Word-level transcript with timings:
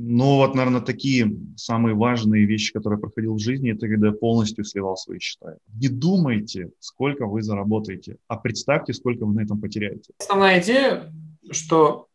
Ну, 0.00 0.36
вот, 0.36 0.54
наверное, 0.54 0.80
такие 0.80 1.36
самые 1.56 1.96
важные 1.96 2.44
вещи, 2.44 2.72
которые 2.72 2.98
я 2.98 3.00
проходил 3.00 3.34
в 3.34 3.40
жизни, 3.40 3.72
это 3.72 3.88
когда 3.88 4.08
я 4.08 4.12
полностью 4.12 4.64
сливал 4.64 4.96
свои 4.96 5.18
счета. 5.18 5.56
Не 5.74 5.88
думайте, 5.88 6.70
сколько 6.78 7.26
вы 7.26 7.42
заработаете, 7.42 8.16
а 8.28 8.36
представьте, 8.36 8.92
сколько 8.92 9.26
вы 9.26 9.34
на 9.34 9.40
этом 9.40 9.60
потеряете. 9.60 10.12
Основная 10.20 10.62
идея, 10.62 11.12
что 11.50 12.06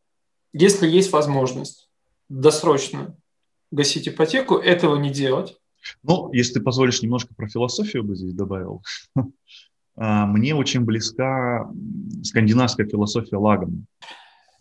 если 0.54 0.88
есть 0.88 1.12
возможность 1.12 1.90
досрочно 2.30 3.18
гасить 3.70 4.08
ипотеку, 4.08 4.56
этого 4.56 4.96
не 4.96 5.10
делать. 5.10 5.58
Ну, 6.04 6.32
если 6.32 6.54
ты 6.54 6.62
позволишь, 6.62 7.02
немножко 7.02 7.36
про 7.36 7.50
философию 7.50 8.06
бы 8.06 8.16
здесь 8.16 8.34
добавил. 8.34 8.82
А, 9.96 10.26
мне 10.26 10.56
очень 10.56 10.82
близка 10.82 11.70
скандинавская 12.24 12.88
философия 12.88 13.36
Лагом. 13.36 13.86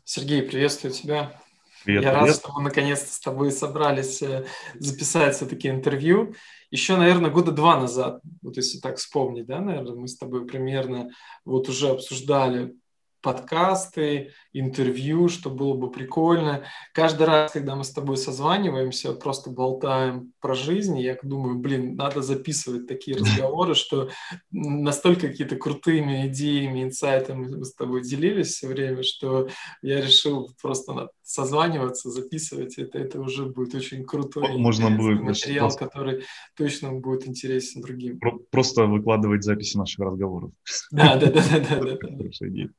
Сергей, 0.04 0.42
приветствую 0.42 0.92
тебя. 0.92 1.40
Привет, 1.84 2.02
Я 2.04 2.10
привет. 2.12 2.28
рад, 2.28 2.36
что 2.36 2.52
мы 2.52 2.62
наконец-то 2.62 3.12
с 3.12 3.18
тобой 3.18 3.50
собрались 3.50 4.22
э, 4.22 4.46
записать 4.74 5.34
все-таки 5.36 5.68
интервью. 5.68 6.34
Еще, 6.70 6.96
наверное, 6.96 7.30
года 7.30 7.50
два 7.50 7.78
назад, 7.80 8.20
вот 8.40 8.56
если 8.56 8.78
так 8.78 8.98
вспомнить, 8.98 9.46
да, 9.46 9.60
наверное, 9.60 9.94
мы 9.94 10.08
с 10.08 10.16
тобой 10.16 10.46
примерно 10.46 11.10
вот 11.44 11.68
уже 11.68 11.88
обсуждали 11.88 12.74
подкасты, 13.22 14.32
интервью, 14.52 15.28
что 15.28 15.48
было 15.48 15.74
бы 15.74 15.90
прикольно. 15.90 16.64
Каждый 16.92 17.26
раз, 17.26 17.52
когда 17.52 17.76
мы 17.76 17.84
с 17.84 17.90
тобой 17.90 18.16
созваниваемся, 18.16 19.12
просто 19.14 19.50
болтаем 19.50 20.32
про 20.40 20.54
жизнь, 20.54 20.98
я 20.98 21.16
думаю, 21.22 21.58
блин, 21.58 21.94
надо 21.94 22.20
записывать 22.20 22.86
такие 22.86 23.16
разговоры, 23.16 23.74
что 23.74 24.10
настолько 24.50 25.28
какие-то 25.28 25.56
крутыми 25.56 26.26
идеями, 26.26 26.82
инсайтами 26.82 27.46
мы 27.56 27.64
с 27.64 27.74
тобой 27.74 28.02
делились 28.02 28.48
все 28.48 28.66
время, 28.66 29.02
что 29.02 29.48
я 29.82 30.00
решил 30.00 30.50
просто 30.60 31.10
созваниваться, 31.22 32.10
записывать 32.10 32.78
это. 32.78 32.98
Это 32.98 33.20
уже 33.20 33.46
будет 33.46 33.74
очень 33.74 34.04
крутой 34.04 34.58
Можно 34.58 34.90
будет 34.90 35.22
материал, 35.22 35.66
просто... 35.66 35.86
который 35.86 36.24
точно 36.56 36.92
будет 36.92 37.26
интересен 37.26 37.80
другим. 37.80 38.20
Просто 38.50 38.86
выкладывать 38.86 39.44
записи 39.44 39.76
наших 39.76 40.00
разговоров. 40.00 40.52
Да, 40.90 41.16
да, 41.16 41.30
да, 41.30 41.42
да, 41.50 41.80
да. 41.80 41.96
Хорошая 42.16 42.50
идея. 42.50 42.70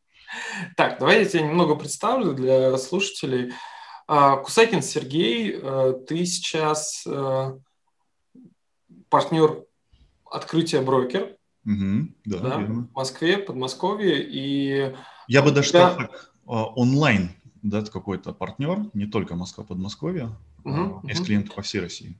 Так, 0.76 1.00
давай 1.00 1.20
я 1.20 1.26
тебя 1.26 1.44
немного 1.44 1.76
представлю 1.76 2.34
для 2.34 2.78
слушателей. 2.78 3.54
А, 4.08 4.38
Кусакин 4.38 4.82
Сергей, 4.82 5.60
э, 5.62 5.94
ты 6.08 6.26
сейчас 6.26 7.04
э, 7.08 7.58
партнер 9.10 9.64
открытия 10.26 10.82
брокер 10.82 11.38
угу, 11.66 12.10
да, 12.26 12.40
да, 12.40 12.58
в 12.58 12.94
Москве, 12.94 13.38
Подмосковье. 13.38 14.24
И 14.24 14.94
я 15.28 15.42
бы 15.42 15.52
даже 15.52 15.70
сказал 15.70 15.96
так, 15.96 16.34
а, 16.46 16.66
онлайн 16.66 17.32
да, 17.62 17.82
какой-то 17.84 18.34
партнер, 18.34 18.90
не 18.94 19.06
только 19.06 19.36
Москва, 19.36 19.64
Подмосковье, 19.64 20.32
угу, 20.64 21.08
есть 21.08 21.22
угу. 21.22 21.28
клиенты 21.28 21.52
по 21.52 21.62
всей 21.62 21.82
России. 21.82 22.18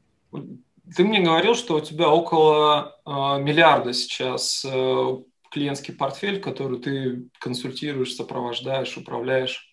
Ты 0.96 1.04
мне 1.04 1.22
говорил, 1.22 1.56
что 1.56 1.76
у 1.76 1.82
тебя 1.82 2.10
около 2.10 2.98
э, 3.06 3.10
миллиарда 3.42 3.94
сейчас 3.94 4.66
э, 4.66 5.18
клиентский 5.54 5.94
портфель, 5.94 6.42
который 6.42 6.80
ты 6.80 7.30
консультируешь, 7.40 8.16
сопровождаешь, 8.16 8.98
управляешь. 8.98 9.70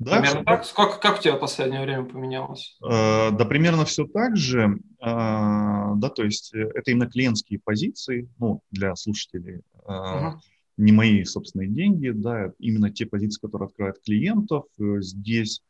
Да, 0.00 0.18
примерно 0.20 0.44
так? 0.44 0.72
Как, 0.74 1.00
как 1.00 1.18
у 1.18 1.22
тебя 1.22 1.36
в 1.36 1.40
последнее 1.40 1.82
время 1.82 2.04
поменялось? 2.04 2.76
Э, 2.82 3.30
да, 3.30 3.44
примерно 3.44 3.84
все 3.84 4.06
так 4.06 4.36
же. 4.36 4.78
Э, 5.00 5.94
да, 5.96 6.08
то 6.08 6.24
есть 6.24 6.54
э, 6.54 6.70
это 6.74 6.90
именно 6.90 7.06
клиентские 7.06 7.60
позиции, 7.62 8.28
ну, 8.38 8.62
для 8.70 8.96
слушателей. 8.96 9.60
Э, 9.86 9.92
uh 9.92 10.32
Не 10.78 10.92
мои 10.92 11.22
собственные 11.24 11.68
деньги, 11.68 12.08
да, 12.08 12.52
именно 12.58 12.90
те 12.90 13.06
позиции, 13.06 13.40
которые 13.40 13.66
открывают 13.66 14.02
клиентов. 14.02 14.64
Здесь 14.78 15.62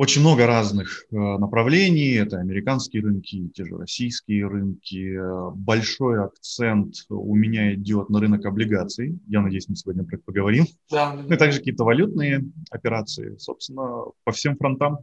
очень 0.00 0.22
много 0.22 0.46
разных 0.46 1.04
э, 1.12 1.14
направлений. 1.14 2.14
Это 2.14 2.38
американские 2.38 3.02
рынки, 3.02 3.50
те 3.54 3.66
же 3.66 3.76
российские 3.76 4.46
рынки. 4.48 5.14
Большой 5.54 6.24
акцент 6.24 6.94
у 7.10 7.34
меня 7.34 7.74
идет 7.74 8.08
на 8.08 8.18
рынок 8.18 8.46
облигаций. 8.46 9.18
Я 9.28 9.42
надеюсь, 9.42 9.68
мы 9.68 9.76
сегодня 9.76 10.04
про 10.04 10.16
это 10.16 10.24
поговорим. 10.24 10.64
Да, 10.90 11.14
да, 11.14 11.22
Ну 11.28 11.34
и 11.34 11.36
также 11.36 11.58
какие-то 11.58 11.84
валютные 11.84 12.42
операции, 12.70 13.36
собственно, 13.36 14.04
по 14.24 14.32
всем 14.32 14.56
фронтам. 14.56 15.00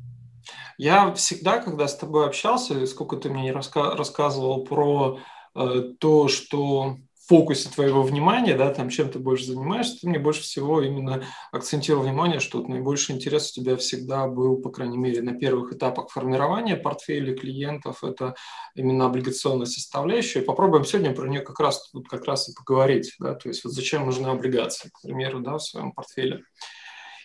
Я 0.79 1.13
всегда, 1.13 1.59
когда 1.59 1.87
с 1.87 1.95
тобой 1.95 2.25
общался, 2.25 2.83
сколько 2.87 3.17
ты 3.17 3.29
мне 3.29 3.51
раска- 3.51 3.95
рассказывал 3.95 4.63
про 4.63 5.19
э, 5.53 5.93
то, 5.99 6.27
что 6.27 6.97
фокусе 7.27 7.69
твоего 7.69 8.03
внимания, 8.03 8.55
да, 8.55 8.73
там, 8.73 8.89
чем 8.89 9.09
ты 9.09 9.19
больше 9.19 9.47
занимаешься, 9.47 9.99
ты 9.99 10.07
мне 10.07 10.17
больше 10.17 10.41
всего 10.41 10.81
именно 10.81 11.23
акцентировал 11.51 12.03
внимание, 12.03 12.39
что 12.39 12.61
наибольший 12.65 13.15
интерес 13.15 13.51
у 13.51 13.61
тебя 13.61 13.75
всегда 13.75 14.27
был, 14.27 14.57
по 14.57 14.69
крайней 14.69 14.97
мере, 14.97 15.21
на 15.21 15.33
первых 15.33 15.73
этапах 15.73 16.09
формирования 16.09 16.77
портфеля 16.77 17.35
клиентов, 17.35 18.03
это 18.03 18.35
именно 18.75 19.05
облигационная 19.05 19.65
составляющая. 19.65 20.41
Попробуем 20.41 20.85
сегодня 20.85 21.13
про 21.13 21.27
нее 21.27 21.41
как 21.41 21.59
раз, 21.59 21.89
тут 21.91 22.07
как 22.07 22.25
раз 22.25 22.47
и 22.47 22.53
поговорить, 22.53 23.13
да, 23.19 23.35
то 23.35 23.49
есть 23.49 23.63
вот 23.65 23.73
зачем 23.73 24.05
нужны 24.05 24.27
облигации, 24.27 24.89
к 24.89 25.01
примеру, 25.01 25.41
да, 25.41 25.57
в 25.57 25.63
своем 25.63 25.91
портфеле. 25.91 26.43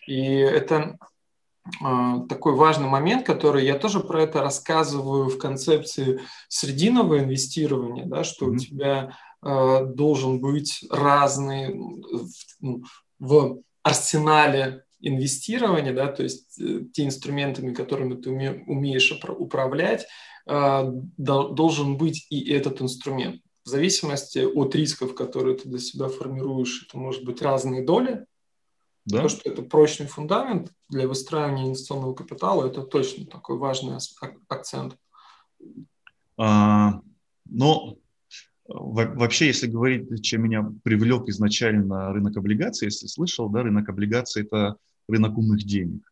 И 0.08 0.34
это 0.34 0.98
а, 1.80 2.26
такой 2.26 2.54
важный 2.54 2.88
момент, 2.88 3.24
который 3.24 3.64
я 3.64 3.78
тоже 3.78 4.00
про 4.00 4.22
это 4.22 4.40
рассказываю 4.40 5.28
в 5.28 5.38
концепции 5.38 6.20
срединного 6.48 7.20
инвестирования, 7.20 8.04
да, 8.04 8.24
что 8.24 8.46
mm-hmm. 8.46 8.54
у 8.54 8.58
тебя 8.58 9.16
должен 9.42 10.40
быть 10.40 10.84
разный 10.88 11.74
ну, 12.60 12.84
в 13.18 13.60
арсенале 13.82 14.84
инвестирования, 15.02 15.92
да, 15.92 16.06
то 16.06 16.22
есть 16.22 16.58
э, 16.60 16.84
те 16.92 17.04
инструментами, 17.04 17.74
которыми 17.74 18.14
ты 18.14 18.30
умеешь 18.30 19.12
управлять, 19.12 20.06
э, 20.46 20.82
должен 21.16 21.98
быть 21.98 22.26
и 22.30 22.50
этот 22.50 22.80
инструмент. 22.80 23.42
В 23.64 23.68
зависимости 23.68 24.38
от 24.38 24.74
рисков, 24.74 25.14
которые 25.14 25.56
ты 25.56 25.68
для 25.68 25.78
себя 25.78 26.08
формируешь, 26.08 26.86
это 26.88 26.98
может 26.98 27.24
быть 27.24 27.42
разные 27.42 27.84
доли. 27.84 28.26
Да. 29.04 29.22
То, 29.22 29.28
что 29.28 29.50
это 29.50 29.62
прочный 29.62 30.06
фундамент 30.06 30.72
для 30.88 31.08
выстраивания 31.08 31.66
инвестиционного 31.66 32.14
капитала, 32.14 32.66
это 32.66 32.82
точно 32.82 33.26
такой 33.26 33.58
важный 33.58 33.96
акцент. 34.48 34.96
А, 36.36 37.00
ну, 37.44 37.98
Вообще, 38.74 39.46
если 39.46 39.66
говорить, 39.66 40.24
чем 40.24 40.42
меня 40.42 40.70
привлек 40.82 41.28
изначально 41.28 42.12
рынок 42.12 42.36
облигаций, 42.36 42.86
если 42.86 43.06
слышал, 43.06 43.48
да, 43.48 43.62
рынок 43.62 43.88
облигаций– 43.88 44.42
это 44.44 44.76
рынок 45.08 45.36
умных 45.36 45.64
денег. 45.64 46.02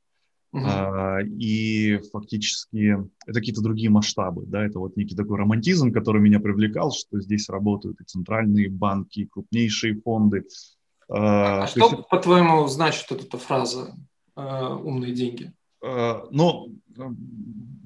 Uh-huh. 0.53 0.63
А, 0.65 1.21
и 1.23 2.01
фактически 2.13 2.99
это 3.25 3.39
какие-то 3.39 3.63
другие 3.63 3.89
масштабы, 3.89 4.47
да, 4.47 4.67
это 4.67 4.81
вот 4.81 4.97
некий 4.97 5.15
такой 5.15 5.39
романтизм, 5.39 5.93
который 5.93 6.21
меня 6.21 6.41
привлекал, 6.41 6.91
что 6.91 7.21
здесь 7.21 7.49
работают 7.49 8.01
и 8.01 8.05
центральные 8.05 8.69
банки, 8.69 9.21
и 9.21 9.27
крупнейшие 9.27 10.01
фонды. 10.01 10.45
А, 11.09 11.63
а 11.63 11.67
что, 11.69 11.87
есть... 11.87 12.09
по-твоему, 12.09 12.67
значит 12.67 13.11
эта 13.13 13.39
фраза 13.39 13.95
«умные 14.35 15.13
деньги»? 15.13 15.53
Ну, 15.83 16.75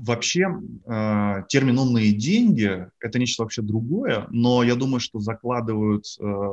вообще 0.04 0.48
э, 0.86 1.42
термин 1.48 1.78
«умные 1.78 2.12
деньги»– 2.12 2.86
это 3.00 3.18
нечто 3.18 3.42
вообще 3.42 3.62
другое, 3.62 4.26
но 4.30 4.62
я 4.62 4.74
думаю, 4.74 5.00
что 5.00 5.20
закладывают 5.20 6.04
э, 6.20 6.52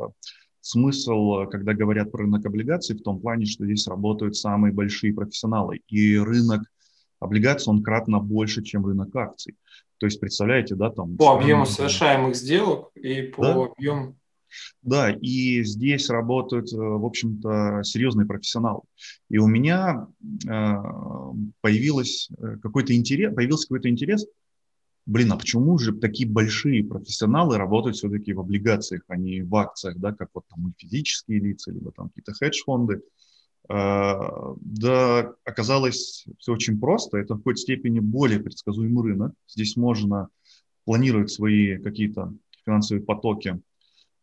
смысл, 0.61 1.45
когда 1.47 1.73
говорят 1.73 2.11
про 2.11 2.23
рынок 2.23 2.45
облигаций, 2.45 2.95
в 2.95 3.01
том 3.01 3.19
плане, 3.19 3.45
что 3.45 3.65
здесь 3.65 3.87
работают 3.87 4.35
самые 4.35 4.73
большие 4.73 5.13
профессионалы, 5.13 5.81
и 5.87 6.17
рынок 6.17 6.61
облигаций, 7.19 7.71
он 7.71 7.83
кратно 7.83 8.19
больше, 8.19 8.63
чем 8.63 8.85
рынок 8.85 9.15
акций. 9.15 9.55
То 9.97 10.07
есть, 10.07 10.19
представляете, 10.19 10.75
да, 10.75 10.89
там... 10.89 11.17
По 11.17 11.37
объему 11.37 11.65
совершаемых 11.65 12.35
сделок 12.35 12.91
и 12.95 13.21
по 13.21 13.43
да? 13.43 13.65
объему 13.65 14.15
да, 14.81 15.11
и 15.11 15.63
здесь 15.63 16.09
работают, 16.09 16.71
э, 16.73 16.77
в 16.77 17.05
общем-то, 17.05 17.81
серьезные 17.83 18.25
профессионалы. 18.25 18.81
И 19.29 19.37
у 19.37 19.47
меня 19.47 20.07
э, 20.23 20.73
появилось 21.61 22.29
э, 22.37 22.57
какой-то 22.61 22.95
интерес, 22.95 23.33
появился 23.33 23.67
какой-то 23.67 23.89
интерес, 23.89 24.25
блин, 25.05 25.31
а 25.31 25.37
почему 25.37 25.77
же 25.77 25.93
такие 25.93 26.27
большие 26.27 26.83
профессионалы 26.83 27.57
работают 27.57 27.97
все-таки 27.97 28.33
в 28.33 28.39
облигациях, 28.39 29.03
а 29.07 29.17
не 29.17 29.41
в 29.41 29.55
акциях, 29.55 29.97
да, 29.97 30.13
как 30.13 30.29
вот 30.33 30.45
там 30.47 30.73
физические 30.77 31.39
лица, 31.39 31.71
либо 31.71 31.91
там 31.91 32.09
какие-то 32.09 32.33
хедж-фонды. 32.33 33.01
Да, 33.69 35.33
оказалось 35.45 36.25
все 36.39 36.51
очень 36.51 36.79
просто. 36.79 37.19
Это 37.19 37.35
в 37.35 37.37
какой-то 37.37 37.61
степени 37.61 37.99
более 37.99 38.39
предсказуемый 38.39 39.03
рынок. 39.03 39.33
Здесь 39.47 39.77
можно 39.77 40.27
планировать 40.83 41.31
свои 41.31 41.77
какие-то 41.77 42.33
финансовые 42.65 43.05
потоки 43.05 43.61
Э, 43.61 43.70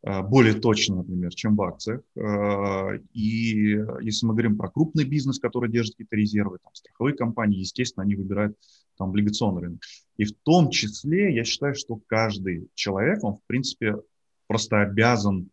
более 0.03 0.55
точно, 0.55 0.97
например, 0.97 1.35
чем 1.35 1.57
в 1.57 1.63
акциях. 1.63 2.03
Э, 2.17 2.99
и 3.13 3.79
если 4.01 4.27
мы 4.27 4.35
говорим 4.35 4.57
про 4.57 4.71
крупный 4.71 5.05
бизнес, 5.05 5.39
который 5.39 5.71
держит 5.71 5.95
какие-то 5.95 6.17
резервы, 6.17 6.59
там, 6.63 6.73
страховые 6.75 7.17
компании, 7.17 7.59
естественно, 7.59 8.05
они 8.05 8.15
выбирают 8.15 8.57
там, 8.97 9.11
облигационный 9.11 9.63
рынок. 9.63 9.81
И 10.17 10.25
в 10.25 10.33
том 10.43 10.71
числе 10.71 11.35
я 11.35 11.45
считаю, 11.45 11.75
что 11.75 12.01
каждый 12.07 12.69
человек, 12.75 13.25
он, 13.25 13.35
в 13.35 13.43
принципе, 13.47 13.97
просто 14.47 14.83
обязан 14.83 15.51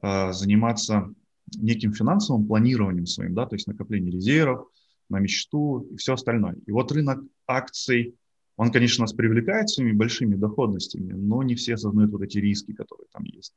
э, 0.00 0.32
заниматься 0.32 1.12
неким 1.56 1.92
финансовым 1.92 2.46
планированием 2.46 3.06
своим, 3.06 3.34
да, 3.34 3.46
то 3.46 3.56
есть 3.56 3.66
накопление 3.66 4.12
резервов, 4.12 4.68
на 5.08 5.18
мечту 5.18 5.86
и 5.90 5.96
все 5.96 6.14
остальное. 6.14 6.56
И 6.66 6.72
вот 6.72 6.90
рынок 6.92 7.20
акций, 7.46 8.14
он, 8.62 8.70
конечно, 8.70 9.02
нас 9.02 9.12
привлекает 9.12 9.68
своими 9.68 9.92
большими 9.92 10.36
доходностями, 10.36 11.12
но 11.12 11.42
не 11.42 11.56
все 11.56 11.74
осознают 11.74 12.12
вот 12.12 12.22
эти 12.22 12.38
риски, 12.38 12.72
которые 12.72 13.08
там 13.12 13.24
есть. 13.24 13.54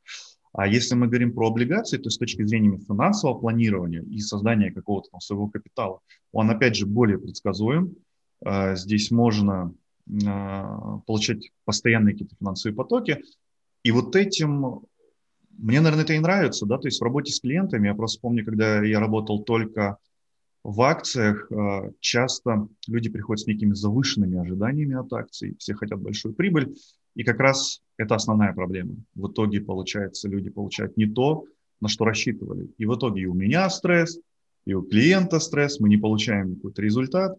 А 0.51 0.67
если 0.67 0.95
мы 0.95 1.07
говорим 1.07 1.31
про 1.31 1.49
облигации, 1.49 1.97
то 1.97 2.09
с 2.09 2.17
точки 2.17 2.43
зрения 2.43 2.79
финансового 2.79 3.37
планирования 3.37 4.01
и 4.01 4.19
создания 4.19 4.71
какого-то 4.71 5.11
там 5.11 5.19
своего 5.19 5.47
капитала, 5.47 5.99
он 6.31 6.49
опять 6.49 6.75
же 6.75 6.87
более 6.87 7.19
предсказуем. 7.19 7.95
А, 8.43 8.75
здесь 8.75 9.11
можно 9.11 9.75
а, 10.25 10.97
получать 11.05 11.51
постоянные 11.65 12.13
какие-то 12.13 12.35
финансовые 12.39 12.75
потоки. 12.75 13.21
И 13.83 13.91
вот 13.91 14.15
этим 14.15 14.87
мне, 15.51 15.81
наверное, 15.81 16.03
это 16.03 16.13
и 16.13 16.19
нравится, 16.19 16.65
да, 16.65 16.79
то 16.79 16.87
есть 16.87 16.99
в 16.99 17.03
работе 17.03 17.31
с 17.31 17.39
клиентами, 17.39 17.87
я 17.87 17.93
просто 17.93 18.19
помню, 18.21 18.43
когда 18.43 18.83
я 18.83 18.99
работал 18.99 19.43
только 19.43 19.99
в 20.65 20.81
акциях, 20.81 21.47
а, 21.51 21.91
часто 21.99 22.67
люди 22.87 23.07
приходят 23.07 23.41
с 23.41 23.45
некими 23.45 23.73
завышенными 23.73 24.39
ожиданиями 24.39 24.95
от 24.95 25.13
акций, 25.13 25.55
все 25.59 25.75
хотят 25.75 26.01
большую 26.01 26.33
прибыль, 26.33 26.75
и 27.13 27.23
как 27.23 27.39
раз 27.39 27.83
это 27.97 28.15
основная 28.15 28.51
проблема. 28.51 28.95
В 29.13 29.31
итоге, 29.31 29.61
получается, 29.61 30.27
люди 30.27 30.49
получают 30.49 30.97
не 30.97 31.05
то, 31.05 31.45
на 31.81 31.87
что 31.87 32.03
рассчитывали. 32.03 32.67
И 32.79 32.87
в 32.87 32.95
итоге 32.95 33.21
и 33.21 33.25
у 33.27 33.35
меня 33.35 33.69
стресс, 33.69 34.19
и 34.65 34.73
у 34.73 34.81
клиента 34.81 35.39
стресс, 35.39 35.79
мы 35.79 35.87
не 35.87 35.97
получаем 35.97 36.55
какой-то 36.55 36.81
результат, 36.81 37.37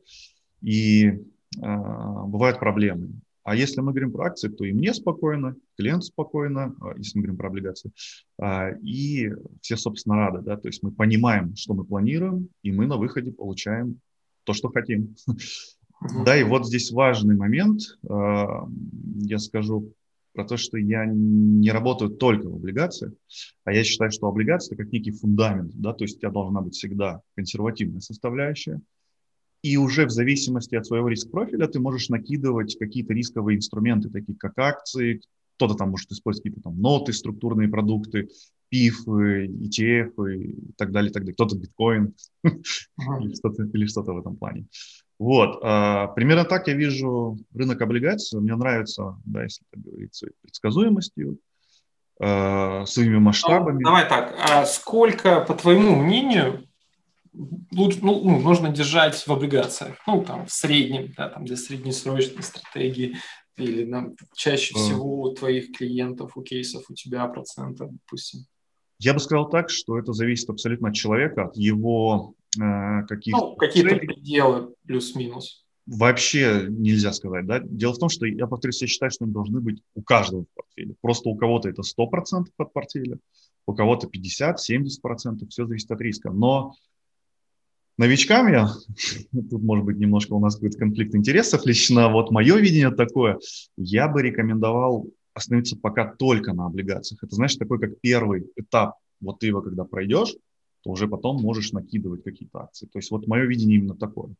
и 0.62 1.06
э, 1.08 1.18
бывают 1.58 2.60
проблемы. 2.60 3.08
А 3.46 3.54
если 3.54 3.80
мы 3.80 3.92
говорим 3.92 4.10
про 4.10 4.26
акции, 4.26 4.48
то 4.48 4.64
и 4.64 4.72
мне 4.72 4.92
спокойно, 4.92 5.54
клиент 5.78 6.02
спокойно, 6.02 6.74
а, 6.80 6.98
если 6.98 7.16
мы 7.16 7.22
говорим 7.22 7.38
про 7.38 7.48
облигации, 7.48 7.92
а, 8.40 8.70
и 8.82 9.30
все, 9.60 9.76
собственно, 9.76 10.16
рады. 10.16 10.42
Да? 10.42 10.56
То 10.56 10.66
есть 10.66 10.82
мы 10.82 10.90
понимаем, 10.90 11.54
что 11.54 11.74
мы 11.74 11.84
планируем, 11.84 12.48
и 12.62 12.72
мы 12.72 12.88
на 12.88 12.96
выходе 12.96 13.30
получаем 13.30 14.00
то, 14.42 14.52
что 14.52 14.68
хотим. 14.68 15.14
Да, 16.24 16.36
и 16.36 16.42
вот 16.42 16.66
здесь 16.66 16.90
важный 16.90 17.36
момент, 17.36 17.82
а, 18.08 18.68
я 19.20 19.38
скажу 19.38 19.94
про 20.32 20.44
то, 20.44 20.56
что 20.56 20.76
я 20.76 21.06
не 21.06 21.70
работаю 21.70 22.10
только 22.10 22.48
в 22.48 22.56
облигациях, 22.56 23.12
а 23.64 23.72
я 23.72 23.84
считаю, 23.84 24.10
что 24.10 24.26
облигации 24.26 24.74
это 24.74 24.82
как 24.82 24.92
некий 24.92 25.12
фундамент, 25.12 25.72
да, 25.76 25.92
то 25.92 26.02
есть 26.02 26.16
у 26.16 26.18
тебя 26.18 26.32
должна 26.32 26.62
быть 26.62 26.74
всегда 26.74 27.22
консервативная 27.36 28.00
составляющая, 28.00 28.80
и 29.66 29.76
уже 29.76 30.06
в 30.06 30.10
зависимости 30.10 30.76
от 30.76 30.86
своего 30.86 31.08
риск-профиля 31.08 31.66
ты 31.66 31.80
можешь 31.80 32.08
накидывать 32.08 32.76
какие-то 32.78 33.12
рисковые 33.12 33.56
инструменты, 33.56 34.10
такие 34.10 34.38
как 34.38 34.56
акции, 34.58 35.22
кто-то 35.56 35.74
там 35.74 35.90
может 35.90 36.12
использовать 36.12 36.44
какие-то 36.44 36.62
там 36.62 36.80
ноты, 36.80 37.12
структурные 37.12 37.68
продукты, 37.68 38.28
ПИФ, 38.68 39.08
ETF 39.08 40.32
и 40.32 40.72
так 40.76 40.92
далее, 40.92 41.10
и 41.10 41.12
так 41.12 41.22
далее. 41.22 41.34
Кто-то 41.34 41.56
биткоин 41.56 42.14
или 42.44 43.34
что-то, 43.34 43.64
или 43.64 43.86
что-то 43.86 44.12
в 44.12 44.18
этом 44.18 44.36
плане. 44.36 44.66
Вот, 45.18 45.58
а, 45.62 46.08
примерно 46.08 46.44
так 46.44 46.68
я 46.68 46.74
вижу 46.74 47.36
рынок 47.52 47.80
облигаций. 47.80 48.40
Мне 48.40 48.54
нравится, 48.54 49.16
да, 49.24 49.42
если 49.42 49.64
так 49.72 49.82
говорится, 49.82 50.28
предсказуемостью, 50.42 51.38
а, 52.20 52.86
своими 52.86 53.14
ну, 53.14 53.20
масштабами. 53.20 53.82
Давай 53.82 54.08
так, 54.08 54.32
а 54.38 54.64
сколько, 54.64 55.40
по 55.40 55.54
твоему 55.54 55.96
мнению, 55.96 56.65
лучше, 57.72 57.98
ну, 58.02 58.22
ну, 58.22 58.40
нужно 58.40 58.70
держать 58.70 59.14
в 59.14 59.28
облигациях, 59.28 59.96
ну, 60.06 60.24
там, 60.24 60.46
в 60.46 60.52
среднем, 60.52 61.12
да, 61.16 61.28
там, 61.28 61.44
для 61.44 61.56
среднесрочной 61.56 62.42
стратегии, 62.42 63.16
или 63.56 63.90
там, 63.90 64.14
чаще 64.34 64.74
mm. 64.74 64.78
всего 64.78 65.22
у 65.22 65.34
твоих 65.34 65.72
клиентов, 65.72 66.36
у 66.36 66.42
кейсов 66.42 66.84
у 66.90 66.94
тебя 66.94 67.26
процента, 67.26 67.88
допустим? 67.90 68.46
Я 68.98 69.14
бы 69.14 69.20
сказал 69.20 69.48
так, 69.48 69.70
что 69.70 69.98
это 69.98 70.12
зависит 70.12 70.48
абсолютно 70.48 70.88
от 70.88 70.94
человека, 70.94 71.44
от 71.44 71.56
его 71.56 72.34
э, 72.58 73.02
каких-то... 73.06 73.38
Ну, 73.38 73.56
какие-то 73.56 73.96
пределы 73.96 74.74
плюс-минус. 74.86 75.64
Вообще 75.86 76.66
нельзя 76.68 77.12
сказать, 77.12 77.46
да. 77.46 77.60
Дело 77.60 77.92
в 77.92 77.98
том, 77.98 78.08
что, 78.08 78.26
я 78.26 78.46
повторюсь, 78.46 78.80
я 78.82 78.88
считаю, 78.88 79.10
что 79.10 79.24
они 79.24 79.32
должны 79.32 79.60
быть 79.60 79.80
у 79.94 80.02
каждого 80.02 80.42
в 80.42 80.54
портфеле. 80.54 80.94
Просто 81.00 81.28
у 81.28 81.36
кого-то 81.36 81.68
это 81.68 81.82
100% 81.82 82.46
от 82.56 82.72
портфеля, 82.72 83.18
у 83.66 83.74
кого-то 83.74 84.08
50-70%, 84.08 85.48
все 85.48 85.66
зависит 85.66 85.90
от 85.90 86.00
риска. 86.00 86.30
Но 86.30 86.72
новичкам 87.98 88.52
я, 88.52 88.68
тут 89.50 89.62
может 89.62 89.84
быть 89.84 89.98
немножко 89.98 90.34
у 90.34 90.40
нас 90.40 90.54
какой-то 90.54 90.78
конфликт 90.78 91.14
интересов 91.14 91.64
лично, 91.66 92.08
вот 92.10 92.30
мое 92.30 92.56
видение 92.56 92.90
такое, 92.90 93.38
я 93.76 94.08
бы 94.08 94.22
рекомендовал 94.22 95.06
остановиться 95.34 95.76
пока 95.76 96.14
только 96.14 96.54
на 96.54 96.66
облигациях. 96.66 97.22
Это, 97.22 97.34
знаешь, 97.34 97.56
такой 97.56 97.78
как 97.78 98.00
первый 98.00 98.46
этап. 98.56 98.94
Вот 99.20 99.38
ты 99.38 99.48
его 99.48 99.60
когда 99.60 99.84
пройдешь, 99.84 100.34
то 100.82 100.90
уже 100.90 101.08
потом 101.08 101.42
можешь 101.42 101.72
накидывать 101.72 102.24
какие-то 102.24 102.60
акции. 102.60 102.86
То 102.86 102.98
есть 102.98 103.10
вот 103.10 103.26
мое 103.26 103.44
видение 103.44 103.78
именно 103.78 103.94
такое. 103.94 104.34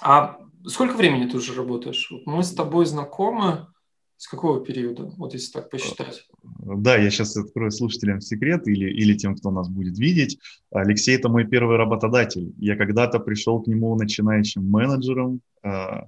А 0.00 0.38
сколько 0.66 0.96
времени 0.96 1.28
ты 1.28 1.36
уже 1.36 1.54
работаешь? 1.54 2.12
Мы 2.26 2.42
с 2.42 2.52
тобой 2.52 2.84
знакомы 2.86 3.68
с 4.16 4.28
какого 4.28 4.64
периода, 4.64 5.04
вот 5.16 5.34
если 5.34 5.52
так 5.52 5.70
посчитать? 5.70 6.26
Да, 6.42 6.96
я 6.96 7.10
сейчас 7.10 7.36
открою 7.36 7.70
слушателям 7.70 8.20
секрет 8.20 8.66
или, 8.68 8.90
или 8.90 9.14
тем, 9.16 9.36
кто 9.36 9.50
нас 9.50 9.68
будет 9.68 9.98
видеть. 9.98 10.38
Алексей– 10.70 11.16
это 11.16 11.28
мой 11.28 11.46
первый 11.46 11.76
работодатель. 11.76 12.54
Я 12.58 12.76
когда-то 12.76 13.18
пришел 13.18 13.62
к 13.62 13.66
нему 13.66 13.94
начинающим 13.96 14.68
менеджером. 14.68 15.40
А, 15.62 16.06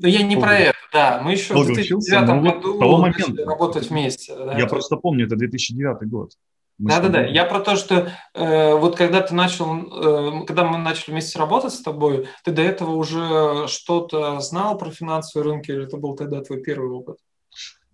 да 0.00 0.08
я 0.08 0.22
не 0.22 0.36
про 0.36 0.58
это, 0.58 0.78
да. 0.92 1.20
Мы 1.22 1.32
еще 1.32 1.54
в 1.54 1.66
2009 1.66 2.26
ну 2.26 2.42
году 2.42 2.78
того 2.78 2.98
момента, 2.98 3.44
работать 3.44 3.90
вместе. 3.90 4.34
Да, 4.34 4.56
я 4.56 4.66
просто 4.66 4.96
помню, 4.96 5.26
это 5.26 5.36
2009 5.36 6.08
год. 6.08 6.32
Да-да-да, 6.78 7.26
я 7.26 7.44
про 7.44 7.60
то, 7.60 7.76
что 7.76 8.10
э, 8.32 8.74
вот 8.74 8.96
когда 8.96 9.20
ты 9.20 9.34
начал, 9.34 9.66
э, 9.66 10.46
когда 10.46 10.64
мы 10.64 10.78
начали 10.78 11.10
вместе 11.10 11.38
работать 11.38 11.74
с 11.74 11.82
тобой, 11.82 12.26
ты 12.42 12.52
до 12.52 12.62
этого 12.62 12.92
уже 12.92 13.68
что-то 13.68 14.40
знал 14.40 14.78
про 14.78 14.90
финансовые 14.90 15.52
рынки, 15.52 15.70
или 15.70 15.84
это 15.84 15.98
был 15.98 16.16
тогда 16.16 16.40
твой 16.40 16.62
первый 16.62 16.88
опыт? 16.88 17.18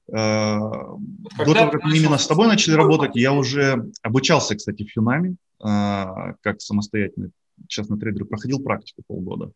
Э, 0.08 0.58
до 1.38 1.54
того, 1.54 1.70
как 1.70 1.84
мы 1.84 1.96
именно 1.96 2.18
с 2.18 2.26
тобой 2.26 2.46
начали 2.46 2.74
работать, 2.74 3.16
я 3.16 3.32
уже 3.32 3.90
обучался, 4.02 4.54
кстати, 4.54 4.84
в 4.84 4.96
Юнами, 4.96 5.36
э, 5.60 6.34
как 6.40 6.60
самостоятельный 6.60 7.30
частный 7.68 7.98
трейдер, 7.98 8.26
проходил 8.26 8.62
практику 8.62 9.02
полгода, 9.06 9.52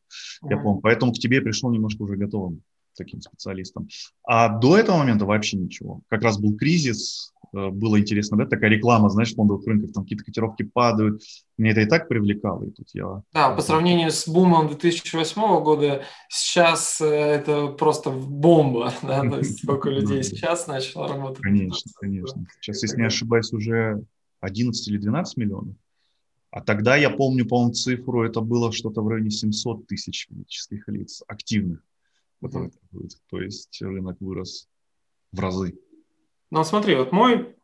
я 0.48 0.56
помню. 0.56 0.80
Поэтому 0.80 1.12
к 1.12 1.18
тебе 1.18 1.40
пришел 1.40 1.70
немножко 1.70 2.02
уже 2.02 2.16
готовым 2.16 2.62
таким 2.96 3.20
специалистом. 3.20 3.88
А 4.24 4.48
до 4.48 4.76
этого 4.76 4.98
момента 4.98 5.24
вообще 5.24 5.56
ничего. 5.56 6.02
Как 6.08 6.22
раз 6.22 6.38
был 6.38 6.56
кризис, 6.56 7.32
было 7.52 7.98
интересно, 7.98 8.36
да, 8.36 8.46
такая 8.46 8.70
реклама, 8.70 9.08
знаешь, 9.08 9.34
фондовых 9.34 9.66
рынков, 9.66 9.92
там 9.92 10.04
какие-то 10.04 10.24
котировки 10.24 10.62
падают. 10.62 11.22
Мне 11.58 11.70
это 11.70 11.80
и 11.80 11.86
так 11.86 12.08
привлекало, 12.08 12.64
и 12.64 12.70
тут 12.70 12.88
я... 12.92 13.22
Да, 13.32 13.50
по 13.50 13.62
сравнению 13.62 14.10
с 14.10 14.28
бумом 14.28 14.68
2008 14.68 15.62
года, 15.62 16.04
сейчас 16.28 17.00
э, 17.00 17.06
это 17.06 17.68
просто 17.68 18.10
бомба, 18.10 18.92
да, 19.02 19.22
то 19.28 19.38
есть 19.38 19.62
сколько 19.62 19.90
людей 19.90 20.22
сейчас 20.22 20.66
начало 20.66 21.08
работать. 21.08 21.42
Конечно, 21.42 21.90
конечно. 22.00 22.46
Сейчас, 22.60 22.82
если 22.82 23.00
не 23.00 23.06
ошибаюсь, 23.06 23.52
уже 23.52 24.04
11 24.40 24.88
или 24.88 24.98
12 24.98 25.36
миллионов. 25.36 25.74
А 26.50 26.60
тогда 26.60 26.96
я 26.96 27.10
помню, 27.10 27.46
по-моему, 27.46 27.72
цифру, 27.72 28.24
это 28.24 28.40
было 28.40 28.72
что-то 28.72 29.02
в 29.02 29.08
районе 29.08 29.30
700 29.30 29.86
тысяч 29.86 30.26
физических 30.28 30.88
лиц 30.88 31.22
активных, 31.28 31.84
mm-hmm. 32.42 32.72
То 33.28 33.40
есть 33.40 33.80
рынок 33.80 34.16
вырос 34.20 34.68
в 35.32 35.38
разы. 35.38 35.74
Но 36.50 36.64
смотри, 36.64 36.96
вот 36.96 37.12
мой 37.12 37.56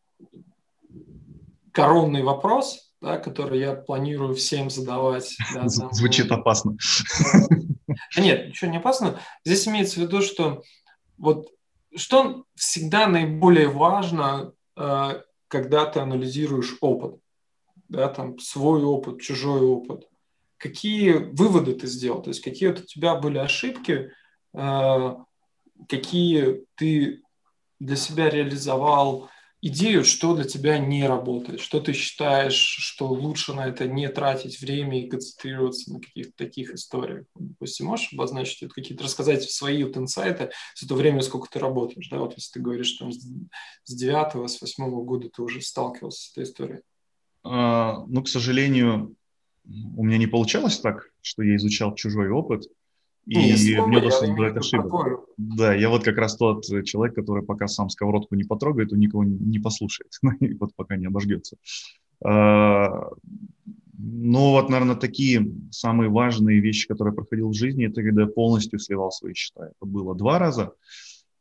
коронный 1.72 2.22
вопрос, 2.22 2.92
да, 3.00 3.18
который 3.18 3.60
я 3.60 3.74
планирую 3.74 4.34
всем 4.34 4.70
задавать. 4.70 5.36
Да, 5.54 5.66
там, 5.68 5.92
Звучит 5.92 6.30
опасно. 6.30 6.76
А 8.16 8.20
нет, 8.20 8.48
ничего 8.48 8.70
не 8.70 8.78
опасно. 8.78 9.20
Здесь 9.44 9.68
имеется 9.68 10.00
в 10.00 10.02
виду, 10.04 10.22
что 10.22 10.62
вот 11.18 11.48
что 11.94 12.44
всегда 12.54 13.06
наиболее 13.06 13.68
важно, 13.68 14.52
э, 14.76 15.22
когда 15.48 15.86
ты 15.86 16.00
анализируешь 16.00 16.76
опыт, 16.80 17.20
да, 17.88 18.08
там 18.08 18.38
свой 18.38 18.82
опыт, 18.82 19.20
чужой 19.20 19.62
опыт. 19.62 20.08
Какие 20.58 21.12
выводы 21.12 21.74
ты 21.74 21.86
сделал? 21.86 22.22
То 22.22 22.28
есть 22.28 22.42
какие 22.42 22.68
вот 22.68 22.80
у 22.80 22.84
тебя 22.84 23.14
были 23.16 23.38
ошибки, 23.38 24.10
э, 24.54 25.16
какие 25.88 26.64
ты 26.74 27.22
для 27.78 27.96
себя 27.96 28.30
реализовал 28.30 29.28
идею, 29.62 30.04
что 30.04 30.34
для 30.34 30.44
тебя 30.44 30.78
не 30.78 31.06
работает, 31.06 31.60
что 31.60 31.80
ты 31.80 31.92
считаешь, 31.92 32.54
что 32.54 33.08
лучше 33.08 33.54
на 33.54 33.66
это 33.66 33.88
не 33.88 34.08
тратить 34.08 34.60
время 34.60 35.02
и 35.02 35.08
концентрироваться 35.08 35.92
на 35.92 36.00
каких-то 36.00 36.32
таких 36.36 36.72
историях. 36.72 37.26
Допустим, 37.34 37.86
можешь 37.86 38.12
обозначить 38.12 38.62
вот 38.62 38.72
какие-то, 38.72 39.04
рассказать 39.04 39.42
свои 39.50 39.82
вот 39.82 39.96
инсайты 39.96 40.50
за 40.78 40.86
то 40.86 40.94
время, 40.94 41.22
сколько 41.22 41.48
ты 41.50 41.58
работаешь, 41.58 42.08
да, 42.10 42.18
вот 42.18 42.34
если 42.36 42.52
ты 42.52 42.60
говоришь, 42.60 42.88
что 42.88 43.10
с 43.10 43.94
девятого, 43.94 44.46
с 44.46 44.60
восьмого 44.60 45.02
года 45.02 45.28
ты 45.30 45.42
уже 45.42 45.60
сталкивался 45.60 46.28
с 46.28 46.32
этой 46.32 46.44
историей. 46.44 46.80
А, 47.42 48.04
ну, 48.06 48.22
к 48.22 48.28
сожалению, 48.28 49.16
у 49.64 50.04
меня 50.04 50.18
не 50.18 50.26
получалось 50.26 50.78
так, 50.78 51.10
что 51.22 51.42
я 51.42 51.56
изучал 51.56 51.94
чужой 51.94 52.30
опыт, 52.30 52.64
и 53.26 53.76
ну, 53.76 53.86
мне 53.88 53.98
удалось 53.98 54.22
избежать 54.22 54.56
ошибок. 54.56 55.20
Да, 55.36 55.74
я 55.74 55.88
вот 55.88 56.04
как 56.04 56.16
раз 56.16 56.36
тот 56.36 56.64
человек, 56.84 57.16
который 57.16 57.42
пока 57.42 57.66
сам 57.66 57.90
сковородку 57.90 58.36
не 58.36 58.44
потрогает, 58.44 58.92
он 58.92 59.00
никого 59.00 59.24
не 59.24 59.58
послушает, 59.58 60.12
и 60.40 60.54
вот 60.54 60.74
пока 60.76 60.96
не 60.96 61.06
обожгется. 61.06 61.56
А, 62.24 63.08
Ну, 63.98 64.50
вот, 64.50 64.68
наверное, 64.68 64.96
такие 64.96 65.52
самые 65.70 66.08
важные 66.08 66.60
вещи, 66.60 66.86
которые 66.86 67.12
я 67.12 67.16
проходил 67.16 67.48
в 67.48 67.54
жизни, 67.54 67.86
это 67.86 68.02
когда 68.02 68.22
я 68.22 68.28
полностью 68.28 68.78
сливал 68.78 69.10
свои 69.10 69.34
счета. 69.34 69.66
Это 69.66 69.86
было 69.86 70.14
два 70.14 70.38
раза. 70.38 70.72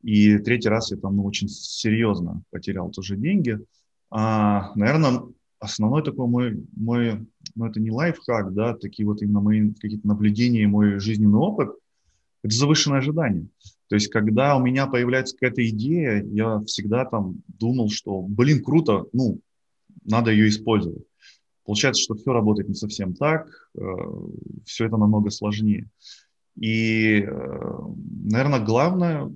И 0.02 0.38
третий 0.40 0.70
раз 0.70 0.92
я 0.92 0.98
там 0.98 1.18
ну, 1.18 1.26
очень 1.26 1.50
серьезно 1.50 2.44
потерял 2.52 2.90
тоже 2.90 3.16
деньги. 3.16 3.60
А, 4.10 4.72
наверное, 4.76 5.24
основной 5.60 6.04
такой 6.04 6.28
мой, 6.28 6.64
мой, 6.76 7.26
ну 7.56 7.66
это 7.66 7.80
не 7.80 7.92
лайфхак, 7.92 8.54
да, 8.54 8.76
такие 8.76 9.06
вот 9.08 9.22
именно 9.22 9.42
мои 9.42 9.74
какие-то 9.74 10.08
наблюдения, 10.08 10.68
мой 10.68 11.00
жизненный 11.00 11.40
опыт, 11.40 11.70
это 12.44 12.56
завышенное 12.56 13.00
ожидание. 13.00 13.48
То 13.88 13.96
есть, 13.96 14.10
когда 14.10 14.56
у 14.56 14.62
меня 14.62 14.88
появляется 14.88 15.36
какая-то 15.36 15.68
идея, 15.70 16.24
я 16.24 16.60
всегда 16.62 17.06
там 17.06 17.42
думал, 17.48 17.90
что, 17.90 18.22
блин, 18.22 18.64
круто, 18.64 19.06
ну, 19.14 19.40
надо 20.04 20.32
ее 20.32 20.50
использовать. 20.50 21.04
Получается, 21.66 22.02
что 22.04 22.16
все 22.16 22.32
работает 22.32 22.70
не 22.70 22.76
совсем 22.76 23.16
так, 23.16 23.48
э, 23.76 23.82
все 24.66 24.86
это 24.86 24.98
намного 24.98 25.32
сложнее. 25.32 25.90
И, 26.60 27.22
э, 27.22 27.72
наверное, 28.24 28.64
главное 28.64 29.32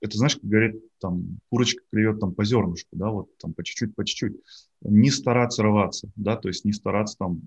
это, 0.00 0.16
знаешь, 0.16 0.34
как 0.36 0.44
говорит, 0.44 0.82
там, 1.00 1.38
курочка 1.50 1.82
клюет 1.90 2.20
там 2.20 2.32
по 2.32 2.44
зернышку, 2.44 2.88
да, 2.92 3.10
вот 3.10 3.36
там 3.38 3.52
по 3.52 3.64
чуть-чуть, 3.64 3.94
по 3.94 4.04
чуть-чуть. 4.04 4.36
Не 4.82 5.10
стараться 5.10 5.62
рваться, 5.62 6.08
да, 6.16 6.36
то 6.36 6.48
есть 6.48 6.64
не 6.64 6.72
стараться 6.72 7.16
там... 7.18 7.40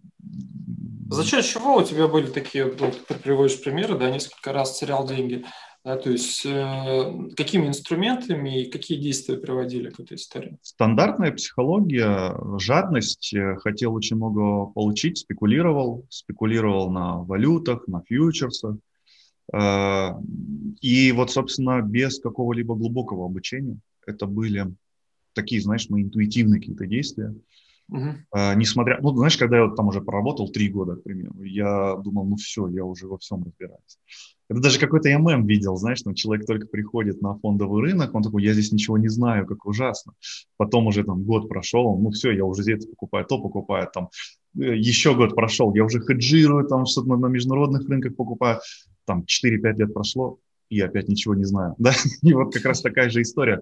За 1.09 1.23
счет 1.23 1.45
чего 1.45 1.77
у 1.77 1.83
тебя 1.83 2.07
были 2.07 2.27
такие, 2.27 2.65
вот 2.65 3.05
ты 3.07 3.15
приводишь 3.15 3.61
примеры, 3.61 3.97
да, 3.97 4.09
несколько 4.09 4.51
раз 4.53 4.79
терял 4.79 5.07
деньги, 5.07 5.45
да, 5.83 5.97
то 5.97 6.11
есть 6.11 6.45
э, 6.45 7.29
какими 7.35 7.67
инструментами 7.67 8.61
и 8.61 8.69
какие 8.69 8.99
действия 8.99 9.37
приводили 9.37 9.89
к 9.89 9.99
этой 9.99 10.15
истории? 10.15 10.57
Стандартная 10.61 11.31
психология, 11.31 12.35
жадность, 12.59 13.33
э, 13.33 13.55
хотел 13.57 13.93
очень 13.93 14.17
много 14.17 14.71
получить, 14.71 15.17
спекулировал, 15.19 16.05
спекулировал 16.09 16.91
на 16.91 17.17
валютах, 17.23 17.87
на 17.87 18.01
фьючерсах, 18.03 18.75
Э, 19.53 20.13
и 20.81 21.11
вот, 21.11 21.31
собственно, 21.31 21.81
без 21.81 22.19
какого-либо 22.19 22.75
глубокого 22.75 23.25
обучения 23.25 23.77
это 24.05 24.25
были 24.25 24.73
такие, 25.33 25.61
знаешь, 25.61 25.89
мои 25.89 26.03
интуитивные 26.03 26.59
какие-то 26.59 26.85
действия. 26.87 27.35
Uh-huh. 27.91 28.55
Несмотря, 28.55 28.99
ну, 29.01 29.13
знаешь, 29.17 29.37
когда 29.37 29.57
я 29.57 29.65
вот 29.65 29.75
там 29.75 29.87
уже 29.87 29.99
поработал 29.99 30.49
три 30.49 30.69
года, 30.69 30.95
к 30.95 31.03
примеру, 31.03 31.43
я 31.43 31.95
думал, 31.97 32.25
ну 32.25 32.37
все, 32.37 32.67
я 32.69 32.85
уже 32.85 33.07
во 33.07 33.17
всем 33.17 33.43
разбираюсь. 33.43 33.99
Это 34.49 34.61
даже 34.61 34.79
какой-то 34.79 35.09
ММ 35.17 35.45
видел, 35.45 35.75
знаешь, 35.75 36.01
там 36.01 36.13
человек 36.13 36.45
только 36.45 36.67
приходит 36.67 37.21
на 37.21 37.37
фондовый 37.39 37.81
рынок, 37.81 38.15
он 38.15 38.23
такой, 38.23 38.43
я 38.43 38.53
здесь 38.53 38.71
ничего 38.71 38.97
не 38.97 39.09
знаю, 39.09 39.45
как 39.45 39.65
ужасно. 39.65 40.13
Потом 40.55 40.87
уже 40.87 41.03
там 41.03 41.23
год 41.23 41.49
прошел, 41.49 41.97
ну 41.97 42.11
все, 42.11 42.31
я 42.31 42.45
уже 42.45 42.63
здесь 42.63 42.85
покупаю, 42.85 43.25
то 43.25 43.41
покупаю, 43.41 43.89
там 43.93 44.09
э, 44.57 44.75
еще 44.75 45.13
год 45.13 45.35
прошел, 45.35 45.73
я 45.75 45.83
уже 45.83 45.99
хеджирую, 45.99 46.67
там 46.67 46.85
что-то 46.85 47.09
на, 47.09 47.17
на 47.17 47.27
международных 47.27 47.87
рынках 47.89 48.15
покупаю 48.15 48.59
там 49.05 49.25
4-5 49.25 49.73
лет 49.77 49.93
прошло, 49.93 50.39
я 50.75 50.85
опять 50.85 51.07
ничего 51.07 51.35
не 51.35 51.43
знаю. 51.43 51.75
Да? 51.79 51.93
И 52.21 52.33
вот 52.33 52.53
как 52.53 52.65
раз 52.65 52.81
такая 52.81 53.09
же 53.09 53.21
история. 53.21 53.61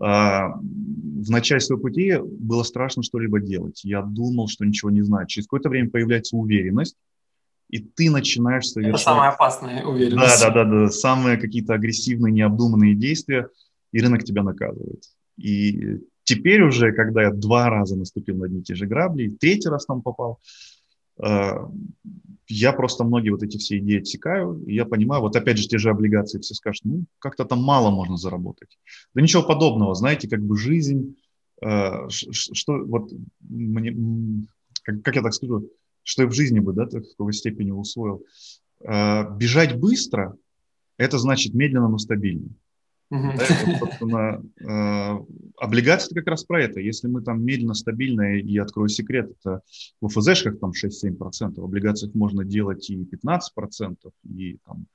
А, 0.00 0.48
в 0.48 1.30
начале 1.30 1.60
своего 1.60 1.82
пути 1.82 2.14
было 2.20 2.62
страшно 2.62 3.02
что-либо 3.02 3.40
делать. 3.40 3.84
Я 3.84 4.02
думал, 4.02 4.48
что 4.48 4.64
ничего 4.64 4.90
не 4.90 5.02
знаю. 5.02 5.26
Через 5.26 5.46
какое-то 5.46 5.68
время 5.68 5.90
появляется 5.90 6.36
уверенность, 6.36 6.96
и 7.68 7.78
ты 7.78 8.10
начинаешь 8.10 8.66
совершать... 8.66 9.02
Это 9.02 9.04
самая 9.04 9.30
опасная 9.30 9.84
уверенность. 9.84 10.40
Да, 10.40 10.50
да, 10.50 10.64
да, 10.64 10.70
да. 10.70 10.88
Самые 10.88 11.36
какие-то 11.36 11.74
агрессивные, 11.74 12.32
необдуманные 12.32 12.94
действия, 12.94 13.48
и 13.92 14.00
рынок 14.00 14.24
тебя 14.24 14.42
наказывает. 14.42 15.02
И 15.36 15.98
теперь 16.24 16.62
уже, 16.62 16.92
когда 16.92 17.22
я 17.22 17.30
два 17.30 17.68
раза 17.70 17.96
наступил 17.96 18.36
на 18.36 18.46
одни 18.46 18.60
и 18.60 18.62
те 18.62 18.74
же 18.74 18.86
грабли, 18.86 19.28
третий 19.28 19.68
раз 19.68 19.86
там 19.86 20.02
попал, 20.02 20.40
а, 21.20 21.70
я 22.48 22.72
просто 22.72 23.04
многие 23.04 23.30
вот 23.30 23.42
эти 23.42 23.58
все 23.58 23.78
идеи 23.78 24.00
отсекаю, 24.00 24.62
и 24.64 24.74
я 24.74 24.84
понимаю, 24.84 25.22
вот 25.22 25.36
опять 25.36 25.58
же 25.58 25.68
те 25.68 25.78
же 25.78 25.90
облигации, 25.90 26.40
все 26.40 26.54
скажут, 26.54 26.84
ну, 26.84 27.04
как-то 27.18 27.44
там 27.44 27.62
мало 27.62 27.90
можно 27.90 28.16
заработать. 28.16 28.78
Да 29.14 29.20
ничего 29.20 29.42
подобного, 29.42 29.94
знаете, 29.94 30.28
как 30.28 30.42
бы 30.42 30.56
жизнь, 30.56 31.16
э, 31.62 32.08
что 32.08 32.84
вот 32.84 33.12
мне, 33.40 33.94
как, 34.82 35.02
как 35.02 35.16
я 35.16 35.22
так 35.22 35.34
скажу, 35.34 35.70
что 36.02 36.22
я 36.22 36.28
в 36.28 36.32
жизни 36.32 36.60
бы, 36.60 36.72
да, 36.72 36.86
в 36.86 36.90
какой 36.90 37.32
степени 37.34 37.70
усвоил. 37.70 38.24
Э, 38.80 39.24
бежать 39.36 39.78
быстро, 39.78 40.36
это 40.96 41.18
значит 41.18 41.54
медленно, 41.54 41.88
но 41.88 41.98
стабильно. 41.98 42.48
Uh-huh. 43.12 43.36
Да, 43.36 43.44
это, 43.44 43.78
собственно, 43.78 44.42
э, 44.60 45.24
облигации 45.56 46.14
как 46.14 46.26
раз 46.26 46.44
про 46.44 46.62
это. 46.62 46.80
Если 46.80 47.08
мы 47.08 47.22
там 47.22 47.42
медленно, 47.42 47.74
стабильно, 47.74 48.38
и 48.38 48.58
открою 48.58 48.88
секрет, 48.88 49.30
это 49.40 49.62
в 50.00 50.06
ОФЗшках 50.06 50.58
там 50.58 50.72
6-7%, 50.72 51.60
в 51.60 51.64
облигациях 51.64 52.14
можно 52.14 52.44
делать 52.44 52.90
и 52.90 53.02
15%, 53.02 53.96
и 54.28 54.58
там 54.66 54.86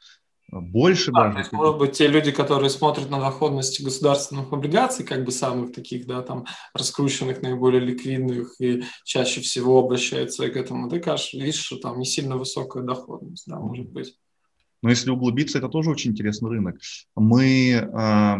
больше 0.61 1.11
а, 1.11 1.13
даже. 1.13 1.33
То 1.33 1.39
есть, 1.39 1.51
может 1.53 1.77
быть, 1.77 1.91
те 1.93 2.07
люди, 2.07 2.31
которые 2.31 2.69
смотрят 2.69 3.09
на 3.09 3.19
доходность 3.19 3.83
государственных 3.83 4.51
облигаций, 4.53 5.05
как 5.05 5.25
бы 5.25 5.31
самых 5.31 5.73
таких, 5.73 6.05
да, 6.05 6.21
там, 6.21 6.45
раскрученных, 6.73 7.41
наиболее 7.41 7.81
ликвидных, 7.81 8.55
и 8.59 8.83
чаще 9.03 9.41
всего 9.41 9.79
обращаются 9.79 10.47
к 10.49 10.55
этому, 10.55 10.89
ты 10.89 10.99
кажешь, 10.99 11.33
видишь, 11.33 11.63
что 11.63 11.77
там 11.77 11.97
не 11.97 12.05
сильно 12.05 12.37
высокая 12.37 12.83
доходность, 12.83 13.47
да, 13.47 13.59
может 13.59 13.89
быть. 13.89 14.15
Но 14.83 14.89
если 14.89 15.09
углубиться, 15.11 15.57
это 15.57 15.69
тоже 15.69 15.89
очень 15.89 16.11
интересный 16.11 16.49
рынок. 16.49 16.77
Мы 17.15 17.71
э, 17.71 18.35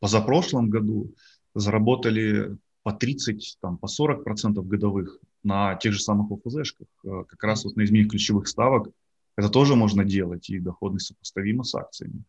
позапрошлом 0.00 0.70
году 0.70 1.14
заработали 1.54 2.56
по 2.82 2.92
30, 2.92 3.58
там, 3.60 3.76
по 3.76 3.86
40 3.86 4.24
процентов 4.24 4.66
годовых 4.66 5.18
на 5.42 5.74
тех 5.76 5.92
же 5.92 6.00
самых 6.00 6.32
ОФЗшках, 6.32 6.86
э, 7.04 7.24
как 7.28 7.44
раз 7.44 7.66
вот 7.66 7.76
на 7.76 7.84
изменении 7.84 8.08
ключевых 8.08 8.48
ставок. 8.48 8.88
Это 9.36 9.50
тоже 9.50 9.76
можно 9.76 10.06
делать, 10.06 10.48
и 10.48 10.58
доходность 10.58 11.08
сопоставима 11.08 11.64
с 11.64 11.74
акциями. 11.74 12.22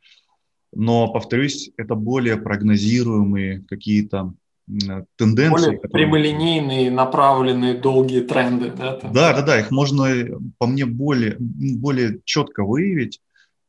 Но, 0.73 1.07
повторюсь, 1.13 1.71
это 1.77 1.95
более 1.95 2.35
прогнозируемые 2.35 3.61
какие-то 3.61 4.33
тенденции. 5.15 5.65
Более 5.65 5.79
которые... 5.79 6.07
прямолинейные, 6.07 6.91
направленные, 6.91 7.75
долгие 7.75 8.21
тренды. 8.21 8.71
Да, 8.71 8.97
там? 8.97 9.13
да, 9.13 9.33
да, 9.33 9.41
да, 9.43 9.59
их 9.61 9.71
можно, 9.71 10.07
по 10.57 10.67
мне, 10.67 10.85
более, 10.85 11.37
более 11.39 12.19
четко 12.25 12.65
выявить 12.65 13.21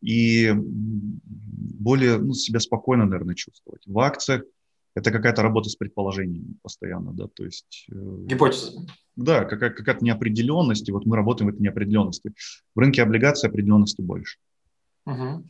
и 0.06 0.52
более 0.54 2.18
ну, 2.18 2.32
себя 2.32 2.60
спокойно, 2.60 3.06
наверное, 3.06 3.34
чувствовать. 3.34 3.82
В 3.86 3.98
акциях 3.98 4.42
это 4.94 5.10
какая-то 5.10 5.42
работа 5.42 5.68
с 5.68 5.76
предположениями 5.76 6.54
постоянно, 6.62 7.12
да, 7.12 7.26
то 7.26 7.44
есть... 7.44 7.86
Э, 7.90 8.24
Гипотеза. 8.26 8.86
Да, 9.16 9.44
какая- 9.44 9.70
какая-то 9.70 10.04
неопределенность, 10.04 10.88
и 10.88 10.92
вот 10.92 11.06
мы 11.06 11.16
работаем 11.16 11.50
в 11.50 11.54
этой 11.54 11.62
неопределенности. 11.62 12.32
В 12.74 12.78
рынке 12.78 13.02
облигаций 13.02 13.48
определенности 13.48 14.00
больше. 14.00 14.38
Угу. 15.06 15.44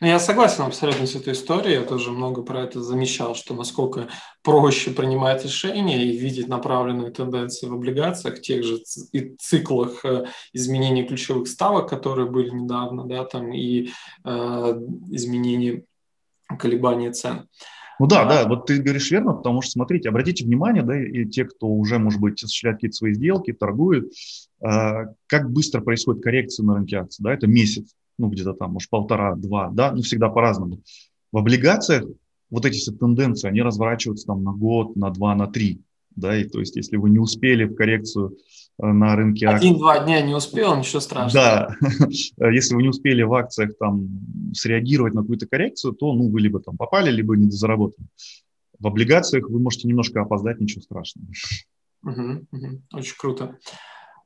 Ну, 0.00 0.06
я 0.06 0.18
согласен 0.18 0.64
абсолютно 0.64 1.06
с 1.06 1.14
этой 1.14 1.32
историей. 1.32 1.74
Я 1.74 1.82
тоже 1.82 2.10
много 2.10 2.42
про 2.42 2.62
это 2.62 2.82
замечал, 2.82 3.34
что 3.34 3.54
насколько 3.54 4.08
проще 4.42 4.90
принимать 4.90 5.44
решения 5.44 6.04
и 6.04 6.16
видеть 6.16 6.48
направленные 6.48 7.10
тенденции 7.10 7.66
в 7.66 7.74
облигациях, 7.74 8.40
тех 8.40 8.64
же 8.64 8.78
и 9.12 9.36
циклах 9.38 10.04
э, 10.04 10.26
изменений 10.52 11.04
ключевых 11.04 11.46
ставок, 11.46 11.88
которые 11.88 12.28
были 12.28 12.50
недавно, 12.50 13.04
да, 13.04 13.24
там 13.24 13.52
и 13.52 13.90
э, 14.24 14.30
изменений 15.10 15.84
колебаний 16.58 17.12
цен. 17.12 17.48
Ну 18.00 18.06
да, 18.06 18.24
да, 18.24 18.48
вот 18.48 18.66
ты 18.66 18.80
говоришь 18.80 19.10
верно, 19.10 19.34
потому 19.34 19.60
что, 19.60 19.72
смотрите, 19.72 20.08
обратите 20.08 20.44
внимание, 20.44 20.82
да, 20.82 20.98
и 20.98 21.26
те, 21.26 21.44
кто 21.44 21.68
уже, 21.68 21.98
может 21.98 22.18
быть, 22.18 22.42
осуществляет 22.42 22.78
какие-то 22.78 22.96
свои 22.96 23.12
сделки, 23.12 23.52
торгует, 23.52 24.10
э, 24.64 25.06
как 25.26 25.52
быстро 25.52 25.80
происходит 25.80 26.24
коррекция 26.24 26.64
на 26.64 26.76
рынке 26.76 26.96
акций, 26.96 27.22
да, 27.22 27.32
это 27.32 27.46
месяц 27.46 27.94
ну, 28.20 28.28
где-то 28.28 28.52
там, 28.52 28.72
может, 28.72 28.90
полтора-два, 28.90 29.70
да, 29.70 29.92
ну, 29.92 30.02
всегда 30.02 30.28
по-разному. 30.28 30.80
В 31.32 31.38
облигациях 31.38 32.04
вот 32.50 32.66
эти 32.66 32.76
все 32.76 32.92
тенденции, 32.92 33.48
они 33.48 33.62
разворачиваются 33.62 34.26
там 34.26 34.42
на 34.42 34.52
год, 34.52 34.96
на 34.96 35.10
два, 35.10 35.34
на 35.34 35.46
три, 35.46 35.80
да, 36.14 36.36
и 36.36 36.44
то 36.44 36.60
есть 36.60 36.76
если 36.76 36.96
вы 36.96 37.10
не 37.10 37.18
успели 37.18 37.64
в 37.64 37.74
коррекцию 37.74 38.36
э, 38.82 38.86
на 38.86 39.16
рынке 39.16 39.46
акций... 39.46 39.68
Один-два 39.68 40.04
дня 40.04 40.20
не 40.20 40.34
успел, 40.34 40.76
ничего 40.76 41.00
страшного. 41.00 41.76
Да, 42.38 42.50
если 42.50 42.74
вы 42.74 42.82
не 42.82 42.88
успели 42.88 43.22
в 43.22 43.32
акциях 43.32 43.72
там 43.78 44.08
среагировать 44.52 45.14
на 45.14 45.22
какую-то 45.22 45.46
коррекцию, 45.46 45.94
то, 45.94 46.12
ну, 46.12 46.28
вы 46.28 46.40
либо 46.40 46.60
там 46.60 46.76
попали, 46.76 47.10
либо 47.10 47.36
не 47.36 47.50
заработали. 47.50 48.06
В 48.78 48.86
облигациях 48.86 49.48
вы 49.48 49.60
можете 49.60 49.88
немножко 49.88 50.22
опоздать, 50.22 50.60
ничего 50.60 50.82
страшного. 50.82 51.28
Угу, 52.02 52.46
угу, 52.50 52.82
очень 52.94 53.14
круто. 53.16 53.58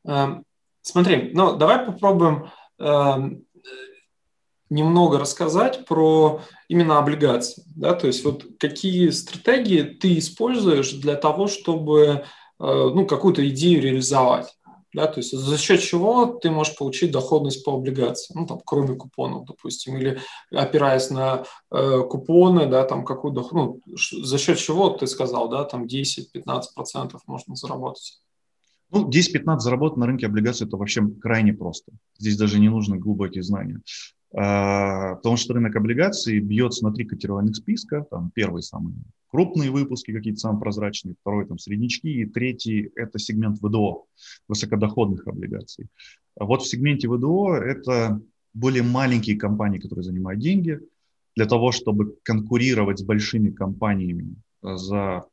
Эм, 0.06 0.44
смотри, 0.80 1.32
ну, 1.34 1.56
давай 1.56 1.84
попробуем 1.84 2.46
эм, 2.78 3.44
немного 4.70 5.18
рассказать 5.18 5.84
про 5.86 6.40
именно 6.68 6.98
облигации. 6.98 7.64
Да? 7.76 7.94
То 7.94 8.06
есть 8.06 8.24
вот 8.24 8.44
какие 8.58 9.10
стратегии 9.10 9.82
ты 9.82 10.18
используешь 10.18 10.92
для 10.92 11.16
того, 11.16 11.46
чтобы 11.46 12.04
э, 12.04 12.20
ну, 12.58 13.06
какую-то 13.06 13.46
идею 13.48 13.82
реализовать. 13.82 14.54
Да, 14.94 15.08
то 15.08 15.18
есть 15.18 15.36
за 15.36 15.58
счет 15.58 15.80
чего 15.80 16.26
ты 16.26 16.52
можешь 16.52 16.76
получить 16.76 17.10
доходность 17.10 17.64
по 17.64 17.74
облигациям, 17.74 18.42
ну, 18.42 18.46
там, 18.46 18.60
кроме 18.64 18.94
купонов, 18.94 19.44
допустим, 19.44 19.96
или 19.96 20.20
опираясь 20.52 21.10
на 21.10 21.42
э, 21.72 22.02
купоны, 22.08 22.66
да, 22.66 22.84
там, 22.84 23.04
какую 23.04 23.34
доход, 23.34 23.52
ну, 23.52 23.80
за 23.96 24.38
счет 24.38 24.56
чего 24.58 24.90
ты 24.90 25.08
сказал, 25.08 25.48
да, 25.48 25.64
там 25.64 25.86
10-15% 25.86 27.18
можно 27.26 27.56
заработать. 27.56 28.20
Ну, 28.90 29.10
10-15 29.10 29.58
заработать 29.58 29.98
на 29.98 30.06
рынке 30.06 30.26
облигаций– 30.26 30.66
это 30.68 30.76
вообще 30.76 31.06
крайне 31.20 31.52
просто. 31.52 31.92
Здесь 32.18 32.36
даже 32.36 32.60
не 32.60 32.68
нужны 32.68 32.98
глубокие 32.98 33.42
знания. 33.42 33.80
А, 34.36 35.14
потому 35.16 35.36
что 35.36 35.54
рынок 35.54 35.76
облигаций 35.76 36.40
бьется 36.40 36.84
на 36.84 36.92
три 36.92 37.04
котировальных 37.04 37.56
списка. 37.56 38.06
Там 38.10 38.30
первый 38.34 38.62
самый 38.62 38.94
крупные 39.28 39.70
выпуски, 39.70 40.12
какие-то 40.12 40.40
самые 40.40 40.60
прозрачные, 40.60 41.16
второй 41.20 41.46
там 41.46 41.58
среднячки, 41.58 42.08
и 42.08 42.24
третий– 42.24 42.90
это 42.94 43.18
сегмент 43.18 43.58
ВДО, 43.60 44.06
высокодоходных 44.48 45.26
облигаций. 45.26 45.88
А 46.38 46.44
вот 46.44 46.62
в 46.62 46.68
сегменте 46.68 47.08
ВДО 47.08 47.56
это 47.56 48.20
более 48.54 48.82
маленькие 48.82 49.36
компании, 49.36 49.78
которые 49.78 50.04
занимают 50.04 50.40
деньги, 50.40 50.80
для 51.36 51.46
того, 51.46 51.72
чтобы 51.72 52.16
конкурировать 52.22 53.00
с 53.00 53.02
большими 53.02 53.50
компаниями 53.50 54.36
за 54.62 55.24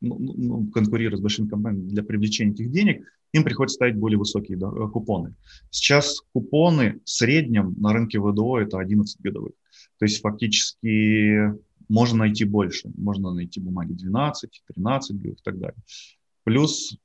ну, 0.00 0.18
ну, 0.18 0.34
ну 0.36 0.70
конкурировать 0.70 1.18
с 1.18 1.22
большими 1.22 1.48
компаниями 1.48 1.88
для 1.88 2.02
привлечения 2.02 2.52
этих 2.52 2.70
денег, 2.70 3.04
им 3.32 3.44
приходится 3.44 3.74
ставить 3.74 3.96
более 3.96 4.18
высокие 4.18 4.56
да, 4.56 4.70
купоны. 4.70 5.34
Сейчас 5.70 6.20
купоны 6.32 7.00
в 7.04 7.10
среднем 7.10 7.74
на 7.78 7.92
рынке 7.92 8.20
ВДО 8.20 8.58
это 8.58 8.78
11 8.78 9.20
годовых. 9.20 9.52
То 9.98 10.04
есть 10.04 10.20
фактически 10.20 11.52
можно 11.88 12.18
найти 12.18 12.44
больше. 12.44 12.90
Можно 12.96 13.32
найти 13.32 13.60
бумаги 13.60 13.92
12, 13.92 14.62
13 14.74 15.16
годовых 15.16 15.38
и 15.38 15.42
так 15.42 15.58
далее. 15.58 15.78
Плюс 16.44 16.96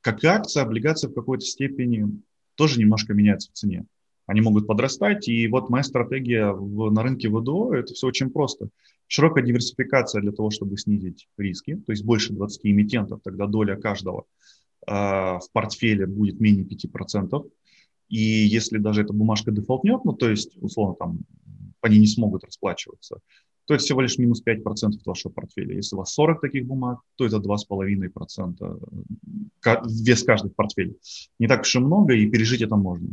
как 0.00 0.24
акция, 0.24 0.62
облигация 0.62 1.10
в 1.10 1.14
какой-то 1.14 1.44
степени 1.44 2.20
тоже 2.54 2.80
немножко 2.80 3.12
меняется 3.14 3.50
в 3.50 3.54
цене. 3.54 3.84
Они 4.30 4.42
могут 4.42 4.68
подрастать, 4.68 5.26
и 5.26 5.48
вот 5.48 5.70
моя 5.70 5.82
стратегия 5.82 6.52
в, 6.52 6.92
на 6.92 7.02
рынке 7.02 7.28
ВДО– 7.28 7.74
это 7.74 7.94
все 7.94 8.06
очень 8.06 8.30
просто. 8.30 8.68
Широкая 9.08 9.42
диверсификация 9.42 10.22
для 10.22 10.30
того, 10.30 10.50
чтобы 10.50 10.76
снизить 10.76 11.26
риски, 11.36 11.74
то 11.84 11.90
есть 11.90 12.04
больше 12.04 12.32
20 12.32 12.60
эмитентов, 12.62 13.22
тогда 13.24 13.46
доля 13.48 13.74
каждого 13.74 14.26
э, 14.86 14.92
в 14.92 15.42
портфеле 15.52 16.06
будет 16.06 16.38
менее 16.38 16.64
5%. 16.64 17.44
И 18.08 18.20
если 18.20 18.78
даже 18.78 19.02
эта 19.02 19.12
бумажка 19.12 19.50
дефолтнет, 19.50 20.04
ну, 20.04 20.12
то 20.12 20.30
есть, 20.30 20.56
условно, 20.60 20.94
там, 20.94 21.18
они 21.80 21.98
не 21.98 22.06
смогут 22.06 22.44
расплачиваться, 22.44 23.18
то 23.64 23.74
это 23.74 23.82
всего 23.82 24.00
лишь 24.00 24.16
минус 24.16 24.44
5% 24.46 24.62
от 24.62 25.06
вашего 25.06 25.32
портфеля. 25.32 25.74
Если 25.74 25.96
у 25.96 25.98
вас 25.98 26.14
40 26.14 26.40
таких 26.40 26.66
бумаг, 26.66 27.00
то 27.16 27.26
это 27.26 27.38
2,5% 27.38 28.78
вес 30.04 30.22
каждых 30.22 30.54
портфелей. 30.54 30.96
Не 31.40 31.48
так 31.48 31.62
уж 31.62 31.74
и 31.74 31.80
много, 31.80 32.14
и 32.14 32.30
пережить 32.30 32.62
это 32.62 32.76
можно. 32.76 33.08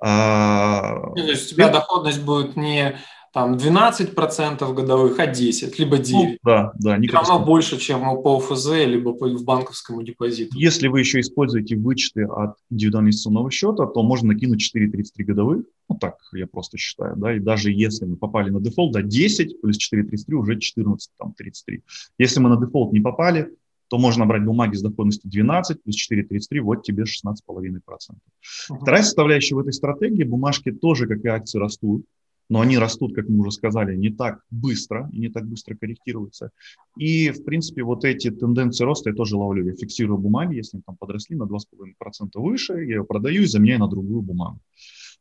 А, 0.00 1.12
то 1.14 1.20
есть 1.20 1.52
у 1.52 1.54
тебя 1.54 1.70
доходность 1.70 2.22
будет 2.22 2.56
не 2.56 2.98
там 3.32 3.54
12% 3.54 4.74
годовых, 4.74 5.18
а 5.18 5.26
10, 5.26 5.78
либо 5.78 5.98
9. 5.98 6.12
Ну, 6.12 6.36
да, 6.42 6.72
да. 6.78 6.98
Все 6.98 7.12
равно 7.12 7.44
больше, 7.44 7.78
чем 7.78 8.00
по 8.22 8.38
ОФЗ, 8.38 8.70
либо 8.86 9.10
в 9.10 9.44
банковском 9.44 10.02
депозите. 10.04 10.50
Если 10.54 10.88
вы 10.88 11.00
еще 11.00 11.20
используете 11.20 11.76
вычеты 11.76 12.24
от 12.24 12.54
индивидуального 12.70 13.08
инвестиционного 13.08 13.50
счета, 13.50 13.86
то 13.86 14.02
можно 14.02 14.28
накинуть 14.32 14.62
4,33 14.74 15.24
годовых. 15.24 15.66
Ну, 15.88 15.96
так 15.96 16.16
я 16.32 16.46
просто 16.46 16.78
считаю, 16.78 17.16
да. 17.16 17.34
И 17.34 17.38
даже 17.38 17.70
если 17.70 18.06
мы 18.06 18.16
попали 18.16 18.50
на 18.50 18.60
дефолт, 18.60 18.92
да, 18.92 19.02
10 19.02 19.60
плюс 19.60 19.78
4,33 19.78 20.34
уже 20.34 20.58
14, 20.58 21.10
там, 21.18 21.34
33. 21.36 21.82
Если 22.18 22.40
мы 22.40 22.48
на 22.48 22.56
дефолт 22.56 22.92
не 22.92 23.00
попали, 23.00 23.50
то 23.88 23.98
можно 23.98 24.26
брать 24.26 24.44
бумаги 24.44 24.76
с 24.76 24.82
доходностью 24.82 25.30
12 25.30 25.82
плюс 25.82 25.96
4,33, 26.10 26.60
вот 26.60 26.82
тебе 26.82 27.04
16,5%. 27.04 27.80
Uh-huh. 27.80 28.78
Вторая 28.80 29.02
составляющая 29.02 29.54
в 29.54 29.58
этой 29.60 29.72
стратегии, 29.72 30.24
бумажки 30.24 30.70
тоже, 30.70 31.06
как 31.06 31.24
и 31.24 31.28
акции, 31.28 31.58
растут, 31.58 32.04
но 32.48 32.60
они 32.60 32.78
растут, 32.78 33.14
как 33.14 33.28
мы 33.28 33.40
уже 33.40 33.50
сказали, 33.50 33.96
не 33.96 34.10
так 34.10 34.42
быстро 34.50 35.08
и 35.12 35.18
не 35.18 35.28
так 35.28 35.46
быстро 35.46 35.74
корректируются. 35.74 36.50
И, 36.96 37.30
в 37.30 37.44
принципе, 37.44 37.82
вот 37.82 38.04
эти 38.04 38.30
тенденции 38.30 38.84
роста 38.84 39.10
я 39.10 39.16
тоже 39.16 39.36
ловлю. 39.36 39.66
Я 39.66 39.74
фиксирую 39.74 40.18
бумаги, 40.18 40.56
если 40.56 40.76
они 40.76 40.82
там 40.86 40.96
подросли 40.96 41.36
на 41.36 41.44
2,5% 41.44 42.30
выше, 42.36 42.74
я 42.74 42.80
ее 42.80 43.04
продаю 43.04 43.42
и 43.42 43.46
заменяю 43.46 43.80
на 43.80 43.88
другую 43.88 44.22
бумагу. 44.22 44.60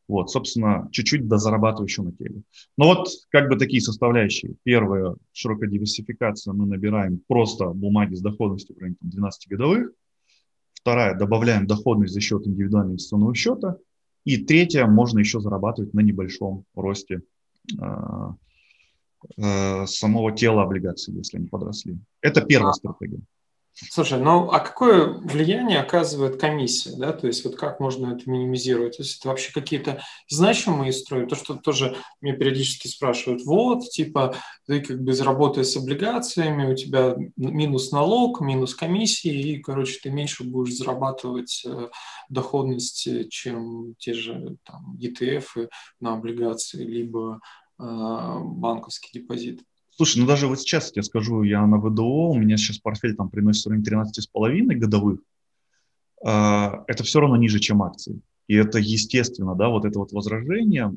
Вот, 0.07 0.31
собственно, 0.31 0.87
чуть-чуть 0.91 1.27
дозарабатываю 1.27 1.87
еще 1.87 2.01
на 2.01 2.13
теле. 2.13 2.41
Но 2.77 2.85
вот 2.85 3.09
как 3.29 3.49
бы 3.49 3.57
такие 3.57 3.81
составляющие. 3.81 4.55
Первая 4.63 5.15
широкая 5.33 5.69
диверсификация, 5.69 6.53
мы 6.53 6.65
набираем 6.65 7.21
просто 7.27 7.67
бумаги 7.67 8.15
с 8.15 8.21
доходностью 8.21 8.75
в 8.75 8.79
районе 8.79 8.97
12 9.01 9.49
годовых. 9.49 9.91
Вторая, 10.73 11.15
добавляем 11.17 11.67
доходность 11.67 12.13
за 12.13 12.21
счет 12.21 12.47
индивидуального 12.47 12.93
инвестиционного 12.93 13.36
счета. 13.36 13.77
И 14.23 14.38
третья, 14.38 14.86
можно 14.86 15.19
еще 15.19 15.41
зарабатывать 15.41 15.93
на 15.93 15.99
небольшом 15.99 16.63
росте 16.75 17.21
э, 17.77 17.86
э, 19.38 19.86
самого 19.88 20.32
тела 20.32 20.63
облигаций, 20.63 21.13
если 21.13 21.38
они 21.38 21.47
подросли. 21.47 21.97
Это 22.21 22.41
первая 22.41 22.73
стратегия. 22.73 23.19
Слушай, 23.79 24.19
ну 24.19 24.49
а 24.49 24.59
какое 24.59 25.05
влияние 25.05 25.79
оказывает 25.79 26.41
комиссия, 26.41 26.95
да, 26.97 27.13
то 27.13 27.27
есть 27.27 27.45
вот 27.45 27.57
как 27.57 27.79
можно 27.79 28.15
это 28.15 28.27
минимизировать, 28.27 28.97
то 28.97 29.03
есть 29.03 29.19
это 29.19 29.27
вообще 29.27 29.53
какие-то 29.53 30.01
значимые 30.27 30.89
истории, 30.89 31.27
то, 31.27 31.35
что 31.35 31.55
тоже 31.55 31.95
мне 32.19 32.33
периодически 32.33 32.87
спрашивают, 32.87 33.43
вот, 33.45 33.87
типа, 33.87 34.35
ты 34.65 34.81
как 34.81 34.99
бы 35.03 35.13
заработаешь 35.13 35.67
с 35.67 35.77
облигациями, 35.77 36.71
у 36.71 36.75
тебя 36.75 37.15
минус 37.35 37.91
налог, 37.91 38.41
минус 38.41 38.73
комиссии, 38.73 39.53
и, 39.53 39.61
короче, 39.61 39.99
ты 40.01 40.09
меньше 40.09 40.43
будешь 40.43 40.75
зарабатывать 40.75 41.63
э, 41.63 41.89
доходность, 42.29 43.07
чем 43.29 43.93
те 43.99 44.13
же 44.13 44.57
там 44.63 44.97
ETF 44.99 45.69
на 45.99 46.13
облигации, 46.13 46.83
либо 46.83 47.41
э, 47.77 47.83
банковский 47.83 49.19
депозит. 49.19 49.61
Слушай, 49.97 50.19
ну 50.19 50.27
даже 50.27 50.45
вот 50.45 50.60
сейчас, 50.60 50.91
я 50.95 51.01
скажу, 51.01 51.41
я 51.41 51.65
на 51.65 51.79
ВДО, 51.79 52.29
у 52.29 52.38
меня 52.38 52.55
сейчас 52.57 52.77
портфель 52.77 53.15
там 53.15 53.31
приносит 53.31 53.65
районе 53.65 53.83
13,5 53.83 54.75
годовых, 54.75 55.19
а, 56.23 56.83
это 56.86 57.03
все 57.03 57.19
равно 57.19 57.36
ниже, 57.36 57.60
чем 57.60 57.81
акции. 57.81 58.21
И 58.47 58.53
это 58.53 58.77
естественно, 58.77 59.55
да, 59.55 59.69
вот 59.69 59.86
это 59.86 59.97
вот 59.97 60.12
возражение, 60.12 60.93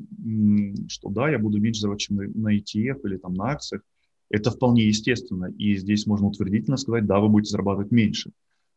что 0.87 1.09
да, 1.09 1.31
я 1.31 1.39
буду 1.39 1.59
меньше 1.59 1.81
зарабатывать, 1.81 2.01
чем 2.01 2.41
на 2.43 2.55
ETF 2.55 2.99
или 3.05 3.17
там 3.17 3.33
на 3.33 3.45
акциях, 3.45 3.81
это 4.29 4.51
вполне 4.51 4.85
естественно. 4.85 5.51
И 5.57 5.75
здесь 5.77 6.05
можно 6.05 6.27
утвердительно 6.27 6.77
сказать, 6.77 7.07
да, 7.07 7.19
вы 7.19 7.27
будете 7.27 7.49
зарабатывать 7.49 7.91
меньше. 7.91 8.29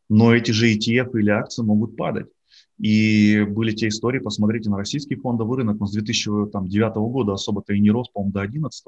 Но 0.09 0.33
эти 0.33 0.49
же 0.49 0.73
ETF 0.73 1.11
или 1.19 1.29
акции 1.29 1.61
могут 1.61 1.95
падать. 1.95 2.27
И 2.79 3.45
были 3.47 3.73
те 3.73 3.89
истории, 3.89 4.17
посмотрите 4.17 4.71
на 4.71 4.77
российский 4.77 5.15
фондовый 5.15 5.59
рынок, 5.59 5.79
но 5.79 5.85
с 5.85 5.91
2009 5.91 6.95
года 6.95 7.33
особо-то 7.33 7.73
и 7.73 7.79
не 7.79 7.91
рос, 7.91 8.09
по-моему, 8.09 8.33
до 8.33 8.39
2011 8.39 8.85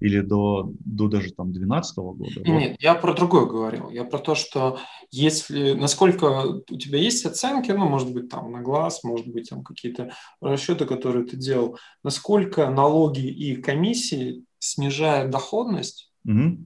или 0.00 0.20
до, 0.20 0.72
до 0.80 1.08
даже 1.08 1.32
там 1.32 1.52
2012 1.52 1.96
года? 1.96 2.40
Нет, 2.44 2.72
вот. 2.72 2.82
я 2.82 2.94
про 2.94 3.14
другое 3.14 3.46
говорил. 3.46 3.90
Я 3.90 4.04
про 4.04 4.18
то, 4.18 4.34
что 4.34 4.78
если, 5.10 5.72
насколько 5.72 6.62
у 6.70 6.76
тебя 6.76 6.98
есть 6.98 7.24
оценки, 7.24 7.70
ну, 7.70 7.88
может 7.88 8.12
быть, 8.12 8.28
там 8.28 8.52
на 8.52 8.60
глаз, 8.60 9.02
может 9.04 9.26
быть, 9.28 9.48
там 9.48 9.62
какие-то 9.62 10.12
расчеты, 10.40 10.86
которые 10.86 11.24
ты 11.24 11.36
делал, 11.36 11.78
насколько 12.02 12.68
налоги 12.68 13.26
и 13.26 13.56
комиссии 13.56 14.44
снижают 14.58 15.30
доходность 15.30 16.12
угу. 16.24 16.58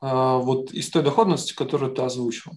а, 0.00 0.38
вот 0.38 0.72
из 0.72 0.90
той 0.90 1.02
доходности, 1.02 1.54
которую 1.54 1.92
ты 1.92 2.02
озвучил? 2.02 2.52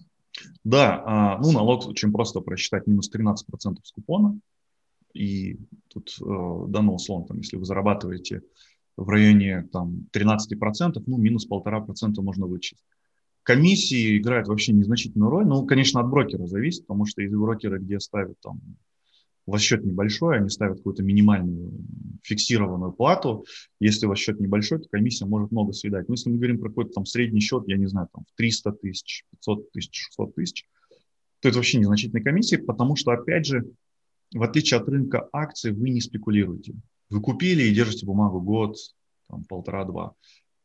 Да, 0.62 1.02
а, 1.04 1.38
ну, 1.38 1.52
налог 1.52 1.86
очень 1.88 2.12
просто 2.12 2.40
просчитать 2.40 2.86
минус 2.86 3.10
13% 3.12 3.36
с 3.82 3.92
купона. 3.92 4.38
И 5.14 5.58
тут, 5.88 6.16
э, 6.20 6.64
да, 6.68 6.82
ну, 6.82 6.94
условно, 6.94 7.26
там, 7.26 7.38
если 7.38 7.56
вы 7.56 7.64
зарабатываете 7.64 8.42
в 8.98 9.08
районе 9.08 9.68
там, 9.72 10.08
13%, 10.12 11.02
ну, 11.06 11.18
минус 11.18 11.46
полтора 11.46 11.80
процента 11.80 12.20
можно 12.20 12.46
вычесть. 12.46 12.84
Комиссии 13.44 14.18
играют 14.18 14.48
вообще 14.48 14.72
незначительную 14.72 15.30
роль. 15.30 15.46
Ну, 15.46 15.64
конечно, 15.66 16.00
от 16.00 16.08
брокера 16.08 16.46
зависит, 16.46 16.84
потому 16.86 17.06
что 17.06 17.22
из 17.22 17.32
брокера, 17.32 17.78
где 17.78 18.00
ставят 18.00 18.38
там 18.40 18.60
счет 19.56 19.84
небольшой, 19.84 20.38
они 20.38 20.50
ставят 20.50 20.78
какую-то 20.78 21.02
минимальную 21.02 21.72
фиксированную 22.22 22.92
плату. 22.92 23.46
Если 23.80 24.04
у 24.04 24.10
вас 24.10 24.18
счет 24.18 24.40
небольшой, 24.40 24.80
то 24.80 24.88
комиссия 24.90 25.24
может 25.24 25.52
много 25.52 25.72
съедать. 25.72 26.08
Но 26.08 26.14
если 26.14 26.28
мы 26.28 26.36
говорим 26.36 26.58
про 26.58 26.68
какой-то 26.68 26.90
там 26.90 27.06
средний 27.06 27.40
счет, 27.40 27.62
я 27.68 27.78
не 27.78 27.86
знаю, 27.86 28.08
там 28.12 28.24
300 28.36 28.72
тысяч, 28.72 29.24
500 29.30 29.72
тысяч, 29.72 29.94
600 29.94 30.34
тысяч, 30.34 30.66
то 31.40 31.48
это 31.48 31.56
вообще 31.56 31.78
незначительная 31.78 32.22
комиссия, 32.22 32.58
потому 32.58 32.96
что, 32.96 33.12
опять 33.12 33.46
же, 33.46 33.64
в 34.34 34.42
отличие 34.42 34.80
от 34.80 34.88
рынка 34.88 35.28
акций, 35.32 35.72
вы 35.72 35.90
не 35.90 36.00
спекулируете. 36.00 36.74
Вы 37.10 37.20
купили 37.20 37.62
и 37.62 37.74
держите 37.74 38.06
бумагу 38.06 38.40
год, 38.40 38.76
там, 39.28 39.44
полтора-два. 39.44 40.14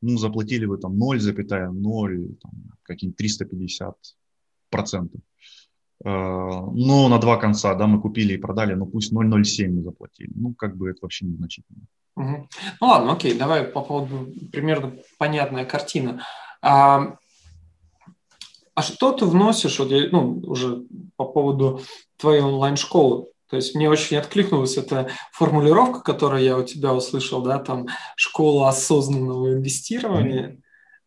Ну, 0.02 0.18
заплатили 0.18 0.66
вы 0.66 0.78
там 0.78 1.02
0,0, 1.02 2.36
там, 2.42 2.52
какие-нибудь 2.84 3.18
350 3.18 3.96
процентов. 4.70 5.22
Э, 6.04 6.10
но 6.10 7.08
на 7.08 7.18
два 7.20 7.38
конца, 7.38 7.74
да, 7.76 7.88
мы 7.88 8.02
купили 8.02 8.34
и 8.34 8.38
продали, 8.38 8.74
но 8.74 8.86
пусть 8.86 9.14
0,07 9.14 9.70
мы 9.70 9.84
заплатили. 9.84 10.32
Ну, 10.36 10.54
как 10.54 10.76
бы 10.76 10.90
это 10.90 11.00
вообще 11.02 11.26
незначительно. 11.26 11.86
Угу. 12.16 12.50
Ну 12.82 12.88
ладно, 12.88 13.14
окей, 13.14 13.38
давай 13.38 13.64
по 13.64 13.82
поводу 13.82 14.32
примерно 14.52 14.94
понятная 15.18 15.66
картина. 15.66 16.24
А, 16.62 17.18
а 18.76 18.82
что 18.82 19.14
ты 19.14 19.26
вносишь, 19.26 19.80
вот 19.80 19.90
я, 19.90 20.10
ну, 20.12 20.40
уже 20.46 20.84
по 21.16 21.26
поводу 21.26 21.82
твоей 22.18 22.42
онлайн-школы? 22.42 23.28
То 23.54 23.58
есть 23.58 23.76
мне 23.76 23.88
очень 23.88 24.18
откликнулась 24.18 24.78
эта 24.78 25.10
формулировка, 25.32 26.00
которую 26.00 26.42
я 26.42 26.58
у 26.58 26.64
тебя 26.64 26.92
услышал, 26.92 27.44
да, 27.44 27.60
там 27.60 27.86
школа 28.16 28.68
осознанного 28.68 29.54
инвестирования. 29.54 30.60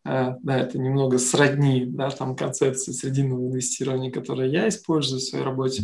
э, 0.05 0.31
да, 0.41 0.57
это 0.57 0.79
немного 0.79 1.19
сродни, 1.19 1.83
да, 1.85 2.09
там 2.09 2.37
концепции 2.37 2.93
срединного 2.93 3.47
инвестирования, 3.47 4.11
которые 4.11 4.49
я 4.49 4.69
использую 4.69 5.19
в 5.19 5.23
своей 5.23 5.43
работе. 5.43 5.83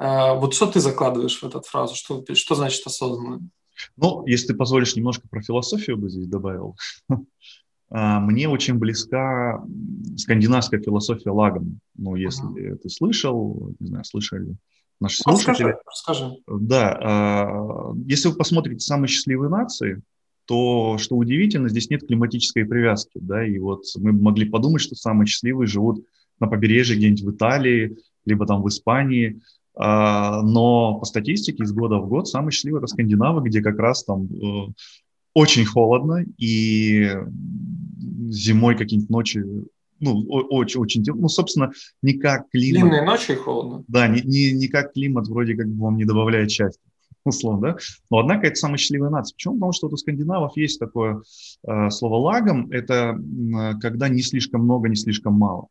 Mm-hmm. 0.00 0.40
Вот 0.40 0.52
что 0.52 0.66
ты 0.66 0.80
закладываешь 0.80 1.40
в 1.40 1.44
эту 1.44 1.60
фразу? 1.60 1.94
Что, 1.94 2.24
что 2.34 2.56
значит 2.56 2.84
осознанно? 2.84 3.48
Ну, 3.96 4.26
если 4.26 4.48
ты 4.48 4.54
позволишь, 4.54 4.96
немножко 4.96 5.28
про 5.28 5.42
философию 5.42 5.96
бы 5.96 6.10
здесь 6.10 6.26
добавил. 6.26 6.76
А, 7.92 8.20
мне 8.20 8.48
очень 8.48 8.74
близка 8.74 9.64
скандинавская 10.16 10.80
философия 10.80 11.30
лагом. 11.30 11.80
Ну, 11.96 12.14
если 12.14 12.76
ты 12.76 12.88
слышал, 12.88 13.74
не 13.80 13.88
знаю, 13.88 14.04
слышали 14.04 14.56
наши 15.00 15.22
слушатели. 15.22 15.50
Расскажи, 15.50 15.78
расскажи. 15.86 16.36
Да, 16.46 16.98
а, 17.02 17.92
если 18.06 18.28
вы 18.28 18.36
посмотрите 18.36 18.80
самые 18.80 19.08
счастливые 19.08 19.50
нации, 19.50 20.02
то, 20.46 20.98
что 20.98 21.16
удивительно, 21.16 21.68
здесь 21.68 21.90
нет 21.90 22.06
климатической 22.06 22.64
привязки, 22.64 23.18
да, 23.20 23.46
и 23.46 23.58
вот 23.58 23.84
мы 23.98 24.12
могли 24.12 24.48
подумать, 24.48 24.82
что 24.82 24.96
самые 24.96 25.26
счастливые 25.26 25.66
живут 25.66 26.04
на 26.40 26.48
побережье 26.48 26.96
где-нибудь 26.96 27.22
в 27.22 27.30
Италии, 27.30 27.96
либо 28.24 28.46
там 28.46 28.62
в 28.62 28.68
Испании, 28.68 29.40
а, 29.76 30.42
но 30.42 30.98
по 30.98 31.06
статистике 31.06 31.62
из 31.62 31.72
года 31.72 31.98
в 31.98 32.08
год 32.08 32.28
самые 32.28 32.52
счастливые 32.52 32.80
это 32.80 32.88
скандинавы, 32.88 33.48
где 33.48 33.62
как 33.62 33.78
раз 33.78 34.04
там 34.04 34.26
э, 34.26 34.72
очень 35.34 35.64
холодно, 35.64 36.24
и 36.36 37.08
зимой 38.28 38.76
какие-нибудь 38.76 39.10
ночи, 39.10 39.44
ну, 40.00 40.24
очень, 40.28 40.80
очень 40.80 41.04
ну, 41.06 41.28
собственно, 41.28 41.70
не 42.02 42.14
как 42.14 42.50
климат. 42.50 42.82
Длинные 42.82 43.02
ночи 43.02 43.32
и 43.32 43.34
холодно. 43.36 43.84
Да, 43.88 44.08
не, 44.08 44.22
не, 44.22 44.52
не 44.52 44.68
как 44.68 44.92
климат 44.92 45.28
вроде 45.28 45.54
как 45.54 45.68
бы 45.68 45.84
вам 45.84 45.96
не 45.96 46.04
добавляет 46.04 46.50
счастья, 46.50 46.82
условно, 47.24 47.60
да. 47.60 47.76
Но, 48.10 48.18
однако, 48.18 48.46
это 48.46 48.56
самая 48.56 48.78
счастливая 48.78 49.10
нация. 49.10 49.34
Почему? 49.34 49.54
Потому 49.54 49.72
что 49.72 49.86
вот 49.86 49.94
у 49.94 49.96
скандинавов 49.96 50.56
есть 50.56 50.80
такое 50.80 51.22
э, 51.66 51.90
слово 51.90 52.16
лагом, 52.16 52.70
это 52.70 53.16
э, 53.16 53.78
когда 53.80 54.08
не 54.08 54.22
слишком 54.22 54.62
много, 54.62 54.88
не 54.88 54.96
слишком 54.96 55.34
мало. 55.34 55.68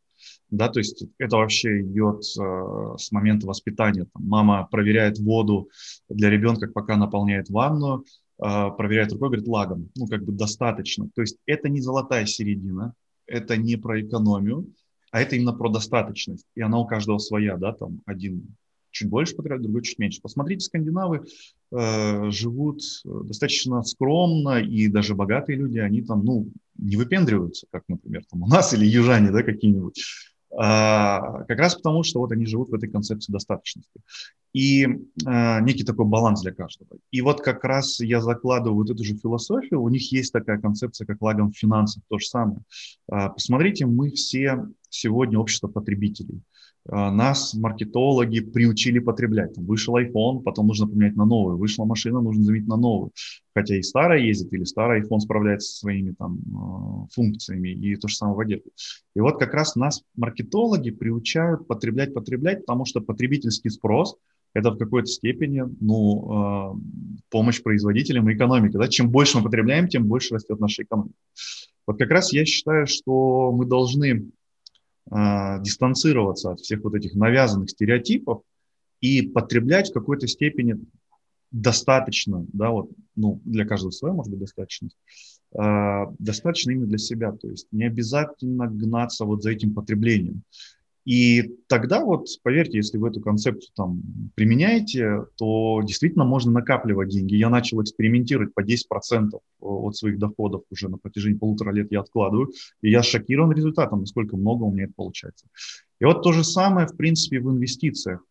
Да, 0.51 0.67
то 0.67 0.79
есть 0.79 1.05
это 1.17 1.37
вообще 1.37 1.81
идет 1.81 2.23
э, 2.39 2.95
с 2.97 3.11
момента 3.11 3.47
воспитания. 3.47 4.05
Там, 4.13 4.23
мама 4.25 4.67
проверяет 4.69 5.19
воду 5.19 5.69
для 6.09 6.29
ребенка, 6.29 6.67
пока 6.67 6.97
наполняет 6.97 7.49
ванну, 7.49 8.03
а, 8.41 8.69
проверяет 8.69 9.11
рукой, 9.11 9.29
говорит, 9.29 9.47
лагом, 9.47 9.89
ну, 9.95 10.07
как 10.07 10.23
бы 10.23 10.31
достаточно. 10.31 11.09
То 11.13 11.21
есть 11.21 11.37
это 11.45 11.67
не 11.67 11.81
золотая 11.81 12.25
середина, 12.25 12.93
это 13.29 13.57
не 13.57 13.75
про 13.77 14.01
экономию, 14.01 14.67
а 15.11 15.21
это 15.21 15.35
именно 15.35 15.53
про 15.53 15.69
достаточность. 15.69 16.45
И 16.55 16.61
она 16.61 16.79
у 16.79 16.85
каждого 16.85 17.17
своя, 17.17 17.57
да, 17.57 17.73
там 17.73 18.01
один 18.05 18.55
чуть 18.91 19.09
больше 19.09 19.35
потребляет, 19.35 19.63
другой 19.63 19.83
чуть 19.83 19.99
меньше. 19.99 20.21
Посмотрите, 20.21 20.65
скандинавы 20.65 21.25
э, 21.71 22.31
живут 22.31 22.81
достаточно 23.03 23.83
скромно, 23.83 24.59
и 24.59 24.87
даже 24.87 25.15
богатые 25.15 25.57
люди, 25.57 25.79
они 25.79 26.01
там, 26.01 26.25
ну, 26.25 26.51
не 26.77 26.95
выпендриваются, 26.95 27.67
как, 27.71 27.83
например, 27.87 28.23
там 28.29 28.43
у 28.43 28.47
нас 28.47 28.73
или 28.73 28.85
южане, 28.85 29.31
да, 29.31 29.43
какие-нибудь. 29.43 30.03
А, 30.57 31.43
как 31.43 31.59
раз 31.59 31.75
потому, 31.75 32.03
что 32.03 32.19
вот 32.19 32.31
они 32.31 32.45
живут 32.45 32.69
в 32.69 32.73
этой 32.73 32.89
концепции 32.89 33.31
достаточности. 33.31 34.01
И 34.51 34.87
а, 35.25 35.59
некий 35.61 35.83
такой 35.83 36.05
баланс 36.05 36.41
для 36.41 36.51
каждого. 36.51 36.97
И 37.11 37.21
вот 37.21 37.41
как 37.41 37.63
раз 37.63 37.99
я 37.99 38.19
закладываю 38.19 38.77
вот 38.77 38.89
эту 38.89 39.03
же 39.03 39.15
философию. 39.15 39.81
У 39.81 39.89
них 39.89 40.11
есть 40.11 40.33
такая 40.33 40.59
концепция, 40.59 41.05
как 41.05 41.21
лагом 41.21 41.51
в 41.51 41.57
финансах, 41.57 42.03
то 42.07 42.17
же 42.17 42.25
самое. 42.25 42.61
А, 43.11 43.29
посмотрите, 43.29 43.85
мы 43.85 44.11
все 44.11 44.65
сегодня 44.89 45.39
общество 45.39 45.67
потребителей. 45.67 46.41
А, 46.87 47.11
нас 47.11 47.53
маркетологи 47.53 48.39
приучили 48.39 48.99
потреблять. 48.99 49.57
вышел 49.57 49.97
iPhone, 49.97 50.41
потом 50.41 50.67
нужно 50.67 50.87
поменять 50.87 51.15
на 51.15 51.25
новый. 51.25 51.57
Вышла 51.57 51.85
машина, 51.85 52.21
нужно 52.21 52.43
заменить 52.43 52.67
на 52.67 52.77
новую. 52.77 53.11
Хотя 53.53 53.75
и 53.77 53.81
старая 53.81 54.19
ездит, 54.19 54.53
или 54.53 54.63
старый 54.63 55.01
iPhone 55.01 55.19
справляется 55.19 55.71
со 55.71 55.79
своими 55.79 56.13
там 56.17 56.39
а, 56.55 57.07
функциями, 57.11 57.69
и 57.69 57.95
то 57.95 58.07
же 58.07 58.15
самое 58.15 58.37
в 58.37 58.39
одежде. 58.39 58.69
И 59.15 59.19
вот 59.19 59.39
как 59.39 59.53
раз 59.53 59.75
нас 59.75 60.03
маркетологи 60.15 60.91
приучают 60.91 61.67
потреблять, 61.67 62.13
потреблять, 62.13 62.65
потому 62.65 62.85
что 62.85 63.01
потребительский 63.01 63.69
спрос– 63.69 64.15
это 64.53 64.71
в 64.71 64.77
какой-то 64.77 65.07
степени 65.07 65.63
ну, 65.79 66.31
а, 66.31 66.75
помощь 67.29 67.61
производителям 67.61 68.29
и 68.29 68.35
экономике. 68.35 68.77
Да? 68.77 68.87
Чем 68.87 69.09
больше 69.09 69.37
мы 69.37 69.43
потребляем, 69.43 69.87
тем 69.87 70.07
больше 70.07 70.35
растет 70.35 70.59
наша 70.59 70.83
экономика. 70.83 71.15
Вот 71.85 71.97
как 71.97 72.09
раз 72.09 72.33
я 72.33 72.45
считаю, 72.45 72.87
что 72.87 73.51
мы 73.51 73.65
должны 73.65 74.29
э, 75.11 75.61
дистанцироваться 75.61 76.51
от 76.51 76.59
всех 76.59 76.83
вот 76.83 76.95
этих 76.95 77.15
навязанных 77.15 77.69
стереотипов 77.69 78.41
и 79.01 79.21
потреблять 79.21 79.89
в 79.89 79.93
какой-то 79.93 80.27
степени 80.27 80.77
достаточно, 81.51 82.45
да, 82.53 82.69
вот, 82.69 82.91
ну, 83.15 83.41
для 83.43 83.65
каждого 83.65 83.91
своя, 83.91 84.13
может 84.13 84.31
быть, 84.31 84.41
достаточность, 84.41 84.97
э, 85.53 86.05
достаточно 86.19 86.71
именно 86.71 86.87
для 86.87 86.97
себя, 86.97 87.31
то 87.31 87.49
есть 87.49 87.67
не 87.71 87.85
обязательно 87.85 88.67
гнаться 88.67 89.25
вот 89.25 89.41
за 89.41 89.51
этим 89.51 89.73
потреблением. 89.73 90.43
И 91.09 91.55
тогда 91.65 92.05
вот, 92.05 92.27
поверьте, 92.43 92.77
если 92.77 92.99
вы 92.99 93.09
эту 93.09 93.19
концепцию 93.19 93.71
там 93.75 94.03
применяете, 94.35 95.25
то 95.37 95.81
действительно 95.83 96.23
можно 96.23 96.51
накапливать 96.51 97.09
деньги. 97.09 97.33
Я 97.33 97.49
начал 97.49 97.81
экспериментировать 97.81 98.53
по 98.53 98.63
10% 98.63 98.77
от 99.59 99.95
своих 99.95 100.19
доходов 100.19 100.61
уже 100.69 100.87
на 100.87 100.99
протяжении 100.99 101.39
полутора 101.39 101.71
лет 101.71 101.91
я 101.91 102.01
откладываю, 102.01 102.51
и 102.83 102.91
я 102.91 103.01
шокирован 103.01 103.51
результатом, 103.53 104.01
насколько 104.01 104.37
много 104.37 104.65
у 104.65 104.71
меня 104.71 104.83
это 104.83 104.93
получается. 104.95 105.47
И 105.99 106.05
вот 106.05 106.21
то 106.21 106.31
же 106.31 106.43
самое, 106.43 106.85
в 106.85 106.95
принципе, 106.95 107.39
в 107.39 107.49
инвестициях. 107.49 108.23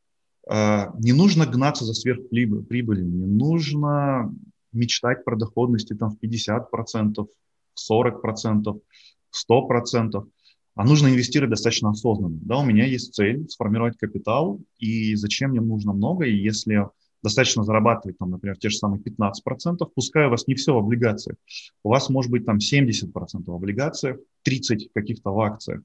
А, 0.48 0.92
не 1.00 1.12
нужно 1.12 1.46
гнаться 1.46 1.84
за 1.84 1.94
сверхприбылью, 1.94 3.08
не 3.08 3.26
нужно 3.26 4.32
мечтать 4.70 5.24
про 5.24 5.34
доходности 5.34 5.94
там 5.94 6.10
в 6.10 6.24
50%, 6.24 7.26
в 7.74 7.92
40%, 7.92 8.80
в 9.30 9.50
100% 9.50 10.28
а 10.78 10.84
нужно 10.84 11.08
инвестировать 11.08 11.50
достаточно 11.50 11.90
осознанно. 11.90 12.38
Да, 12.40 12.58
у 12.58 12.64
меня 12.64 12.86
есть 12.86 13.12
цель 13.12 13.48
сформировать 13.48 13.98
капитал, 13.98 14.60
и 14.78 15.16
зачем 15.16 15.50
мне 15.50 15.60
нужно 15.60 15.92
много, 15.92 16.24
и 16.24 16.32
если 16.32 16.86
достаточно 17.20 17.64
зарабатывать, 17.64 18.16
там, 18.16 18.30
например, 18.30 18.56
те 18.58 18.68
же 18.68 18.76
самые 18.76 19.02
15%, 19.02 19.90
пускай 19.92 20.28
у 20.28 20.30
вас 20.30 20.46
не 20.46 20.54
все 20.54 20.72
в 20.72 20.78
облигациях, 20.78 21.36
у 21.82 21.88
вас 21.88 22.08
может 22.10 22.30
быть 22.30 22.46
там 22.46 22.58
70% 22.58 23.10
в 23.44 23.52
облигациях, 23.52 24.18
30% 24.48 24.90
каких-то 24.94 25.32
в 25.32 25.40
акциях. 25.40 25.82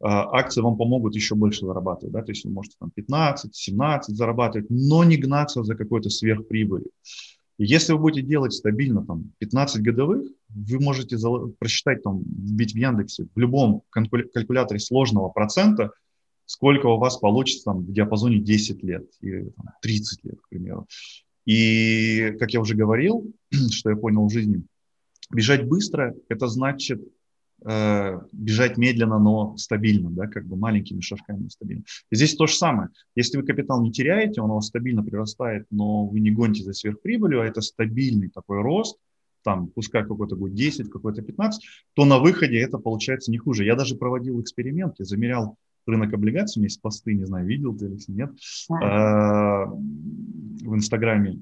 А, 0.00 0.38
акции 0.38 0.60
вам 0.60 0.76
помогут 0.76 1.16
еще 1.16 1.34
больше 1.34 1.66
зарабатывать, 1.66 2.12
да, 2.12 2.22
то 2.22 2.30
есть 2.30 2.44
вы 2.44 2.52
можете 2.52 2.76
там 2.78 2.92
15, 2.92 3.52
17 3.52 4.16
зарабатывать, 4.16 4.70
но 4.70 5.02
не 5.02 5.16
гнаться 5.16 5.64
за 5.64 5.74
какой-то 5.74 6.10
сверхприбылью. 6.10 6.92
Если 7.58 7.92
вы 7.92 7.98
будете 7.98 8.26
делать 8.26 8.52
стабильно 8.52 9.04
там 9.04 9.32
15 9.38 9.82
годовых, 9.82 10.30
вы 10.48 10.80
можете 10.80 11.16
просчитать 11.58 12.04
там, 12.04 12.22
вбить 12.22 12.72
в 12.72 12.76
Яндексе, 12.76 13.26
в 13.34 13.38
любом 13.38 13.82
калькуляторе 13.90 14.78
сложного 14.78 15.28
процента, 15.28 15.90
сколько 16.46 16.86
у 16.86 16.98
вас 16.98 17.16
получится 17.18 17.64
там, 17.64 17.80
в 17.80 17.92
диапазоне 17.92 18.38
10 18.38 18.82
лет 18.84 19.10
или 19.20 19.50
там, 19.56 19.66
30 19.82 20.24
лет, 20.24 20.40
к 20.40 20.48
примеру. 20.48 20.86
И, 21.46 22.36
как 22.38 22.52
я 22.52 22.60
уже 22.60 22.76
говорил, 22.76 23.32
что 23.72 23.90
я 23.90 23.96
понял 23.96 24.26
в 24.26 24.32
жизни, 24.32 24.62
бежать 25.30 25.66
быстро– 25.66 26.14
это 26.28 26.46
значит 26.46 27.02
э, 27.64 28.20
бежать 28.32 28.76
медленно, 28.76 29.18
но 29.18 29.56
стабильно, 29.56 30.10
да, 30.10 30.26
как 30.26 30.46
бы 30.46 30.56
маленькими 30.56 31.00
шажками, 31.00 31.42
но 31.42 31.50
стабильно. 31.50 31.82
И 32.10 32.16
здесь 32.16 32.34
то 32.36 32.46
же 32.46 32.54
самое. 32.54 32.90
Если 33.14 33.36
вы 33.36 33.44
капитал 33.44 33.82
не 33.82 33.92
теряете, 33.92 34.40
он 34.40 34.50
у 34.50 34.54
вас 34.54 34.66
стабильно 34.66 35.02
прирастает, 35.02 35.66
но 35.70 36.06
вы 36.06 36.20
не 36.20 36.30
гоните 36.30 36.62
за 36.62 36.72
сверхприбылью, 36.72 37.40
а 37.40 37.46
это 37.46 37.60
стабильный 37.60 38.28
такой 38.28 38.60
рост, 38.62 38.98
там, 39.42 39.68
пускай 39.68 40.02
какой-то 40.02 40.36
будет 40.36 40.54
10, 40.54 40.90
какой-то 40.90 41.22
15, 41.22 41.64
то 41.94 42.04
на 42.04 42.18
выходе 42.18 42.58
это 42.58 42.78
получается 42.78 43.30
не 43.30 43.38
хуже. 43.38 43.64
Я 43.64 43.76
даже 43.76 43.96
проводил 43.96 44.40
эксперимент, 44.40 44.96
я 44.98 45.04
замерял 45.04 45.56
рынок 45.86 46.12
облигаций, 46.12 46.58
у 46.58 46.60
меня 46.60 46.66
есть 46.66 46.82
посты, 46.82 47.14
не 47.14 47.24
знаю, 47.24 47.46
видел 47.46 47.74
ты 47.74 47.86
или 47.86 47.98
нет, 48.08 48.30
а, 48.70 49.64
в 49.64 50.74
Инстаграме. 50.74 51.38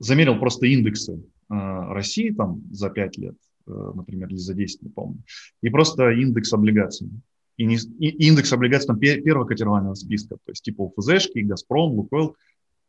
Замерил 0.00 0.38
просто 0.38 0.66
индексы 0.66 1.22
а, 1.48 1.92
России 1.94 2.30
там 2.30 2.62
за 2.72 2.90
5 2.90 3.18
лет, 3.18 3.36
Э, 3.36 3.47
например, 3.68 4.28
или 4.28 4.36
за 4.36 4.54
10, 4.54 4.82
не 4.82 4.90
помню. 4.90 5.22
И 5.62 5.70
просто 5.70 6.10
индекс 6.10 6.52
облигаций. 6.52 7.10
И, 7.56 7.64
не, 7.64 7.76
и 7.76 8.28
индекс 8.28 8.52
облигаций 8.52 8.86
там 8.86 8.98
первого 8.98 9.44
котировального 9.44 9.94
списка, 9.94 10.36
то 10.36 10.52
есть 10.52 10.62
типа 10.62 10.82
УФЗшки, 10.82 11.40
Газпром, 11.40 11.92
Лукойл, 11.92 12.36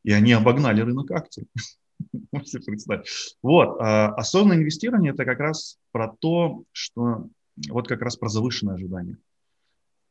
и 0.03 0.11
они 0.11 0.33
обогнали 0.33 0.81
рынок 0.81 1.11
акций. 1.11 1.47
Можете 2.31 2.59
представить. 2.59 3.07
Вот. 3.41 3.77
А 3.79 4.13
осознанное 4.15 4.57
инвестирование– 4.57 5.11
это 5.13 5.25
как 5.25 5.39
раз 5.39 5.77
про 5.91 6.15
то, 6.19 6.63
что 6.71 7.27
вот 7.69 7.87
как 7.87 8.01
раз 8.01 8.15
про 8.15 8.29
завышенное 8.29 8.75
ожидание. 8.75 9.17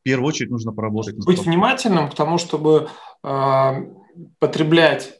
В 0.01 0.03
первую 0.03 0.27
очередь 0.27 0.51
нужно 0.51 0.71
поработать. 0.71 1.15
Быть 1.25 1.45
внимательным 1.45 2.09
к 2.09 2.15
тому, 2.15 2.37
чтобы 2.37 2.89
э, 3.23 3.71
потреблять 4.39 5.19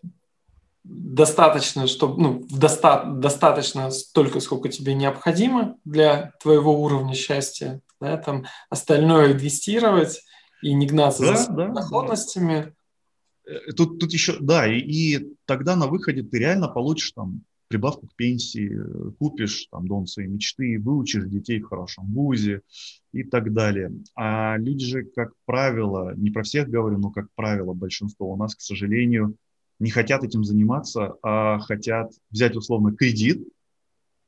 достаточно, 0.83 1.87
чтобы, 1.87 2.21
ну, 2.21 2.45
доста 2.49 3.05
достаточно 3.05 3.91
столько, 3.91 4.39
сколько 4.39 4.69
тебе 4.69 4.93
необходимо 4.93 5.77
для 5.85 6.33
твоего 6.41 6.81
уровня 6.81 7.13
счастья, 7.13 7.81
да, 7.99 8.17
там 8.17 8.45
остальное 8.69 9.33
инвестировать 9.33 10.21
и 10.61 10.73
не 10.73 10.87
гнаться 10.87 11.23
да, 11.23 11.37
за 11.37 11.51
да, 11.51 11.67
доходностями. 11.69 12.73
Да. 13.45 13.53
Э, 13.53 13.71
тут, 13.73 13.99
тут 13.99 14.13
еще, 14.13 14.37
да, 14.39 14.67
и, 14.67 14.79
и 14.79 15.35
тогда 15.45 15.75
на 15.75 15.87
выходе 15.87 16.23
ты 16.23 16.39
реально 16.39 16.67
получишь 16.67 17.11
там 17.11 17.43
прибавку 17.67 18.07
к 18.07 18.15
пенсии, 18.15 18.75
купишь 19.19 19.67
там 19.71 19.87
дом 19.87 20.07
своей 20.07 20.27
мечты, 20.27 20.79
выучишь 20.79 21.25
детей 21.25 21.59
в 21.59 21.67
хорошем 21.67 22.11
вузе 22.13 22.61
и 23.13 23.23
так 23.23 23.53
далее. 23.53 23.93
А 24.15 24.57
люди 24.57 24.85
же, 24.85 25.03
как 25.03 25.33
правило, 25.45 26.15
не 26.15 26.31
про 26.31 26.41
всех 26.41 26.67
говорю, 26.67 26.97
но 26.97 27.11
как 27.11 27.27
правило, 27.35 27.73
большинство 27.73 28.31
у 28.33 28.37
нас, 28.37 28.55
к 28.55 28.61
сожалению, 28.61 29.35
не 29.79 29.91
хотят 29.91 30.23
этим 30.23 30.43
заниматься, 30.43 31.15
а 31.23 31.59
хотят 31.59 32.11
взять 32.31 32.55
условно 32.55 32.93
кредит, 32.93 33.47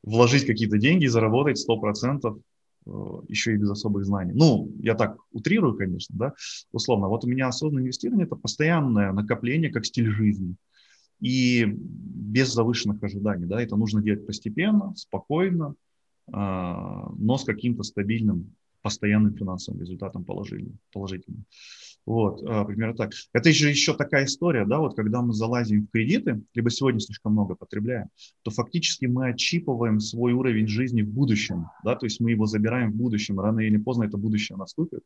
вложить 0.03 0.45
какие-то 0.45 0.77
деньги 0.77 1.05
и 1.05 1.09
заработать 1.09 1.63
100% 1.69 2.41
э, 2.85 2.91
еще 3.27 3.53
и 3.53 3.57
без 3.57 3.69
особых 3.69 4.05
знаний. 4.05 4.33
Ну, 4.33 4.71
я 4.79 4.95
так 4.95 5.17
утрирую, 5.31 5.75
конечно, 5.75 6.15
да, 6.17 6.33
условно. 6.71 7.07
Вот 7.07 7.23
у 7.23 7.27
меня 7.27 7.47
осознанное 7.47 7.83
инвестирование– 7.83 8.25
это 8.27 8.35
постоянное 8.35 9.11
накопление 9.11 9.71
как 9.71 9.85
стиль 9.85 10.09
жизни. 10.09 10.55
И 11.19 11.65
без 11.65 12.51
завышенных 12.51 13.03
ожиданий, 13.03 13.45
да, 13.45 13.61
это 13.61 13.75
нужно 13.75 14.01
делать 14.01 14.25
постепенно, 14.25 14.93
спокойно, 14.95 15.75
а, 16.31 17.11
но 17.17 17.37
с 17.37 17.43
каким-то 17.43 17.83
стабильным, 17.83 18.55
постоянным 18.81 19.35
финансовым 19.35 19.81
результатом 19.81 20.23
положительным. 20.25 20.79
положительным. 20.91 21.45
Вот, 22.05 22.41
а, 22.47 22.65
примерно 22.65 22.95
так. 22.95 23.11
Это 23.31 23.51
же 23.51 23.69
еще 23.69 23.93
такая 23.93 24.25
история, 24.25 24.65
да, 24.65 24.79
вот 24.79 24.95
когда 24.95 25.21
мы 25.21 25.33
залазим 25.33 25.85
в 25.85 25.91
кредиты, 25.91 26.41
либо 26.55 26.69
сегодня 26.71 26.99
слишком 26.99 27.33
много 27.33 27.55
потребляем, 27.55 28.07
то 28.41 28.49
фактически 28.49 29.05
мы 29.05 29.29
отчипываем 29.29 29.99
свой 29.99 30.33
уровень 30.33 30.67
жизни 30.67 31.03
в 31.03 31.09
будущем, 31.09 31.67
да, 31.83 31.95
то 31.95 32.07
есть 32.07 32.19
мы 32.19 32.31
его 32.31 32.47
забираем 32.47 32.91
в 32.91 32.95
будущем, 32.95 33.39
рано 33.39 33.59
или 33.59 33.77
поздно 33.77 34.05
это 34.05 34.17
будущее 34.17 34.57
наступит, 34.57 35.01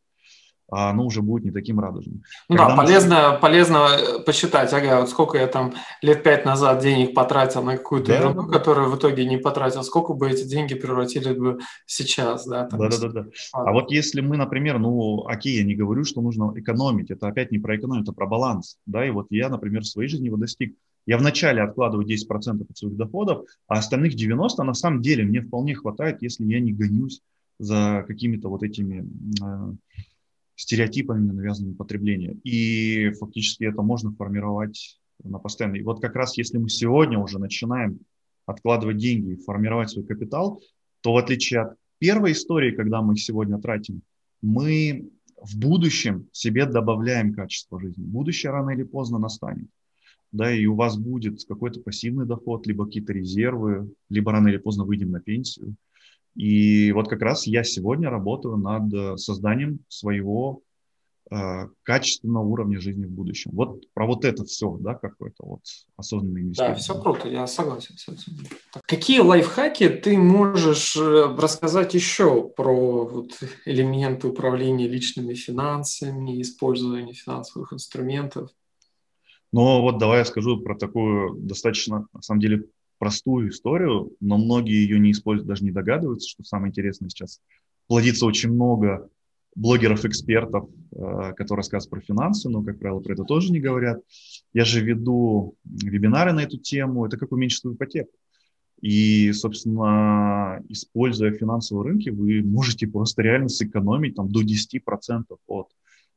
оно 0.70 1.06
уже 1.06 1.22
будет 1.22 1.46
не 1.46 1.52
таким 1.52 1.80
радужным. 1.80 2.24
Ну 2.50 2.58
да, 2.58 2.76
полезно, 2.76 3.34
мы... 3.34 3.40
полезно 3.40 3.88
э, 3.92 4.20
посчитать, 4.24 4.74
ага, 4.74 5.02
вот 5.02 5.10
сколько 5.10 5.38
я 5.38 5.48
там 5.48 5.74
лет 6.02 6.24
пять 6.24 6.46
назад 6.46 6.82
денег 6.82 7.14
потратил 7.14 7.64
на 7.64 7.78
какую-то 7.78 8.08
да, 8.08 8.18
ерунду, 8.18 8.44
да. 8.44 8.58
которую 8.58 8.90
в 8.90 8.98
итоге 8.98 9.26
не 9.26 9.38
потратил, 9.38 9.84
сколько 9.84 10.14
бы 10.14 10.30
эти 10.30 10.44
деньги 10.44 10.74
превратили 10.74 11.34
бы 11.34 11.60
сейчас, 11.86 12.48
да? 12.48 12.68
Да, 12.72 12.90
да, 12.90 12.98
да, 12.98 13.10
да. 13.10 13.26
А 13.54 13.72
вот 13.72 13.92
если 13.92 14.22
мы, 14.22 14.38
например, 14.38 14.80
ну, 14.80 15.26
окей, 15.28 15.58
я 15.58 15.64
не 15.64 15.76
говорю, 15.76 16.04
что 16.04 16.22
нужно 16.22 16.54
экономить, 16.56 17.12
это 17.12 17.28
опять 17.28 17.52
не 17.52 17.60
про 17.60 17.78
экономию, 17.78 18.04
это 18.04 18.14
про 18.14 18.26
баланс, 18.26 18.78
да, 18.86 19.06
и 19.06 19.12
вот 19.12 19.28
я, 19.30 19.50
например, 19.50 19.84
в 19.84 19.88
своей 19.88 20.10
жизни 20.10 20.26
его 20.26 20.38
достиг. 20.38 20.76
Я 21.06 21.20
вначале 21.20 21.62
откладываю 21.62 22.08
10% 22.08 22.66
от 22.68 22.78
своих 22.78 22.96
доходов, 22.96 23.46
а 23.68 23.76
остальных 23.76 24.16
90% 24.16 24.64
на 24.64 24.74
самом 24.74 25.02
деле 25.02 25.24
мне 25.24 25.42
вполне 25.42 25.76
хватает, 25.76 26.24
если 26.24 26.46
я 26.46 26.60
не 26.60 26.74
гонюсь 26.74 27.22
за 27.60 28.04
какими-то 28.08 28.50
вот 28.50 28.64
этими 28.64 29.08
э, 29.42 29.74
стереотипами, 30.56 31.32
навязанными 31.32 31.74
потребления. 31.74 32.34
И 32.44 33.12
фактически 33.20 33.66
это 33.66 33.82
можно 33.82 34.12
формировать 34.14 35.00
на 35.24 35.40
постоянно. 35.40 35.76
И 35.76 35.84
вот 35.84 36.02
как 36.02 36.16
раз 36.16 36.38
если 36.38 36.58
мы 36.58 36.70
сегодня 36.70 37.20
уже 37.20 37.40
начинаем 37.40 38.00
откладывать 38.46 38.98
деньги 38.98 39.34
и 39.34 39.44
формировать 39.44 39.90
свой 39.90 40.06
капитал, 40.06 40.62
то 41.02 41.14
в 41.14 41.18
отличие 41.18 41.62
от 41.62 41.78
первой 42.00 42.34
истории, 42.34 42.76
когда 42.76 43.02
мы 43.02 43.16
сегодня 43.18 43.60
тратим, 43.60 44.02
мы 44.42 45.10
в 45.42 45.58
будущем 45.58 46.28
себе 46.32 46.66
добавляем 46.66 47.34
качество 47.34 47.80
жизни. 47.80 48.04
Будущее 48.04 48.52
рано 48.52 48.72
или 48.72 48.84
поздно 48.84 49.20
настанет. 49.20 49.68
Да, 50.32 50.54
и 50.54 50.66
у 50.66 50.76
вас 50.76 50.98
будет 50.98 51.44
какой-то 51.46 51.80
пассивный 51.80 52.26
доход, 52.26 52.68
либо 52.68 52.86
какие-то 52.86 53.14
резервы, 53.14 53.90
либо 54.10 54.32
рано 54.32 54.50
или 54.50 54.58
поздно 54.58 54.84
выйдем 54.84 55.12
на 55.12 55.22
пенсию. 55.22 55.76
И 56.36 56.92
вот 56.92 57.08
как 57.08 57.22
раз 57.22 57.48
я 57.48 57.64
сегодня 57.64 58.10
работаю 58.10 58.58
над 58.58 58.94
э, 58.94 59.18
созданием 59.18 59.80
своего 59.88 60.62
э, 61.32 61.68
качественного 61.84 62.44
уровня 62.44 62.80
жизни 62.82 63.06
в 63.06 63.12
будущем. 63.12 63.52
Вот 63.54 63.86
про 63.94 64.06
вот 64.06 64.26
это 64.26 64.44
все, 64.44 64.76
да, 64.82 64.96
какое-то 64.96 65.46
вот 65.46 65.62
осознанное 65.96 66.42
инвестирование. 66.42 66.76
Да, 66.76 66.82
все 66.82 67.02
круто, 67.02 67.30
я 67.30 67.48
согласен 67.48 67.98
с 67.98 68.10
этим. 68.10 68.34
Какие 68.86 69.20
лайфхаки 69.20 69.88
ты 69.88 70.18
можешь 70.18 70.98
э, 70.98 71.36
рассказать 71.38 71.94
еще 71.94 72.50
про 72.50 73.06
вот 73.06 73.40
элементы 73.66 74.28
управления 74.28 74.90
личными 74.90 75.36
финансами, 75.36 76.42
использования 76.42 77.14
финансовых 77.14 77.72
инструментов? 77.72 78.50
Ну 79.54 79.80
вот 79.80 80.00
давай 80.00 80.20
я 80.20 80.26
скажу 80.26 80.60
про 80.60 80.76
такую 80.76 81.36
достаточно, 81.36 82.08
на 82.12 82.22
самом 82.22 82.42
деле, 82.42 82.66
простую 82.98 83.50
историю, 83.50 84.12
но 84.20 84.38
многие 84.38 84.84
ее 84.84 85.00
не 85.00 85.12
используют, 85.12 85.48
даже 85.48 85.64
не 85.64 85.72
догадываются, 85.72 86.30
что 86.30 86.44
самое 86.44 86.70
интересное 86.70 87.10
сейчас. 87.10 87.42
Плодится 87.88 88.26
очень 88.26 88.52
много 88.52 89.10
блогеров-экспертов, 89.56 90.70
э, 90.92 91.34
которые 91.36 91.62
рассказывают 91.62 91.90
про 91.90 92.02
финансы, 92.02 92.50
но, 92.50 92.62
как 92.62 92.80
правило, 92.80 93.00
про 93.00 93.14
это 93.14 93.24
тоже 93.24 93.52
не 93.52 93.60
говорят. 93.60 94.02
Я 94.54 94.66
же 94.66 94.82
веду 94.82 95.56
вебинары 95.64 96.34
на 96.34 96.42
эту 96.42 96.58
тему. 96.58 97.06
Это 97.06 97.18
как 97.18 97.32
уменьшить 97.32 97.62
свою 97.62 97.76
ипотеку. 97.76 98.12
И, 98.82 99.32
собственно, 99.32 100.62
используя 100.68 101.32
финансовые 101.32 101.92
рынки, 101.92 102.10
вы 102.10 102.44
можете 102.44 102.88
просто 102.88 103.22
реально 103.22 103.48
сэкономить 103.48 104.16
там, 104.16 104.30
до 104.30 104.42
10% 104.42 105.24
от 105.48 105.70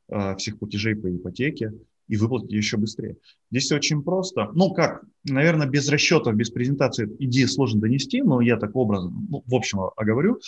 э, 0.08 0.36
всех 0.36 0.58
платежей 0.58 0.96
по 0.96 1.14
ипотеке 1.14 1.72
и 2.09 2.16
выплатить 2.16 2.53
еще 2.53 2.77
быстрее. 2.77 3.16
Здесь 3.51 3.71
очень 3.71 4.03
просто. 4.03 4.51
Ну, 4.55 4.73
как, 4.73 5.05
наверное, 5.25 5.66
без 5.66 5.88
расчетов, 5.88 6.35
без 6.35 6.51
презентации 6.51 7.09
идею 7.21 7.49
сложно 7.49 7.81
донести, 7.81 8.23
но 8.23 8.40
я 8.40 8.57
так 8.57 8.75
образом, 8.75 9.27
ну, 9.31 9.44
в 9.47 9.55
общем, 9.55 9.81
оговорю, 9.97 10.40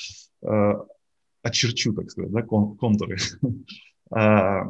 э, 0.43 0.73
очерчу, 1.43 1.93
так 1.93 2.11
сказать, 2.11 2.33
да, 2.33 2.43
кон, 2.43 2.77
контуры. 2.77 3.19
А, 4.13 4.65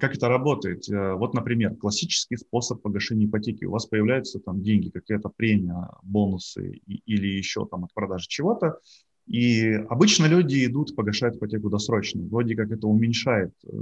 как 0.00 0.16
это 0.16 0.28
работает? 0.28 0.90
Э, 0.90 1.14
вот, 1.14 1.32
например, 1.32 1.76
классический 1.76 2.36
способ 2.36 2.82
погашения 2.82 3.26
ипотеки. 3.26 3.64
У 3.64 3.70
вас 3.70 3.86
появляются 3.86 4.40
там 4.40 4.64
деньги, 4.64 4.88
какая-то 4.88 5.28
премия, 5.28 5.90
бонусы 6.02 6.80
или 6.86 7.28
еще 7.28 7.66
там 7.66 7.84
от 7.84 7.94
продажи 7.94 8.26
чего-то, 8.26 8.80
и 9.26 9.74
обычно 9.88 10.26
люди 10.26 10.66
идут, 10.66 10.96
погашают 10.96 11.36
ипотеку 11.36 11.70
досрочно. 11.70 12.20
Вроде 12.22 12.56
как 12.56 12.72
это 12.72 12.88
уменьшает 12.88 13.52
э, 13.64 13.76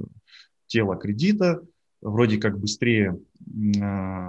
тело 0.67 0.95
кредита, 0.97 1.63
вроде 2.01 2.39
как 2.39 2.59
быстрее 2.59 3.19
э, 3.41 4.29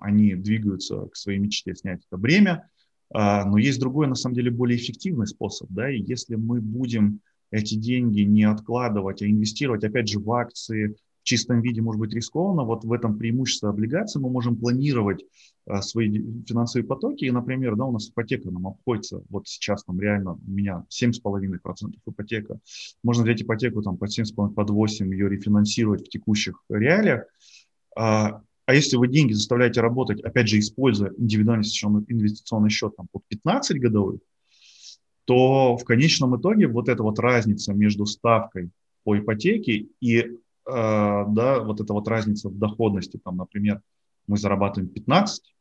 они 0.00 0.34
двигаются 0.34 1.06
к 1.06 1.16
своей 1.16 1.38
мечте 1.38 1.74
снять 1.74 2.02
это 2.06 2.16
бремя, 2.16 2.68
э, 3.14 3.44
но 3.44 3.58
есть 3.58 3.80
другой, 3.80 4.06
на 4.06 4.14
самом 4.14 4.34
деле, 4.34 4.50
более 4.50 4.78
эффективный 4.78 5.26
способ, 5.26 5.68
да, 5.70 5.90
и 5.90 6.00
если 6.00 6.36
мы 6.36 6.60
будем 6.60 7.20
эти 7.50 7.74
деньги 7.74 8.20
не 8.22 8.44
откладывать, 8.44 9.22
а 9.22 9.26
инвестировать, 9.26 9.84
опять 9.84 10.08
же, 10.08 10.20
в 10.20 10.30
акции, 10.32 10.96
чистом 11.28 11.60
виде 11.60 11.82
может 11.82 12.00
быть 12.00 12.14
рискованно. 12.14 12.64
Вот 12.64 12.84
в 12.84 12.92
этом 12.92 13.18
преимущество 13.18 13.68
облигаций 13.68 14.20
мы 14.20 14.30
можем 14.30 14.56
планировать 14.56 15.24
а, 15.66 15.82
свои 15.82 16.10
финансовые 16.46 16.86
потоки. 16.86 17.26
И, 17.26 17.30
например, 17.30 17.76
да, 17.76 17.84
у 17.84 17.92
нас 17.92 18.08
ипотека 18.08 18.50
нам 18.50 18.66
обходится, 18.66 19.22
вот 19.28 19.46
сейчас 19.46 19.84
там 19.84 20.00
реально 20.00 20.32
у 20.32 20.50
меня 20.50 20.84
7,5% 20.90 21.92
ипотека. 22.06 22.58
Можно 23.02 23.24
взять 23.24 23.42
ипотеку 23.42 23.82
там 23.82 23.98
под 23.98 24.08
7,5, 24.08 24.54
под 24.54 24.70
8, 24.70 25.12
ее 25.12 25.28
рефинансировать 25.28 26.06
в 26.06 26.08
текущих 26.08 26.62
реалиях. 26.70 27.24
А, 27.94 28.40
а 28.64 28.74
если 28.74 28.96
вы 28.96 29.08
деньги 29.08 29.34
заставляете 29.34 29.82
работать, 29.82 30.22
опять 30.22 30.48
же, 30.48 30.58
используя 30.58 31.12
индивидуальный 31.18 31.66
инвестиционный 32.08 32.70
счет 32.70 32.96
там, 32.96 33.06
под 33.12 33.22
15 33.28 33.78
годовых, 33.78 34.20
то 35.26 35.76
в 35.76 35.84
конечном 35.84 36.40
итоге 36.40 36.68
вот 36.68 36.88
эта 36.88 37.02
вот 37.02 37.18
разница 37.18 37.74
между 37.74 38.06
ставкой 38.06 38.70
по 39.04 39.18
ипотеке 39.18 39.88
и 40.00 40.38
да, 40.68 41.60
вот 41.64 41.80
эта 41.80 41.92
вот 41.92 42.06
разница 42.08 42.48
в 42.48 42.58
доходности, 42.58 43.18
там, 43.24 43.36
например, 43.38 43.80
мы 44.26 44.36
зарабатываем 44.36 44.90
15, 44.92 45.54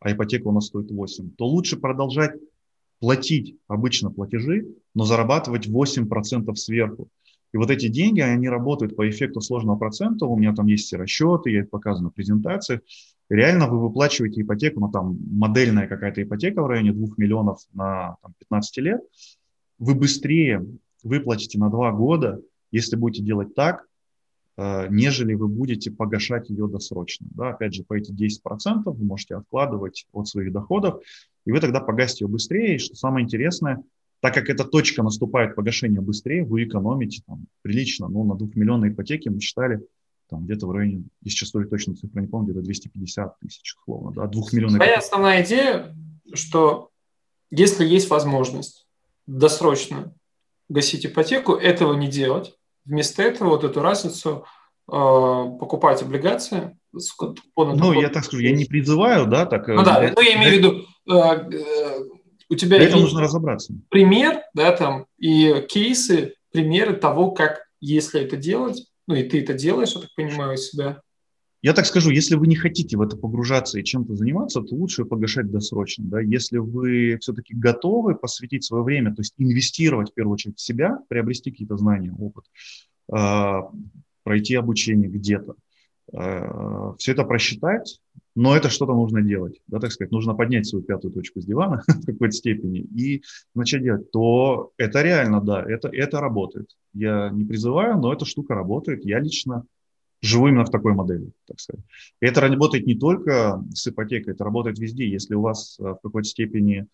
а 0.00 0.12
ипотека 0.12 0.48
у 0.48 0.52
нас 0.52 0.66
стоит 0.66 0.90
8, 0.90 1.30
то 1.36 1.46
лучше 1.46 1.76
продолжать 1.76 2.32
платить 3.00 3.56
обычно 3.68 4.10
платежи, 4.10 4.66
но 4.94 5.04
зарабатывать 5.04 5.68
8% 5.68 6.54
сверху. 6.54 7.08
И 7.52 7.56
вот 7.56 7.70
эти 7.70 7.88
деньги, 7.88 8.20
они 8.20 8.48
работают 8.48 8.96
по 8.96 9.08
эффекту 9.08 9.40
сложного 9.40 9.76
процента. 9.76 10.26
У 10.26 10.36
меня 10.36 10.54
там 10.54 10.66
есть 10.66 10.86
все 10.86 10.96
расчеты, 10.96 11.50
я 11.50 11.60
их 11.60 11.70
показываю 11.70 12.06
на 12.06 12.10
презентациях. 12.10 12.80
Реально 13.28 13.68
вы 13.68 13.80
выплачиваете 13.80 14.40
ипотеку, 14.42 14.80
ну 14.80 14.90
там 14.90 15.18
модельная 15.30 15.86
какая-то 15.86 16.22
ипотека 16.22 16.62
в 16.62 16.66
районе 16.66 16.92
2 16.92 17.14
миллионов 17.16 17.60
на 17.72 18.16
там, 18.22 18.34
15 18.38 18.78
лет. 18.78 19.00
Вы 19.78 19.94
быстрее 19.94 20.66
выплатите 21.02 21.58
на 21.58 21.70
2 21.70 21.92
года, 21.92 22.40
если 22.72 22.96
будете 22.96 23.22
делать 23.22 23.54
так, 23.54 23.86
нежели 24.56 25.34
вы 25.34 25.48
будете 25.48 25.90
погашать 25.90 26.48
ее 26.48 26.68
досрочно. 26.68 27.26
Да, 27.30 27.50
опять 27.50 27.74
же, 27.74 27.82
по 27.82 27.94
эти 27.94 28.12
10% 28.12 28.82
вы 28.84 29.04
можете 29.04 29.36
откладывать 29.36 30.06
от 30.12 30.28
своих 30.28 30.52
доходов, 30.52 31.02
и 31.44 31.52
вы 31.52 31.60
тогда 31.60 31.80
погасите 31.80 32.24
ее 32.24 32.28
быстрее. 32.28 32.76
И 32.76 32.78
что 32.78 32.94
самое 32.94 33.24
интересное, 33.24 33.82
так 34.20 34.32
как 34.34 34.48
эта 34.48 34.64
точка 34.64 35.02
наступает 35.02 35.54
погашение 35.54 36.00
быстрее, 36.00 36.44
вы 36.44 36.64
экономите 36.64 37.22
там, 37.26 37.46
прилично. 37.62 38.08
Ну, 38.08 38.24
на 38.24 38.36
двухмиллионной 38.36 38.90
ипотеке 38.90 39.30
мы 39.30 39.40
считали 39.40 39.80
там 40.30 40.44
где-то 40.44 40.66
в 40.66 40.70
районе, 40.70 41.04
если 41.22 41.38
сейчас 41.38 41.50
столь 41.50 41.68
точно 41.68 41.94
цифру 41.94 42.20
не 42.20 42.26
помню, 42.26 42.52
где-то 42.52 42.64
250 42.64 43.38
тысяч, 43.40 43.74
условно, 43.76 44.12
да, 44.12 44.26
двухмиллионной 44.26 44.78
Моя 44.78 44.98
основная 44.98 45.44
идея, 45.44 45.94
что 46.32 46.90
если 47.50 47.84
есть 47.84 48.08
возможность 48.08 48.86
досрочно 49.26 50.14
гасить 50.68 51.04
ипотеку, 51.04 51.52
этого 51.52 51.94
не 51.94 52.08
делать, 52.08 52.56
Вместо 52.84 53.22
этого 53.22 53.50
вот 53.50 53.64
эту 53.64 53.80
разницу 53.80 54.44
э, 54.88 54.92
покупать 54.92 56.02
облигации. 56.02 56.78
Ну, 57.56 57.92
я 57.92 58.08
так 58.08 58.24
скажу, 58.24 58.42
я 58.42 58.52
не 58.52 58.66
призываю, 58.66 59.26
да, 59.26 59.46
так. 59.46 59.66
Ну 59.68 59.82
да, 59.82 60.12
ну 60.14 60.20
я 60.20 60.36
имею 60.36 60.50
в 60.50 60.58
виду, 60.58 60.86
у 62.50 62.54
тебя 62.54 62.78
этого 62.78 63.00
нужно 63.00 63.22
разобраться. 63.22 63.74
Пример, 63.90 64.42
да, 64.54 64.72
там, 64.72 65.06
и 65.18 65.64
кейсы, 65.68 66.34
примеры 66.52 66.94
того, 66.94 67.32
как, 67.32 67.64
если 67.80 68.20
это 68.20 68.36
делать, 68.36 68.86
ну, 69.06 69.14
и 69.14 69.24
ты 69.24 69.42
это 69.42 69.54
делаешь, 69.54 69.92
я 69.94 70.02
так 70.02 70.10
понимаю, 70.14 70.56
себя. 70.56 71.00
Я 71.64 71.72
так 71.72 71.86
скажу, 71.86 72.10
если 72.10 72.34
вы 72.34 72.46
не 72.46 72.56
хотите 72.56 72.98
в 72.98 73.00
это 73.00 73.16
погружаться 73.16 73.78
и 73.78 73.84
чем-то 73.84 74.14
заниматься, 74.14 74.60
то 74.60 74.74
лучше 74.74 75.06
погашать 75.06 75.50
досрочно. 75.50 76.04
Да? 76.04 76.20
Если 76.20 76.58
вы 76.58 77.16
все-таки 77.22 77.54
готовы 77.54 78.16
посвятить 78.16 78.64
свое 78.64 78.84
время, 78.84 79.14
то 79.14 79.22
есть 79.22 79.32
инвестировать 79.38 80.10
в 80.10 80.12
первую 80.14 80.34
очередь 80.34 80.58
в 80.58 80.60
себя, 80.60 80.98
приобрести 81.08 81.50
какие-то 81.50 81.78
знания, 81.78 82.12
опыт, 82.18 82.44
а, 83.10 83.70
пройти 84.24 84.56
обучение 84.56 85.08
где-то, 85.08 85.54
а, 86.12 86.96
все 86.98 87.12
это 87.12 87.24
просчитать, 87.24 87.98
но 88.34 88.54
это 88.54 88.68
что-то 88.68 88.92
нужно 88.92 89.22
делать, 89.22 89.62
да, 89.66 89.78
так 89.78 89.90
сказать, 89.90 90.12
нужно 90.12 90.34
поднять 90.34 90.66
свою 90.66 90.84
пятую 90.84 91.14
точку 91.14 91.40
с 91.40 91.46
дивана 91.46 91.82
в 91.88 92.04
какой-то 92.04 92.32
степени 92.32 92.80
и 92.80 93.22
начать 93.54 93.82
делать, 93.82 94.10
то 94.10 94.72
это 94.76 95.00
реально, 95.00 95.40
да, 95.40 95.64
это, 95.66 95.88
это 95.88 96.20
работает. 96.20 96.76
Я 96.92 97.30
не 97.30 97.46
призываю, 97.46 97.96
но 97.96 98.12
эта 98.12 98.26
штука 98.26 98.54
работает. 98.54 99.06
Я 99.06 99.18
лично 99.18 99.64
живу 100.24 100.48
именно 100.48 100.64
в 100.64 100.70
такой 100.70 100.94
модели, 100.94 101.30
так 101.46 101.60
сказать. 101.60 101.84
И 102.20 102.26
это 102.26 102.40
работает 102.40 102.86
не 102.86 102.94
только 102.94 103.62
с 103.74 103.86
ипотекой, 103.86 104.34
это 104.34 104.44
работает 104.44 104.78
везде. 104.78 105.08
Если 105.08 105.34
у 105.34 105.42
вас 105.42 105.78
э, 105.78 105.82
в 105.82 105.98
какой-то 106.02 106.28
степени 106.28 106.86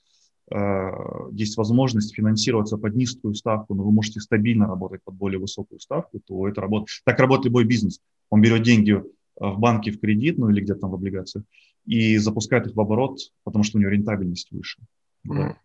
э, 0.51 0.91
есть 1.33 1.57
возможность 1.57 2.15
финансироваться 2.15 2.77
под 2.77 2.97
низкую 2.97 3.35
ставку, 3.35 3.75
но 3.75 3.85
вы 3.85 3.93
можете 3.93 4.21
стабильно 4.21 4.67
работать 4.67 5.03
под 5.05 5.15
более 5.15 5.39
высокую 5.39 5.81
ставку, 5.81 6.21
то 6.21 6.49
это 6.49 6.61
работает. 6.61 7.01
Так 7.05 7.19
работает 7.21 7.47
любой 7.47 7.65
бизнес. 7.65 8.01
Он 8.31 8.43
берет 8.43 8.63
деньги 8.63 8.93
в 9.37 9.59
банке 9.59 9.91
в 9.91 10.01
кредит, 10.01 10.39
ну 10.39 10.51
или 10.51 10.61
где-то 10.61 10.81
там 10.81 10.91
в 10.91 10.95
облигациях, 10.95 11.45
и 11.87 12.19
запускает 12.19 12.67
их 12.67 12.75
в 12.75 12.81
оборот, 12.81 13.19
потому 13.45 13.65
что 13.65 13.79
у 13.79 13.81
него 13.81 13.91
рентабельность 13.91 14.51
выше. 14.51 14.81
Да. 15.25 15.57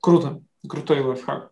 Круто, 0.00 0.42
крутой 0.68 1.00
лайфхак. 1.00 1.50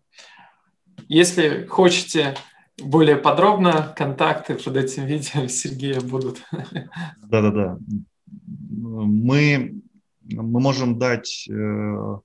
Если 1.07 1.65
хотите 1.65 2.35
более 2.81 3.17
подробно, 3.17 3.93
контакты 3.95 4.55
под 4.55 4.77
этим 4.77 5.05
видео 5.05 5.47
Сергея 5.47 6.01
будут. 6.01 6.43
Да-да-да. 7.17 7.77
Мы, 8.27 9.81
мы 10.25 10.59
можем 10.59 10.97
дать 10.97 11.47
э, 11.49 11.53
э 11.53 12.15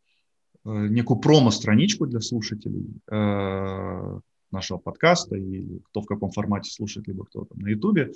некую 0.65 1.19
промо-страничку 1.21 2.07
для 2.07 2.21
слушателей, 2.21 2.87
э, 3.11 4.21
нашего 4.51 4.79
подкаста, 4.79 5.37
или 5.37 5.81
кто 5.91 6.01
в 6.01 6.07
каком 6.07 6.31
формате 6.31 6.71
слушает, 6.71 7.07
либо 7.09 7.25
кто 7.25 7.45
там 7.45 7.59
на 7.59 7.69
Ютубе, 7.69 8.11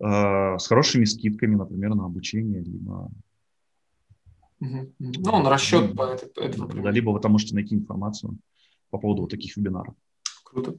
э, 0.00 0.58
с 0.58 0.66
хорошими 0.66 1.04
скидками, 1.04 1.54
например, 1.54 1.94
на 1.94 2.06
обучение, 2.06 2.62
либо... 2.62 3.10
Ну, 4.58 5.42
на 5.42 5.50
расчет 5.50 5.94
по 5.94 6.16
этому. 6.40 6.82
Да, 6.82 6.90
либо 6.90 7.10
вы 7.10 7.20
там 7.20 7.32
можете 7.32 7.54
найти 7.54 7.74
информацию 7.74 8.38
по 8.88 8.98
поводу 8.98 9.22
вот 9.22 9.30
таких 9.30 9.54
вебинаров. 9.58 9.94
Круто. 10.44 10.76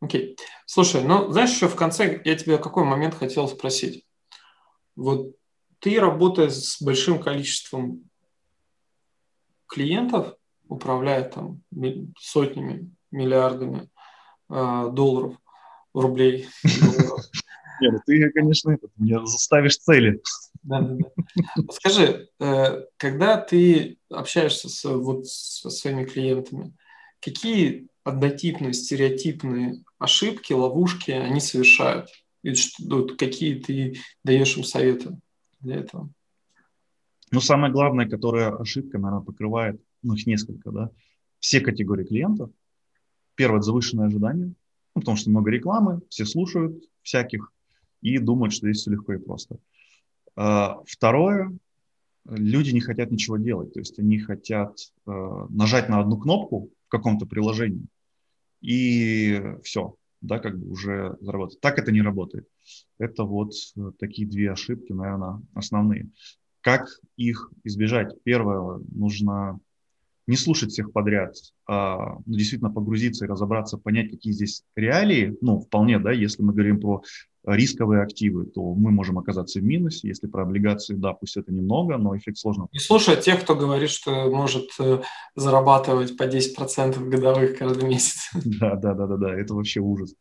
Окей. 0.00 0.36
Слушай, 0.66 1.04
ну, 1.04 1.30
знаешь, 1.30 1.50
еще 1.50 1.68
в 1.68 1.76
конце 1.76 2.20
я 2.24 2.34
тебе 2.34 2.58
какой 2.58 2.84
момент 2.84 3.14
хотел 3.14 3.48
спросить. 3.48 4.06
Вот 4.96 5.36
ты 5.78 6.00
работаешь 6.00 6.52
с 6.52 6.82
большим 6.82 7.20
количеством 7.20 8.08
клиентов, 9.66 10.34
управляя 10.68 11.28
там 11.28 11.62
сотнями, 12.18 12.90
миллиардами 13.10 13.90
э, 14.48 14.88
долларов, 14.92 15.36
рублей. 15.92 16.48
Нет, 17.80 17.92
ну 17.92 17.98
ты, 18.04 18.30
конечно, 18.30 18.76
мне 18.96 19.26
заставишь 19.26 19.78
цели. 19.78 20.20
Да, 20.62 20.80
да, 20.80 20.96
да. 20.96 21.62
Скажи, 21.72 22.28
э, 22.38 22.84
когда 22.96 23.38
ты 23.38 23.98
общаешься 24.10 24.68
с, 24.68 24.84
вот, 24.84 25.26
со 25.26 25.70
своими 25.70 26.04
клиентами, 26.04 26.74
какие 27.20 27.88
однотипные, 28.04 28.74
стереотипные 28.74 29.82
ошибки, 30.00 30.52
ловушки 30.52 31.12
они 31.12 31.40
совершают? 31.40 32.08
И 32.42 32.54
что, 32.54 32.82
вот, 32.96 33.18
какие 33.18 33.60
ты 33.60 33.98
даешь 34.24 34.56
им 34.56 34.64
советы 34.64 35.16
для 35.60 35.76
этого? 35.76 36.10
Ну, 37.30 37.40
самое 37.40 37.72
главное, 37.72 38.08
которая 38.08 38.50
ошибка, 38.56 38.98
наверное, 38.98 39.24
покрывает, 39.24 39.80
ну, 40.02 40.14
их 40.14 40.26
несколько, 40.26 40.72
да, 40.72 40.90
все 41.38 41.60
категории 41.60 42.04
клиентов. 42.04 42.50
Первое– 43.36 43.60
завышенное 43.62 44.06
ожидание, 44.06 44.54
ну, 44.94 45.02
потому 45.02 45.16
что 45.16 45.30
много 45.30 45.50
рекламы, 45.50 46.00
все 46.08 46.24
слушают 46.24 46.82
всяких 47.02 47.52
и 48.00 48.18
думают, 48.18 48.52
что 48.52 48.66
здесь 48.66 48.80
все 48.80 48.90
легко 48.90 49.12
и 49.12 49.18
просто. 49.18 49.58
А, 50.34 50.82
второе– 50.86 51.56
люди 52.24 52.70
не 52.70 52.80
хотят 52.80 53.10
ничего 53.10 53.36
делать, 53.36 53.72
то 53.72 53.80
есть 53.80 53.98
они 53.98 54.18
хотят 54.18 54.76
э, 55.06 55.46
нажать 55.48 55.88
на 55.88 56.00
одну 56.00 56.18
кнопку 56.18 56.70
в 56.86 56.88
каком-то 56.90 57.26
приложении 57.26 57.86
и 58.60 59.40
все, 59.62 59.96
да, 60.20 60.38
как 60.38 60.58
бы 60.58 60.70
уже 60.70 61.16
заработать. 61.20 61.60
Так 61.60 61.78
это 61.78 61.92
не 61.92 62.02
работает. 62.02 62.48
Это 62.98 63.24
вот 63.24 63.52
э, 63.76 63.92
такие 63.98 64.28
две 64.28 64.52
ошибки, 64.52 64.92
наверное, 64.92 65.42
основные. 65.54 66.10
Как 66.60 66.88
их 67.16 67.50
избежать? 67.64 68.14
Первое, 68.22 68.80
нужно 68.92 69.60
не 70.30 70.36
слушать 70.36 70.70
всех 70.70 70.92
подряд, 70.92 71.34
а 71.66 72.18
ну, 72.24 72.36
действительно 72.36 72.70
погрузиться 72.70 73.24
и 73.24 73.28
разобраться, 73.28 73.78
понять, 73.78 74.10
какие 74.10 74.32
здесь 74.32 74.62
реалии, 74.76 75.36
ну, 75.40 75.58
вполне, 75.58 75.98
да, 75.98 76.12
если 76.12 76.42
мы 76.42 76.52
говорим 76.52 76.80
про 76.80 77.02
рисковые 77.44 78.02
активы, 78.02 78.46
то 78.46 78.74
мы 78.74 78.92
можем 78.92 79.18
оказаться 79.18 79.58
в 79.58 79.64
минусе. 79.64 80.06
Если 80.06 80.28
про 80.28 80.42
облигации, 80.42 80.94
да, 80.94 81.14
пусть 81.14 81.36
это 81.36 81.52
немного, 81.52 81.96
но 81.96 82.16
эффект 82.16 82.38
сложно. 82.38 82.68
Не 82.72 82.78
слушай 82.78 83.20
тех, 83.20 83.40
кто 83.40 83.56
говорит, 83.56 83.90
что 83.90 84.30
может 84.30 84.68
э, 84.78 85.00
зарабатывать 85.34 86.16
по 86.16 86.24
10% 86.24 87.02
годовых 87.08 87.58
каждый 87.58 87.88
месяц. 87.88 88.30
Да, 88.60 88.76
да, 88.76 88.94
да, 88.94 89.06
да, 89.06 89.16
да, 89.16 89.34
это 89.34 89.54
вообще 89.54 89.80
ужас. 89.80 90.14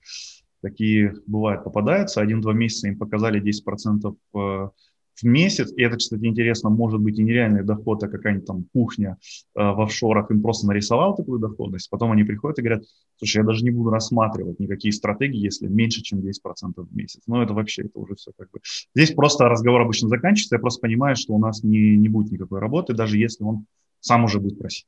Такие 0.62 1.14
бывают, 1.28 1.64
попадаются. 1.64 2.22
Один-два 2.22 2.54
месяца 2.54 2.88
им 2.88 2.98
показали 2.98 3.40
10% 3.42 4.72
в 5.22 5.24
месяц, 5.24 5.72
и 5.76 5.82
это, 5.82 5.98
кстати, 5.98 6.26
интересно, 6.26 6.70
может 6.70 7.00
быть 7.00 7.20
и 7.20 7.24
нереальный 7.24 7.64
доход, 7.64 8.04
а 8.04 8.08
какая-нибудь 8.08 8.46
там 8.46 8.66
кухня 8.74 9.18
э, 9.56 9.60
в 9.60 9.82
офшорах 9.82 10.32
им 10.32 10.42
просто 10.42 10.68
нарисовал 10.68 11.16
такую 11.16 11.40
доходность, 11.40 11.90
потом 11.90 12.12
они 12.12 12.24
приходят 12.24 12.60
и 12.60 12.62
говорят, 12.62 12.84
слушай, 13.18 13.38
я 13.38 13.44
даже 13.44 13.64
не 13.64 13.72
буду 13.72 13.90
рассматривать 13.90 14.60
никакие 14.60 14.92
стратегии, 14.92 15.40
если 15.40 15.68
меньше, 15.68 16.02
чем 16.02 16.20
10% 16.20 16.30
в 16.76 16.96
месяц. 16.96 17.22
Ну, 17.28 17.42
это 17.42 17.54
вообще, 17.54 17.84
это 17.84 18.00
уже 18.00 18.16
все 18.16 18.32
как 18.38 18.50
бы... 18.52 18.60
Здесь 18.96 19.12
просто 19.12 19.46
разговор 19.46 19.82
обычно 19.82 20.10
заканчивается, 20.10 20.56
я 20.56 20.60
просто 20.60 20.82
понимаю, 20.82 21.16
что 21.16 21.34
у 21.34 21.40
нас 21.40 21.64
не, 21.64 21.98
не 21.98 22.10
будет 22.10 22.32
никакой 22.32 22.60
работы, 22.60 22.94
даже 22.94 23.18
если 23.18 23.44
он 23.44 23.66
сам 24.00 24.24
уже 24.24 24.40
будет 24.40 24.60
просить. 24.60 24.88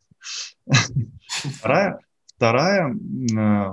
Вторая, 1.28 2.00
Вторая, 2.42 2.92
э, 2.92 3.70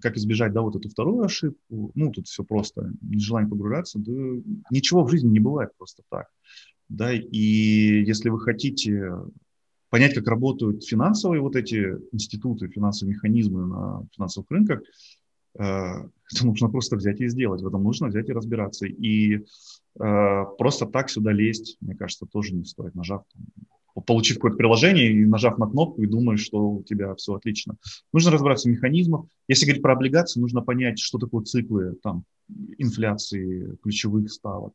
как 0.00 0.16
избежать, 0.16 0.54
да, 0.54 0.62
вот 0.62 0.74
эту 0.76 0.88
вторую 0.88 1.26
ошибку, 1.26 1.92
ну, 1.94 2.10
тут 2.10 2.26
все 2.26 2.42
просто, 2.42 2.90
нежелание 3.02 3.50
погружаться, 3.50 3.98
да, 3.98 4.10
ничего 4.70 5.04
в 5.04 5.10
жизни 5.10 5.28
не 5.28 5.40
бывает 5.40 5.72
просто 5.76 6.02
так, 6.08 6.26
да, 6.88 7.12
и 7.12 8.02
если 8.06 8.30
вы 8.30 8.40
хотите 8.40 9.12
понять, 9.90 10.14
как 10.14 10.26
работают 10.26 10.86
финансовые 10.86 11.42
вот 11.42 11.54
эти 11.54 11.98
институты, 12.10 12.68
финансовые 12.68 13.14
механизмы 13.14 13.66
на 13.66 14.06
финансовых 14.16 14.50
рынках, 14.52 14.80
э, 15.58 15.62
это 16.32 16.46
нужно 16.46 16.70
просто 16.70 16.96
взять 16.96 17.20
и 17.20 17.28
сделать, 17.28 17.60
в 17.60 17.66
этом 17.66 17.82
нужно 17.82 18.06
взять 18.06 18.30
и 18.30 18.32
разбираться, 18.32 18.86
и 18.86 19.34
э, 19.34 20.44
просто 20.56 20.86
так 20.86 21.10
сюда 21.10 21.32
лезть, 21.32 21.76
мне 21.82 21.94
кажется, 21.94 22.24
тоже 22.24 22.54
не 22.54 22.64
стоит, 22.64 22.94
нажав 22.94 23.24
там, 23.34 23.44
получив 24.00 24.36
какое-то 24.36 24.56
приложение 24.56 25.12
и 25.12 25.24
нажав 25.24 25.58
на 25.58 25.66
кнопку 25.66 26.02
и 26.02 26.06
думаешь, 26.06 26.40
что 26.40 26.58
у 26.58 26.82
тебя 26.82 27.14
все 27.14 27.34
отлично. 27.34 27.76
Нужно 28.12 28.30
разобраться 28.30 28.68
в 28.68 28.72
механизмах. 28.72 29.26
Если 29.48 29.64
говорить 29.64 29.82
про 29.82 29.94
облигации, 29.94 30.40
нужно 30.40 30.62
понять, 30.62 30.98
что 30.98 31.18
такое 31.18 31.44
циклы 31.44 31.94
там, 32.02 32.24
инфляции, 32.78 33.76
ключевых 33.82 34.30
ставок 34.30 34.72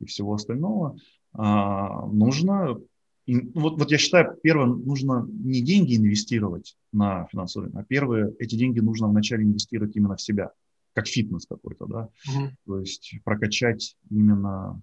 и 0.00 0.06
всего 0.06 0.34
остального. 0.34 0.96
А, 1.32 2.06
нужно, 2.06 2.78
вот, 3.26 3.78
вот 3.78 3.90
я 3.90 3.98
считаю, 3.98 4.36
первое, 4.42 4.66
нужно 4.66 5.26
не 5.28 5.60
деньги 5.60 5.96
инвестировать 5.96 6.76
на 6.92 7.26
финансовый 7.26 7.64
рынок, 7.64 7.82
а 7.82 7.84
первое, 7.84 8.32
эти 8.38 8.54
деньги 8.54 8.80
нужно 8.80 9.08
вначале 9.08 9.44
инвестировать 9.44 9.96
именно 9.96 10.16
в 10.16 10.22
себя, 10.22 10.52
как 10.94 11.06
фитнес 11.06 11.46
какой-то, 11.46 11.86
да, 11.86 12.08
угу. 12.28 12.50
то 12.66 12.80
есть 12.80 13.16
прокачать 13.24 13.96
именно 14.10 14.80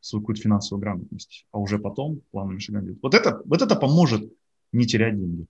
свою 0.00 0.22
какую-то 0.22 0.42
финансовую 0.42 0.82
грамотность, 0.82 1.46
а 1.52 1.58
уже 1.58 1.78
потом 1.78 2.22
плавными 2.30 2.58
шагами. 2.58 2.96
Вот 3.02 3.14
это, 3.14 3.40
вот 3.44 3.62
это 3.62 3.76
поможет 3.76 4.32
не 4.72 4.86
терять 4.86 5.18
деньги. 5.18 5.46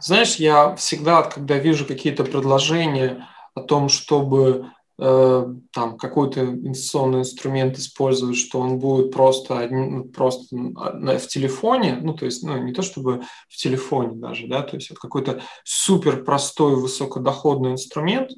Знаешь, 0.00 0.36
я 0.36 0.74
всегда, 0.76 1.22
когда 1.22 1.58
вижу 1.58 1.86
какие-то 1.86 2.24
предложения 2.24 3.26
о 3.54 3.60
том, 3.62 3.88
чтобы 3.88 4.70
э, 4.98 5.54
там 5.72 5.96
какой-то 5.96 6.44
инвестиционный 6.44 7.20
инструмент 7.20 7.78
использовать, 7.78 8.36
что 8.36 8.60
он 8.60 8.78
будет 8.78 9.12
просто, 9.12 9.68
ну, 9.70 10.04
просто 10.04 10.56
в 10.56 11.26
телефоне, 11.26 11.98
ну, 12.00 12.14
то 12.14 12.24
есть, 12.24 12.42
ну, 12.42 12.56
не 12.58 12.72
то 12.72 12.82
чтобы 12.82 13.22
в 13.48 13.56
телефоне 13.56 14.12
даже, 14.14 14.46
да, 14.46 14.62
то 14.62 14.76
есть 14.76 14.90
это 14.90 15.00
какой-то 15.00 15.42
супер 15.64 16.24
простой 16.24 16.76
высокодоходный 16.76 17.72
инструмент, 17.72 18.30
mm-hmm. 18.30 18.36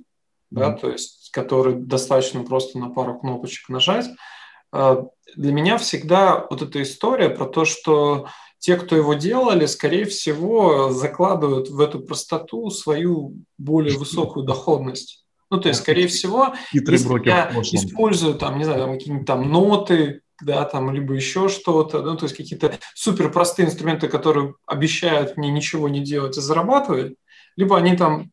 да, 0.50 0.72
то 0.72 0.90
есть, 0.90 1.30
который 1.32 1.74
достаточно 1.74 2.42
просто 2.42 2.78
на 2.78 2.90
пару 2.90 3.18
кнопочек 3.18 3.68
нажать, 3.68 4.06
для 4.72 5.52
меня 5.52 5.78
всегда 5.78 6.46
вот 6.48 6.62
эта 6.62 6.82
история 6.82 7.30
про 7.30 7.46
то, 7.46 7.64
что 7.64 8.28
те, 8.58 8.76
кто 8.76 8.94
его 8.94 9.14
делали, 9.14 9.66
скорее 9.66 10.04
всего, 10.04 10.90
закладывают 10.90 11.70
в 11.70 11.80
эту 11.80 12.00
простоту 12.00 12.70
свою 12.70 13.34
более 13.58 13.98
высокую 13.98 14.44
доходность. 14.44 15.24
Ну, 15.50 15.60
то 15.60 15.68
есть, 15.68 15.80
скорее 15.80 16.06
всего, 16.06 16.54
если 16.72 17.28
я 17.28 17.50
использую 17.72 18.34
там, 18.34 18.58
не 18.58 18.64
знаю, 18.64 18.80
там, 18.80 18.92
какие-нибудь 18.92 19.26
там 19.26 19.50
ноты, 19.50 20.20
да, 20.42 20.64
там, 20.64 20.92
либо 20.92 21.14
еще 21.14 21.48
что-то, 21.48 22.02
ну, 22.02 22.16
то 22.16 22.26
есть 22.26 22.36
какие-то 22.36 22.78
супер 22.94 23.32
простые 23.32 23.66
инструменты, 23.66 24.08
которые 24.08 24.54
обещают 24.66 25.36
мне 25.36 25.50
ничего 25.50 25.88
не 25.88 26.00
делать 26.00 26.38
и 26.38 26.40
зарабатывать, 26.40 27.14
либо 27.56 27.76
они 27.76 27.96
там, 27.96 28.30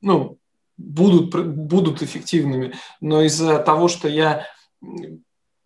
ну, 0.00 0.38
будут, 0.76 1.34
будут 1.34 2.02
эффективными, 2.02 2.74
но 3.00 3.22
из-за 3.22 3.58
того, 3.58 3.88
что 3.88 4.08
я 4.08 4.46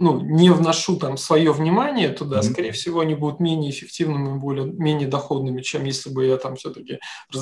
ну, 0.03 0.21
не 0.21 0.51
вношу 0.51 0.97
там 0.97 1.17
свое 1.17 1.53
внимание 1.53 2.09
туда, 2.09 2.41
mm-hmm. 2.41 2.53
скорее 2.53 2.73
всего, 2.73 3.01
они 3.01 3.15
будут 3.15 3.39
менее 3.39 3.71
эффективными, 3.71 4.37
более, 4.39 4.67
менее 4.67 5.07
доходными, 5.07 5.63
чем 5.63 5.85
если 5.85 6.11
бы 6.11 6.27
я 6.27 6.37
там 6.37 6.57
все-таки 6.57 6.99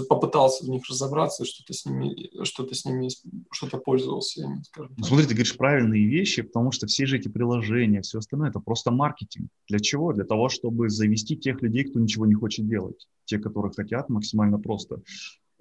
попытался 0.09 0.67
в 0.67 0.69
них 0.69 0.83
разобраться, 0.89 1.47
что-то 1.47 1.73
с 1.73 1.87
ними, 1.87 2.45
что-то 2.45 2.75
с 2.75 2.85
ними, 2.85 3.09
что-то 3.51 3.79
пользовался 3.79 4.43
ими, 4.43 4.63
скажем 4.63 4.95
так. 4.95 5.07
Смотри, 5.07 5.27
ты 5.27 5.35
говоришь 5.35 5.57
правильные 5.57 6.07
вещи, 6.07 6.43
потому 6.43 6.71
что 6.71 6.87
все 6.87 7.07
же 7.07 7.17
эти 7.17 7.29
приложения, 7.29 8.03
все 8.03 8.19
остальное, 8.19 8.51
это 8.51 8.61
просто 8.61 8.91
маркетинг. 8.91 9.49
Для 9.67 9.79
чего? 9.79 10.13
Для 10.13 10.25
того, 10.25 10.51
чтобы 10.51 10.91
завести 10.91 11.37
тех 11.37 11.63
людей, 11.63 11.85
кто 11.85 11.99
ничего 11.99 12.27
не 12.27 12.35
хочет 12.35 12.69
делать. 12.69 13.09
Те, 13.25 13.39
которые 13.39 13.73
хотят 13.75 14.11
максимально 14.11 14.59
просто. 14.59 15.01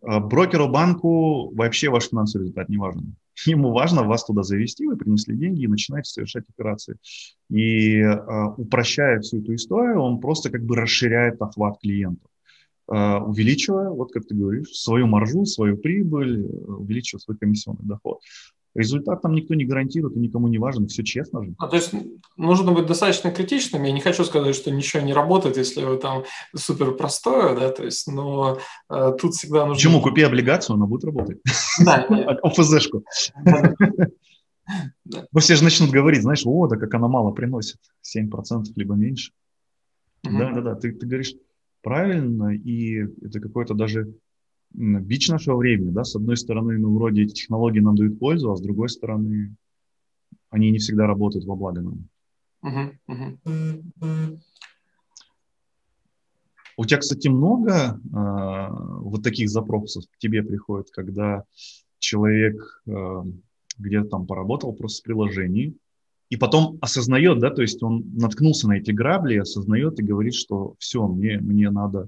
А 0.01 0.19
брокеру 0.19 0.67
банку 0.67 1.53
вообще 1.55 1.89
ваш 1.89 2.09
финансовый 2.09 2.43
результат 2.43 2.69
не 2.69 2.77
важен. 2.77 3.15
Ему 3.45 3.71
важно 3.71 4.03
вас 4.03 4.25
туда 4.25 4.43
завести, 4.43 4.85
вы 4.85 4.97
принесли 4.97 5.35
деньги 5.35 5.63
и 5.63 5.67
начинаете 5.67 6.09
совершать 6.09 6.45
операции. 6.49 6.97
И 7.49 7.97
э, 7.97 8.45
упрощая 8.57 9.19
всю 9.19 9.41
эту 9.41 9.55
историю, 9.55 10.01
он 10.01 10.19
просто 10.19 10.49
как 10.49 10.63
бы 10.63 10.75
расширяет 10.75 11.41
охват 11.41 11.79
клиентов, 11.79 12.29
э, 12.91 13.17
увеличивая, 13.17 13.89
вот 13.89 14.11
как 14.11 14.25
ты 14.25 14.35
говоришь, 14.35 14.69
свою 14.69 15.07
маржу, 15.07 15.45
свою 15.45 15.77
прибыль, 15.77 16.45
увеличивая 16.45 17.19
свой 17.19 17.37
комиссионный 17.37 17.85
доход. 17.85 18.19
Результат 18.75 19.21
там 19.21 19.33
никто 19.33 19.55
не 19.55 19.65
гарантирует 19.65 20.15
и 20.15 20.19
никому 20.19 20.47
не 20.47 20.59
важен, 20.59 20.87
все 20.87 21.03
честно 21.03 21.43
же. 21.43 21.55
А, 21.57 21.67
то 21.67 21.75
есть 21.75 21.91
нужно 22.37 22.71
быть 22.71 22.85
достаточно 22.85 23.31
критичным. 23.31 23.83
Я 23.83 23.91
не 23.91 23.99
хочу 23.99 24.23
сказать, 24.23 24.55
что 24.55 24.69
ничего 24.69 25.01
не 25.01 25.13
работает, 25.13 25.57
если 25.57 25.83
вы 25.83 25.97
там 25.97 26.23
супер 26.55 26.91
простое, 26.91 27.55
да, 27.55 27.71
то 27.71 27.83
есть, 27.83 28.07
но 28.07 28.59
э, 28.89 29.11
тут 29.19 29.33
всегда 29.33 29.65
нужно... 29.65 29.73
Почему? 29.73 30.01
Купи 30.01 30.21
облигацию, 30.21 30.75
она 30.75 30.85
будет 30.85 31.03
работать. 31.03 31.39
Да. 31.83 32.05
ОФЗшку. 32.43 33.03
Ну, 35.31 35.39
все 35.39 35.55
же 35.55 35.63
начнут 35.63 35.89
говорить, 35.89 36.21
знаешь, 36.21 36.43
о, 36.45 36.67
да 36.67 36.77
как 36.77 36.93
она 36.93 37.07
мало 37.07 37.31
приносит, 37.31 37.79
7% 38.15 38.65
либо 38.75 38.93
меньше. 38.93 39.31
Да-да-да, 40.23 40.75
ты, 40.75 40.91
ты 40.91 41.07
говоришь 41.07 41.33
правильно, 41.81 42.53
и 42.53 43.05
это 43.25 43.39
какое-то 43.39 43.73
даже 43.73 44.13
бич 44.71 45.29
нашего 45.29 45.57
времени, 45.57 45.89
да, 45.89 46.03
с 46.03 46.15
одной 46.15 46.37
стороны, 46.37 46.77
ну, 46.77 46.93
вроде 46.93 47.23
эти 47.23 47.33
технологии 47.33 47.79
нам 47.79 47.95
дают 47.95 48.19
пользу, 48.19 48.51
а 48.51 48.55
с 48.55 48.61
другой 48.61 48.89
стороны, 48.89 49.55
они 50.49 50.71
не 50.71 50.79
всегда 50.79 51.07
работают 51.07 51.45
во 51.45 51.55
благо 51.55 51.81
нам. 51.81 52.09
Uh-huh, 52.63 52.95
uh-huh. 53.09 54.39
У 56.77 56.85
тебя, 56.85 56.99
кстати, 56.99 57.27
много 57.27 57.99
э, 57.99 58.67
вот 59.01 59.23
таких 59.23 59.49
запросов 59.49 60.05
к 60.09 60.17
тебе 60.17 60.43
приходит, 60.43 60.89
когда 60.91 61.43
человек 61.99 62.81
э, 62.87 63.23
где-то 63.77 64.07
там 64.07 64.25
поработал 64.25 64.73
просто 64.73 65.01
в 65.01 65.03
приложении, 65.03 65.75
и 66.29 66.37
потом 66.37 66.77
осознает, 66.79 67.39
да, 67.39 67.49
то 67.49 67.61
есть 67.61 67.81
он 67.81 68.05
наткнулся 68.15 68.67
на 68.67 68.77
эти 68.77 68.91
грабли, 68.91 69.37
осознает 69.37 69.99
и 69.99 70.03
говорит, 70.03 70.35
что 70.35 70.75
все, 70.79 71.05
мне, 71.07 71.39
мне 71.39 71.69
надо 71.69 72.07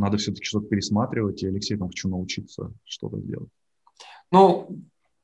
надо 0.00 0.16
все-таки 0.16 0.44
что-то 0.44 0.66
пересматривать, 0.66 1.42
и 1.42 1.48
Алексей 1.48 1.76
там 1.76 1.88
хочу 1.88 2.08
научиться 2.08 2.72
что-то 2.84 3.18
делать. 3.18 3.50
Ну, 4.32 4.82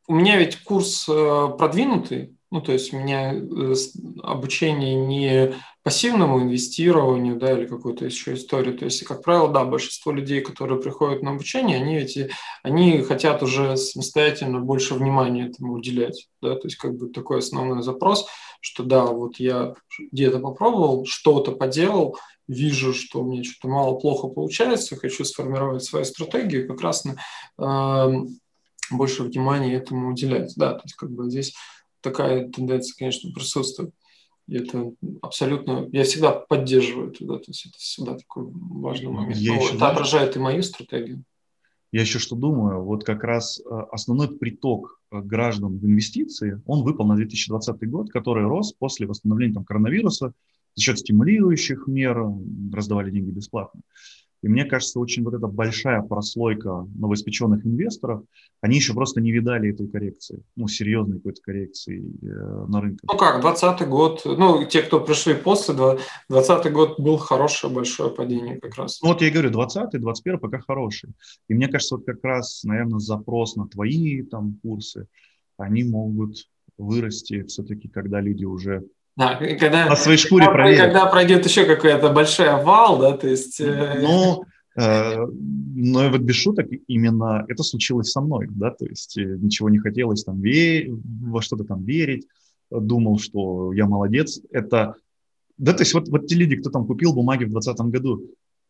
у 0.08 0.14
меня 0.14 0.38
ведь 0.38 0.62
курс 0.62 1.08
э, 1.08 1.48
продвинутый, 1.58 2.35
ну, 2.50 2.60
то 2.60 2.72
есть 2.72 2.92
у 2.92 2.98
меня 2.98 3.34
э, 3.34 3.74
обучение 4.22 4.94
не 4.94 5.54
пассивному 5.82 6.42
инвестированию, 6.42 7.36
да, 7.36 7.52
или 7.52 7.66
какую-то 7.66 8.04
еще 8.04 8.34
историю. 8.34 8.76
То 8.78 8.84
есть, 8.84 9.04
как 9.04 9.22
правило, 9.22 9.48
да, 9.48 9.64
большинство 9.64 10.12
людей, 10.12 10.40
которые 10.40 10.80
приходят 10.80 11.22
на 11.22 11.32
обучение, 11.32 11.76
они 11.76 11.96
эти, 11.96 12.30
они 12.62 13.02
хотят 13.02 13.42
уже 13.42 13.76
самостоятельно 13.76 14.60
больше 14.60 14.94
внимания 14.94 15.46
этому 15.46 15.74
уделять, 15.74 16.28
да, 16.40 16.54
то 16.54 16.66
есть 16.66 16.76
как 16.76 16.96
бы 16.96 17.08
такой 17.08 17.38
основной 17.38 17.82
запрос, 17.82 18.26
что 18.60 18.84
да, 18.84 19.06
вот 19.06 19.38
я 19.38 19.74
где-то 20.12 20.38
попробовал, 20.38 21.04
что-то 21.06 21.52
поделал, 21.52 22.16
вижу, 22.48 22.94
что 22.94 23.22
мне 23.22 23.42
что-то 23.42 23.68
мало 23.68 23.98
плохо 23.98 24.28
получается, 24.28 24.96
хочу 24.96 25.24
сформировать 25.24 25.82
свою 25.82 26.04
стратегию, 26.04 26.68
как 26.68 26.80
раз 26.80 27.04
на, 27.04 27.16
э, 27.58 28.26
больше 28.90 29.24
внимания 29.24 29.74
этому 29.74 30.10
уделять. 30.10 30.52
Да, 30.56 30.74
то 30.74 30.82
есть 30.84 30.94
как 30.94 31.10
бы 31.10 31.28
здесь 31.28 31.54
такая 32.00 32.48
тенденция, 32.48 32.96
конечно, 32.98 33.30
присутствует. 33.32 33.92
И 34.48 34.56
это 34.56 34.92
абсолютно, 35.22 35.88
я 35.92 36.04
всегда 36.04 36.30
поддерживаю 36.30 37.10
это, 37.10 37.24
да, 37.24 37.38
то 37.38 37.44
есть 37.48 37.66
это 37.66 37.78
всегда 37.78 38.14
такой 38.16 38.44
важный 38.52 39.10
момент. 39.10 39.36
Я 39.36 39.54
Но 39.54 39.58
еще, 39.58 39.68
это 39.70 39.78
знаешь, 39.78 39.92
отражает 39.94 40.36
и 40.36 40.38
мою 40.38 40.62
стратегию. 40.62 41.24
Я 41.92 42.02
еще 42.02 42.18
что 42.18 42.36
думаю, 42.36 42.82
вот 42.82 43.04
как 43.04 43.24
раз 43.24 43.58
э, 43.58 43.64
основной 43.90 44.36
приток 44.36 45.00
э, 45.10 45.20
граждан 45.20 45.78
в 45.78 45.84
инвестиции, 45.86 46.60
он 46.66 46.84
выпал 46.84 47.06
на 47.06 47.16
2020 47.16 47.90
год, 47.90 48.10
который 48.10 48.44
рос 48.44 48.72
после 48.72 49.06
восстановления 49.06 49.54
там, 49.54 49.64
коронавируса, 49.64 50.32
за 50.74 50.82
счет 50.82 50.98
стимулирующих 50.98 51.86
мер 51.86 52.22
раздавали 52.72 53.10
деньги 53.10 53.30
бесплатно. 53.30 53.80
И 54.42 54.48
мне 54.48 54.64
кажется, 54.64 55.00
очень 55.00 55.24
вот 55.24 55.34
эта 55.34 55.46
большая 55.46 56.02
прослойка 56.02 56.86
новоиспеченных 56.94 57.64
инвесторов, 57.66 58.22
они 58.60 58.76
еще 58.76 58.92
просто 58.92 59.20
не 59.20 59.32
видали 59.32 59.72
этой 59.72 59.88
коррекции, 59.88 60.42
ну, 60.56 60.68
серьезной 60.68 61.18
какой-то 61.18 61.40
коррекции 61.42 62.04
э, 62.22 62.66
на 62.68 62.80
рынке. 62.80 63.00
Ну 63.10 63.18
как, 63.18 63.40
2020 63.40 63.88
год, 63.88 64.22
ну, 64.24 64.64
те, 64.66 64.82
кто 64.82 65.00
пришли 65.00 65.34
после, 65.34 65.74
2020 65.74 66.72
год 66.72 67.00
был 67.00 67.16
хорошее 67.16 67.72
большое 67.72 68.10
падение 68.10 68.60
как 68.60 68.76
раз. 68.76 69.00
Ну, 69.02 69.08
вот 69.08 69.22
я 69.22 69.28
и 69.28 69.30
говорю, 69.30 69.50
20 69.50 70.00
21 70.00 70.38
пока 70.38 70.60
хороший. 70.60 71.10
И 71.48 71.54
мне 71.54 71.68
кажется, 71.68 71.96
вот 71.96 72.06
как 72.06 72.22
раз, 72.22 72.62
наверное, 72.64 72.98
запрос 72.98 73.56
на 73.56 73.68
твои 73.68 74.22
там 74.22 74.58
курсы, 74.62 75.08
они 75.56 75.84
могут 75.84 76.36
вырасти 76.78 77.42
все-таки, 77.44 77.88
когда 77.88 78.20
люди 78.20 78.44
уже 78.44 78.84
да, 79.16 79.34
когда, 79.36 79.86
на 79.86 79.96
своей 79.96 80.18
шкуре 80.18 80.44
когда, 80.44 80.52
проверить. 80.54 80.80
Когда 80.80 81.06
пройдет 81.06 81.46
еще 81.46 81.64
какой-то 81.64 82.10
большой 82.10 82.62
вал, 82.62 82.98
да, 82.98 83.16
то 83.16 83.26
есть... 83.26 83.60
Э, 83.60 83.98
ну, 84.00 84.44
э, 84.76 85.26
но 85.26 86.10
вот 86.10 86.20
без 86.20 86.36
шуток 86.36 86.66
именно 86.86 87.44
это 87.48 87.62
случилось 87.62 88.10
со 88.10 88.20
мной, 88.20 88.46
да, 88.50 88.70
то 88.70 88.84
есть 88.84 89.16
э, 89.16 89.22
ничего 89.22 89.70
не 89.70 89.78
хотелось 89.78 90.22
там 90.22 90.40
верить, 90.42 90.94
во 91.22 91.40
что-то 91.40 91.64
там 91.64 91.82
верить, 91.84 92.26
думал, 92.70 93.18
что 93.18 93.72
я 93.72 93.86
молодец. 93.86 94.40
Это, 94.50 94.96
да, 95.56 95.72
то 95.72 95.82
есть 95.82 95.94
вот, 95.94 96.08
вот 96.08 96.26
те 96.26 96.34
люди, 96.34 96.56
кто 96.56 96.68
там 96.68 96.86
купил 96.86 97.14
бумаги 97.14 97.44
в 97.44 97.50
2020 97.50 97.86
году, 97.86 98.22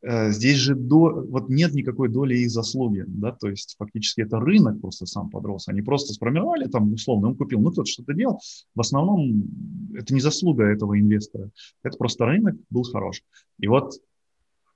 здесь 0.02 0.58
же 0.58 0.74
до, 0.74 1.24
вот 1.28 1.48
нет 1.48 1.72
никакой 1.74 2.08
доли 2.08 2.36
их 2.36 2.50
заслуги, 2.50 3.04
да, 3.06 3.32
то 3.32 3.48
есть 3.48 3.76
фактически 3.78 4.20
это 4.20 4.38
рынок 4.38 4.80
просто 4.80 5.06
сам 5.06 5.30
подрос, 5.30 5.68
они 5.68 5.82
просто 5.82 6.12
сформировали 6.12 6.68
там 6.68 6.92
условно, 6.92 7.28
он 7.28 7.36
купил, 7.36 7.60
ну 7.60 7.70
кто-то 7.70 7.90
что-то 7.90 8.14
делал, 8.14 8.40
в 8.74 8.80
основном 8.80 9.44
это 9.94 10.14
не 10.14 10.20
заслуга 10.20 10.64
этого 10.64 10.98
инвестора, 10.98 11.50
это 11.82 11.96
просто 11.96 12.26
рынок 12.26 12.56
был 12.70 12.82
хорош. 12.84 13.22
И 13.58 13.68
вот 13.68 13.94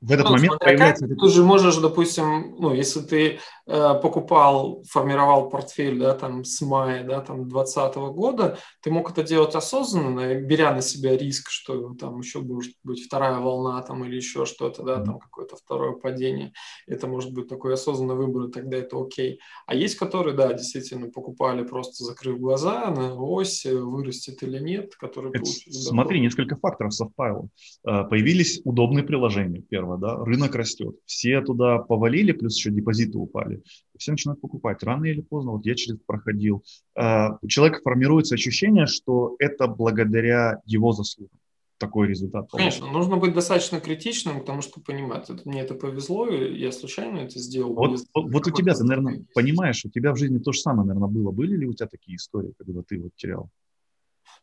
в 0.01 0.11
этот 0.13 0.27
ну, 0.27 0.33
момент 0.33 0.59
появляется... 0.59 1.07
Как, 1.07 1.19
ты 1.19 1.29
же 1.29 1.45
можешь, 1.45 1.77
допустим, 1.77 2.57
ну, 2.59 2.73
если 2.73 3.01
ты 3.01 3.39
э, 3.67 3.95
покупал, 4.03 4.83
формировал 4.89 5.51
портфель, 5.51 5.99
да, 5.99 6.15
там, 6.15 6.45
с 6.45 6.61
мая, 6.63 7.05
да, 7.05 7.21
там, 7.21 7.49
2020 7.49 7.97
года, 8.15 8.59
ты 8.81 8.91
мог 8.91 9.11
это 9.11 9.23
делать 9.23 9.55
осознанно, 9.55 10.35
беря 10.37 10.75
на 10.75 10.81
себя 10.81 11.17
риск, 11.17 11.51
что 11.51 11.95
там 11.95 12.19
еще 12.21 12.41
может 12.41 12.73
быть 12.83 13.05
вторая 13.05 13.41
волна, 13.41 13.83
там, 13.83 14.03
или 14.05 14.17
еще 14.17 14.47
что-то, 14.47 14.83
да, 14.83 15.05
там, 15.05 15.19
какое-то 15.19 15.57
второе 15.57 15.93
падение. 15.93 16.55
Это 16.87 17.07
может 17.07 17.35
быть 17.35 17.49
такой 17.49 17.75
осознанный 17.75 18.15
выбор, 18.15 18.45
и 18.45 18.51
тогда 18.51 18.79
это 18.79 18.99
окей. 18.99 19.41
А 19.67 19.75
есть, 19.75 19.97
которые, 19.97 20.35
да, 20.35 20.53
действительно 20.55 21.11
покупали 21.11 21.63
просто 21.63 22.05
закрыв 22.05 22.39
глаза 22.41 22.91
на 22.91 23.15
ось, 23.15 23.67
вырастет 23.67 24.43
или 24.43 24.59
нет, 24.59 24.97
которые 24.97 25.33
это, 25.35 25.45
Смотри, 25.45 26.21
несколько 26.21 26.57
факторов 26.57 26.95
совпало. 26.95 27.49
Э, 27.87 28.05
появились 28.05 28.63
удобные 28.65 29.05
приложения, 29.05 29.61
первое 29.61 29.90
первое, 29.91 29.99
да, 29.99 30.25
рынок 30.25 30.55
растет, 30.55 30.97
все 31.07 31.41
туда 31.41 31.79
повалили, 31.79 32.33
плюс 32.33 32.57
еще 32.57 32.71
депозиты 32.71 33.19
упали, 33.19 33.63
все 33.99 34.13
начинают 34.13 34.41
покупать. 34.41 34.83
Рано 34.83 35.05
или 35.05 35.21
поздно, 35.21 35.53
вот 35.53 35.67
я 35.67 35.75
через 35.75 35.97
это 35.97 36.05
проходил, 36.07 36.65
а, 36.97 37.39
у 37.41 37.49
человека 37.49 37.81
формируется 37.83 38.35
ощущение, 38.35 38.87
что 38.87 39.37
это 39.39 39.67
благодаря 39.67 40.61
его 40.65 40.93
заслугам 40.93 41.37
такой 41.79 42.09
результат. 42.09 42.51
Конечно, 42.51 42.81
получится. 42.81 42.99
нужно 42.99 43.17
быть 43.17 43.33
достаточно 43.33 43.81
критичным, 43.81 44.41
потому 44.41 44.61
что 44.61 44.83
понимать, 44.83 45.31
это, 45.31 45.49
мне 45.49 45.63
это 45.63 45.75
повезло, 45.75 46.29
я 46.29 46.73
случайно 46.73 47.21
это 47.21 47.39
сделал. 47.39 47.75
Вот, 47.75 47.93
без, 47.93 48.07
вот, 48.15 48.31
вот 48.31 48.47
у 48.47 48.51
тебя, 48.51 48.75
ты, 48.75 48.85
наверное, 48.85 49.25
понимаешь, 49.35 49.83
у 49.87 49.89
тебя 49.89 50.13
в 50.13 50.19
жизни 50.19 50.39
то 50.39 50.53
же 50.53 50.61
самое, 50.61 50.87
наверное, 50.87 51.09
было. 51.09 51.31
Были 51.31 51.57
ли 51.57 51.67
у 51.67 51.73
тебя 51.73 51.89
такие 51.89 52.17
истории, 52.17 52.53
когда 52.59 52.83
ты 52.83 53.01
вот 53.01 53.13
терял? 53.17 53.49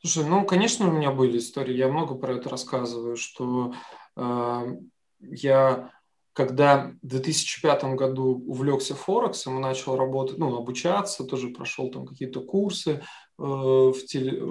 Слушай, 0.02 0.28
ну, 0.28 0.46
конечно, 0.46 0.90
у 0.90 0.92
меня 0.92 1.12
были 1.12 1.38
истории, 1.38 1.76
я 1.76 1.90
много 1.90 2.16
про 2.16 2.34
это 2.34 2.50
рассказываю, 2.50 3.16
что 3.18 3.74
э, 4.16 4.78
я, 5.20 5.92
когда 6.34 6.94
в 7.02 7.08
2005 7.08 7.84
году 7.96 8.44
увлекся 8.46 8.96
Форексом 8.96 9.58
и 9.58 9.62
начал 9.62 9.96
работать, 9.96 10.38
ну, 10.38 10.56
обучаться, 10.56 11.24
тоже 11.24 11.50
прошел 11.50 11.90
там 11.92 12.06
какие-то 12.06 12.42
курсы 12.42 13.02
э, 13.40 13.42
в 13.42 13.98
теле, 14.06 14.44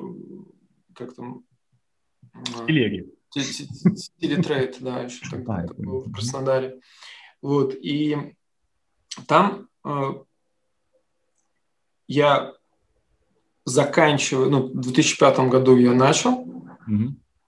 как 0.95 1.15
там... 1.15 1.45
Э, 2.35 2.67
Телеги. 2.67 3.11
Телетрейд, 4.19 4.79
да, 4.81 5.03
еще 5.03 5.29
тогда 5.31 5.67
в 5.77 6.13
Краснодаре. 6.13 6.81
Вот, 7.43 7.75
и 7.75 8.35
там 9.27 9.69
э, 9.85 10.13
я 12.09 12.55
заканчиваю, 13.65 14.51
ну, 14.51 14.67
в 14.69 14.81
2005 14.81 15.39
году 15.51 15.77
я 15.77 15.93
начал, 15.93 16.47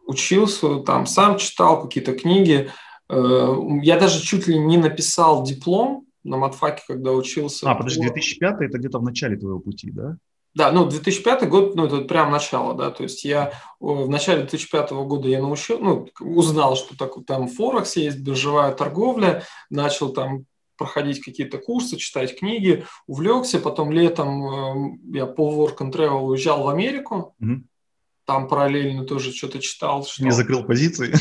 учился, 0.07 0.81
там 0.81 1.07
сам 1.07 1.39
читал 1.39 1.83
какие-то 1.83 2.15
книги. 2.15 2.71
Э, 3.09 3.55
я 3.83 3.99
даже 3.99 4.23
чуть 4.23 4.47
ли 4.47 4.59
не 4.59 4.77
написал 4.77 5.43
диплом 5.43 6.07
на 6.25 6.37
матфаке, 6.37 6.83
когда 6.87 7.13
учился. 7.13 7.71
А, 7.71 7.75
подожди, 7.75 8.03
2005 8.03 8.61
это 8.61 8.79
где-то 8.79 8.99
в 8.99 9.03
начале 9.03 9.37
твоего 9.37 9.61
пути, 9.61 9.91
да? 9.91 10.17
Да, 10.55 10.73
ну, 10.73 10.87
2005 10.87 11.49
год, 11.49 11.77
ну, 11.77 11.87
это 11.87 12.01
прям 12.01 12.33
начало, 12.33 12.75
да, 12.75 12.91
то 12.91 13.05
есть 13.05 13.25
я 13.25 13.53
в 13.79 14.09
начале 14.09 14.41
2005 14.41 14.91
года 14.91 15.29
я 15.29 15.41
научил, 15.41 15.79
ну, 15.79 16.09
узнал, 16.21 16.75
что 16.75 16.97
так, 16.97 17.13
там 17.27 17.49
Форекс 17.49 17.97
есть, 17.97 18.19
биржевая 18.19 18.75
торговля, 18.75 19.45
начал 19.71 20.09
там 20.13 20.47
проходить 20.79 21.21
какие-то 21.23 21.59
курсы, 21.59 21.97
читать 21.97 22.39
книги, 22.39 22.85
увлекся. 23.07 23.59
Потом 23.59 23.93
летом 23.93 24.95
э, 24.95 24.99
я 25.13 25.27
по 25.27 25.43
work 25.43 25.79
and 25.79 25.93
travel 25.93 26.23
уезжал 26.23 26.63
в 26.63 26.69
Америку. 26.69 27.35
Угу. 27.41 27.63
Там 28.29 28.47
параллельно 28.47 29.05
тоже 29.05 29.33
что-то 29.33 29.59
читал. 29.59 30.05
Что... 30.05 30.23
Не 30.23 30.33
закрыл 30.33 30.63
позиции? 30.63 31.15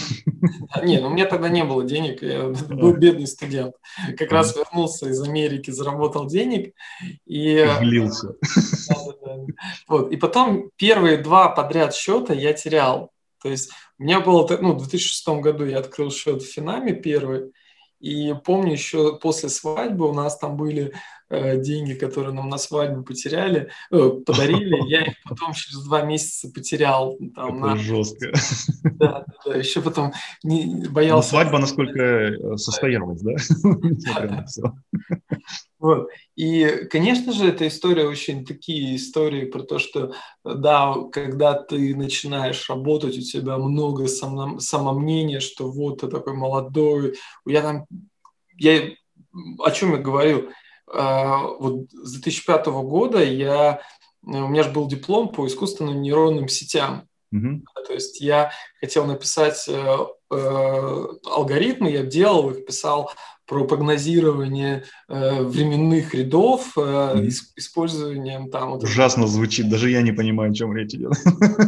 Не, 0.84 1.00
ну 1.00 1.08
у 1.08 1.10
меня 1.10 1.26
тогда 1.26 1.48
не 1.48 1.64
было 1.64 1.86
денег, 1.86 2.22
я 2.22 2.50
был 2.50 2.98
бедный 2.98 3.28
студент. 3.28 3.76
Как 4.18 4.30
раз 4.30 4.54
вернулся 4.58 5.08
из 5.08 5.22
Америки, 5.22 5.72
заработал 5.72 6.28
денег. 6.28 6.74
И... 7.26 7.66
Влился. 7.80 8.36
Вот. 9.88 10.12
И 10.12 10.18
потом 10.18 10.70
первые 10.76 11.16
два 11.16 11.48
подряд 11.48 11.96
счета 11.96 12.34
я 12.34 12.52
терял. 12.52 13.14
То 13.42 13.48
есть 13.48 13.72
у 13.98 14.04
меня 14.04 14.20
было, 14.20 14.46
ну, 14.60 14.74
в 14.74 14.80
2006 14.80 15.28
году 15.40 15.64
я 15.64 15.80
открыл 15.80 16.12
счет 16.12 16.42
в 16.42 16.52
Финаме 16.52 16.92
первый, 16.92 17.54
и 18.02 18.34
помню 18.44 18.74
еще 18.74 19.18
после 19.18 19.48
свадьбы 19.48 20.10
у 20.10 20.14
нас 20.14 20.38
там 20.38 20.58
были 20.58 20.88
э, 20.88 20.92
деньги, 21.30 21.94
которые 21.94 22.34
нам 22.34 22.50
на 22.50 22.58
свадьбу 22.58 23.04
потеряли, 23.04 23.70
э, 23.92 24.10
подарили. 24.26 24.78
Я 24.90 25.02
их 25.02 25.16
потом 25.24 25.54
через 25.54 25.84
два 25.84 26.04
месяца 26.04 26.50
потерял. 26.52 27.18
Там, 27.36 27.58
Это 27.58 27.68
на... 27.68 27.78
жестко. 27.78 28.32
Да, 28.84 29.26
да, 29.26 29.26
да, 29.46 29.56
еще 29.58 29.82
потом 29.82 30.14
не, 30.44 30.88
боялся. 30.88 31.36
Но 31.36 31.42
свадьба 31.42 31.60
насколько 31.60 32.02
э, 32.02 32.58
состоялась, 32.58 33.22
да? 33.22 33.36
Вот. 35.80 36.10
И, 36.36 36.88
конечно 36.90 37.32
же, 37.32 37.48
эта 37.48 37.68
история 37.68 38.08
очень 38.08 38.46
такие 38.46 38.96
истории 38.96 39.46
про 39.46 39.62
то, 39.62 39.78
что, 39.78 40.14
да, 40.44 40.96
когда 41.12 41.54
ты 41.54 41.96
начинаешь 41.96 42.68
работать, 42.68 43.18
у 43.18 43.22
тебя 43.22 43.58
много 43.58 44.08
само, 44.08 44.60
самомнения, 44.60 45.40
что 45.40 45.70
вот 45.70 46.02
ты 46.02 46.08
такой 46.08 46.34
молодой. 46.34 47.16
Я 47.46 47.62
там, 47.62 47.86
я, 48.58 48.90
о 49.64 49.72
чем 49.72 49.92
я 49.92 49.98
говорил? 49.98 50.50
А, 50.94 51.42
вот 51.42 51.92
с 51.92 52.14
2005 52.14 52.68
года 52.68 53.24
я, 53.24 53.82
у 54.24 54.48
меня 54.48 54.64
же 54.64 54.72
был 54.72 54.88
диплом 54.88 55.30
по 55.30 55.46
искусственным 55.48 56.02
нейронным 56.02 56.48
сетям. 56.48 57.08
Mm-hmm. 57.34 57.62
То 57.88 57.94
есть 57.94 58.22
я 58.22 58.52
хотел 58.80 59.06
написать 59.06 59.68
э, 59.68 59.98
э, 60.32 61.08
алгоритмы, 61.26 61.92
я 61.92 62.04
делал 62.04 62.52
их, 62.52 62.66
писал 62.66 63.12
про 63.48 63.64
прогнозирование 63.64 64.84
э, 65.08 65.42
временных 65.42 66.14
рядов 66.14 66.74
э, 66.78 66.82
mm-hmm. 66.82 67.30
с 67.32 67.54
использованием 67.56 68.52
там... 68.52 68.72
Вот, 68.72 68.84
Ужасно 68.84 69.26
звучит, 69.26 69.70
даже 69.70 69.90
я 69.90 70.02
не 70.02 70.12
понимаю, 70.12 70.52
о 70.52 70.54
чем 70.54 70.76
речь 70.76 70.94
идет. 70.94 71.14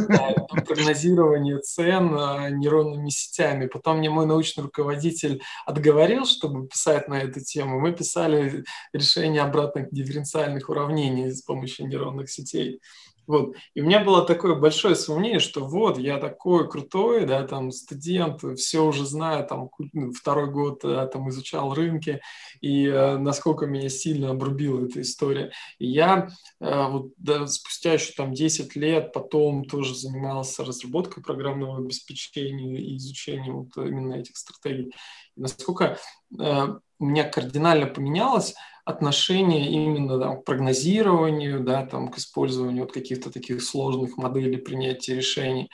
Да, 0.08 0.34
прогнозирование 0.66 1.58
цен 1.58 2.14
э, 2.14 2.50
нейронными 2.50 3.08
сетями. 3.08 3.66
Потом 3.66 3.98
мне 3.98 4.10
мой 4.10 4.26
научный 4.26 4.64
руководитель 4.64 5.40
отговорил, 5.64 6.26
чтобы 6.26 6.68
писать 6.68 7.08
на 7.08 7.14
эту 7.14 7.40
тему. 7.40 7.80
Мы 7.80 7.92
писали 7.92 8.64
решение 8.92 9.42
обратных 9.42 9.90
дифференциальных 9.90 10.68
уравнений 10.68 11.30
с 11.30 11.42
помощью 11.42 11.88
нейронных 11.88 12.30
сетей. 12.30 12.80
Вот. 13.26 13.54
И 13.74 13.80
у 13.80 13.84
меня 13.84 14.02
было 14.02 14.24
такое 14.24 14.54
большое 14.54 14.94
сомнение, 14.94 15.38
что 15.38 15.64
вот, 15.64 15.98
я 15.98 16.18
такой 16.18 16.68
крутой, 16.68 17.26
да, 17.26 17.46
там, 17.46 17.70
студент, 17.70 18.42
все 18.58 18.84
уже 18.84 19.06
знаю, 19.06 19.46
там, 19.46 19.70
ну, 19.92 20.12
второй 20.12 20.50
год 20.50 20.80
да, 20.82 21.06
там 21.06 21.28
изучал 21.30 21.74
рынки, 21.74 22.20
и 22.60 22.86
э, 22.86 23.18
насколько 23.18 23.66
меня 23.66 23.88
сильно 23.88 24.30
обрубила 24.30 24.84
эта 24.84 25.00
история. 25.00 25.52
И 25.78 25.86
я 25.86 26.28
э, 26.60 26.88
вот 26.88 27.12
да, 27.18 27.46
спустя 27.46 27.94
еще 27.94 28.12
там 28.12 28.34
10 28.34 28.74
лет 28.76 29.12
потом 29.12 29.64
тоже 29.64 29.94
занимался 29.94 30.64
разработкой 30.64 31.22
программного 31.22 31.78
обеспечения 31.78 32.78
и 32.80 32.96
изучением 32.96 33.64
вот 33.64 33.76
именно 33.76 34.14
этих 34.14 34.36
стратегий. 34.36 34.92
И 35.36 35.40
насколько 35.40 35.98
э, 36.38 36.66
у 37.00 37.06
меня 37.06 37.24
кардинально 37.24 37.86
поменялось, 37.86 38.54
отношение 38.84 39.68
именно 39.68 40.18
там, 40.18 40.40
к 40.40 40.44
прогнозированию, 40.44 41.60
да, 41.60 41.86
там, 41.86 42.08
к 42.08 42.18
использованию 42.18 42.84
вот 42.84 42.92
каких-то 42.92 43.30
таких 43.32 43.62
сложных 43.62 44.16
моделей 44.16 44.58
принятия 44.58 45.14
решений. 45.14 45.70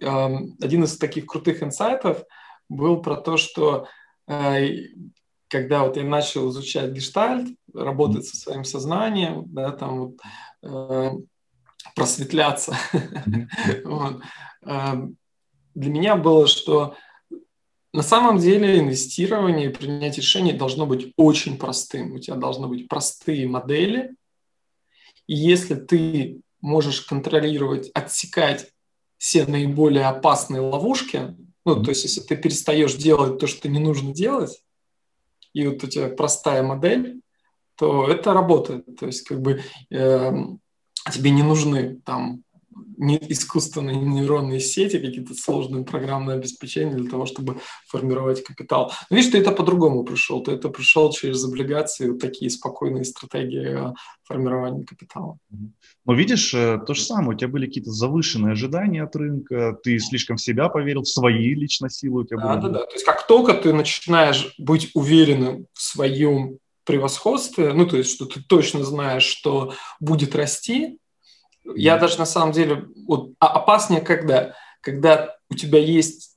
Эм, 0.00 0.56
один 0.60 0.84
из 0.84 0.98
таких 0.98 1.26
крутых 1.26 1.62
инсайтов 1.62 2.22
был 2.68 3.00
про 3.00 3.16
то, 3.16 3.36
что 3.36 3.86
э, 4.28 4.68
когда 5.48 5.84
вот 5.84 5.96
я 5.96 6.04
начал 6.04 6.50
изучать 6.50 6.90
гештальт, 6.90 7.48
работать 7.72 8.26
со 8.26 8.36
своим 8.36 8.64
сознанием, 8.64 9.44
да, 9.46 9.70
там 9.70 10.00
вот, 10.00 10.14
э, 10.62 11.10
просветляться, 11.94 12.76
эм, 14.64 15.16
для 15.74 15.90
меня 15.90 16.16
было, 16.16 16.46
что 16.46 16.96
на 17.96 18.02
самом 18.02 18.36
деле 18.36 18.78
инвестирование 18.78 19.70
и 19.70 19.72
принятие 19.72 20.20
решений 20.20 20.52
должно 20.52 20.84
быть 20.84 21.14
очень 21.16 21.56
простым. 21.56 22.12
У 22.12 22.18
тебя 22.18 22.36
должны 22.36 22.66
быть 22.66 22.88
простые 22.88 23.48
модели. 23.48 24.14
И 25.26 25.34
если 25.34 25.76
ты 25.76 26.42
можешь 26.60 27.00
контролировать, 27.00 27.90
отсекать 27.94 28.70
все 29.16 29.46
наиболее 29.46 30.04
опасные 30.04 30.60
ловушки, 30.60 31.34
ну, 31.64 31.82
то 31.82 31.88
есть 31.88 32.04
если 32.04 32.20
ты 32.20 32.36
перестаешь 32.36 32.94
делать 32.96 33.38
то, 33.38 33.46
что 33.46 33.66
не 33.66 33.78
нужно 33.78 34.12
делать, 34.12 34.62
и 35.54 35.66
вот 35.66 35.82
у 35.82 35.86
тебя 35.86 36.08
простая 36.08 36.62
модель, 36.62 37.22
то 37.76 38.06
это 38.10 38.34
работает. 38.34 38.84
То 39.00 39.06
есть 39.06 39.22
как 39.22 39.40
бы 39.40 39.62
э, 39.90 40.32
тебе 41.14 41.30
не 41.30 41.42
нужны 41.42 41.98
там 42.04 42.42
не 42.96 43.18
искусственные 43.28 43.96
нейронные 43.96 44.60
сети, 44.60 44.98
какие-то 44.98 45.34
сложные 45.34 45.84
программные 45.84 46.36
обеспечения 46.36 46.94
для 46.94 47.10
того, 47.10 47.26
чтобы 47.26 47.58
формировать 47.88 48.42
капитал. 48.42 48.92
Но 49.10 49.16
видишь, 49.16 49.32
ты 49.32 49.38
это 49.38 49.52
по-другому 49.52 50.04
пришел. 50.04 50.42
Ты 50.42 50.52
это 50.52 50.68
пришел 50.68 51.12
через 51.12 51.44
облигации, 51.44 52.10
вот 52.10 52.20
такие 52.20 52.50
спокойные 52.50 53.04
стратегии 53.04 53.94
формирования 54.24 54.84
капитала. 54.84 55.38
Но 56.04 56.14
видишь, 56.14 56.52
э, 56.54 56.78
то 56.84 56.94
же 56.94 57.02
самое, 57.02 57.30
у 57.30 57.34
тебя 57.34 57.48
были 57.48 57.66
какие-то 57.66 57.90
завышенные 57.90 58.52
ожидания 58.52 59.02
от 59.02 59.14
рынка, 59.14 59.78
ты 59.82 59.98
слишком 59.98 60.36
в 60.36 60.42
себя 60.42 60.68
поверил, 60.68 61.02
в 61.02 61.08
свои 61.08 61.54
лично 61.54 61.88
силы 61.90 62.22
у 62.22 62.24
тебя 62.24 62.38
да, 62.38 62.56
были. 62.56 62.72
Да, 62.72 62.80
да, 62.80 62.86
То 62.86 62.92
есть 62.92 63.04
как 63.04 63.26
только 63.26 63.54
ты 63.54 63.72
начинаешь 63.72 64.54
быть 64.58 64.90
уверенным 64.94 65.66
в 65.72 65.82
своем 65.82 66.58
превосходстве, 66.84 67.72
ну, 67.72 67.86
то 67.86 67.96
есть, 67.96 68.14
что 68.14 68.26
ты 68.26 68.40
точно 68.40 68.84
знаешь, 68.84 69.24
что 69.24 69.74
будет 70.00 70.34
расти, 70.34 70.98
я 71.74 71.98
даже 71.98 72.18
на 72.18 72.26
самом 72.26 72.52
деле 72.52 72.86
вот, 73.06 73.32
а 73.38 73.48
опаснее 73.48 74.00
когда? 74.00 74.54
Когда 74.80 75.36
у 75.50 75.54
тебя 75.54 75.78
есть 75.78 76.36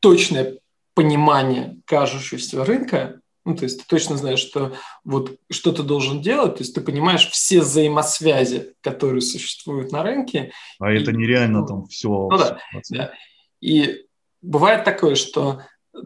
точное 0.00 0.58
понимание 0.94 1.78
кажущегося 1.86 2.64
рынка, 2.64 3.20
ну, 3.44 3.56
то 3.56 3.64
есть 3.64 3.80
ты 3.80 3.84
точно 3.88 4.16
знаешь, 4.16 4.38
что 4.38 4.74
вот 5.04 5.38
что 5.50 5.72
ты 5.72 5.82
должен 5.82 6.20
делать, 6.20 6.56
то 6.56 6.62
есть 6.62 6.74
ты 6.74 6.80
понимаешь 6.80 7.28
все 7.28 7.60
взаимосвязи, 7.60 8.74
которые 8.82 9.22
существуют 9.22 9.92
на 9.92 10.02
рынке. 10.02 10.52
А 10.78 10.92
и, 10.92 11.00
это 11.00 11.12
нереально 11.12 11.60
ну, 11.60 11.66
там 11.66 11.86
все. 11.86 12.08
Ну 12.08 12.36
да, 12.36 12.58
да. 12.90 13.12
И 13.60 14.06
бывает 14.42 14.84
такое, 14.84 15.14
что 15.14 15.62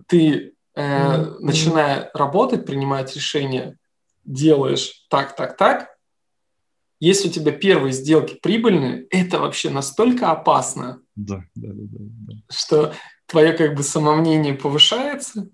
ты, 0.07 0.55
э, 0.75 0.81
mm-hmm. 0.81 1.37
начиная 1.41 2.11
работать, 2.14 2.66
принимать 2.66 3.14
решения, 3.14 3.77
делаешь 4.25 5.07
так, 5.11 5.37
так, 5.37 5.57
так, 5.57 5.93
если 7.05 7.28
у 7.28 7.32
тебя 7.32 7.52
первые 7.52 7.92
сделки 7.92 8.38
прибыльные, 8.42 9.07
это 9.11 9.38
вообще 9.38 9.70
настолько 9.70 10.30
опасно, 10.30 11.00
да, 11.16 11.44
да, 11.55 11.68
да, 11.72 11.98
да, 12.00 12.34
что 12.50 12.94
твое 13.26 13.52
как 13.52 13.76
бы 13.76 13.82
самомнение 13.82 14.55
повышается, 14.55 15.48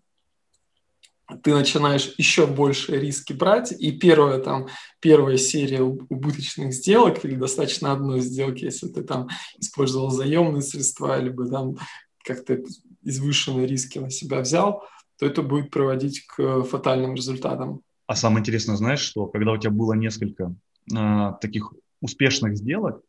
ты 1.42 1.54
начинаешь 1.54 2.12
еще 2.18 2.46
больше 2.46 2.98
риски 2.98 3.32
брать, 3.32 3.72
и 3.72 3.92
первая, 3.92 4.40
там, 4.40 4.68
первая 5.00 5.36
серия 5.36 5.82
убыточных 5.82 6.72
сделок, 6.72 7.24
или 7.24 7.36
достаточно 7.36 7.92
одной 7.92 8.20
сделки, 8.20 8.64
если 8.64 8.88
ты 8.88 9.02
там 9.02 9.28
использовал 9.58 10.10
заемные 10.10 10.62
средства, 10.62 11.20
либо 11.20 11.48
там 11.48 11.76
как-то 12.24 12.58
извышенные 13.02 13.66
риски 13.66 13.98
на 13.98 14.10
себя 14.10 14.40
взял, 14.40 14.84
то 15.18 15.26
это 15.26 15.42
будет 15.42 15.70
приводить 15.70 16.26
к 16.26 16.62
фатальным 16.62 17.14
результатам. 17.14 17.82
А 18.06 18.16
самое 18.16 18.40
интересное, 18.40 18.76
знаешь, 18.76 19.00
что? 19.00 19.26
Когда 19.26 19.52
у 19.52 19.56
тебя 19.56 19.70
было 19.70 19.92
несколько 19.92 20.54
э, 20.94 21.32
таких 21.40 21.72
успешных 22.00 22.56
сделок, 22.56 23.02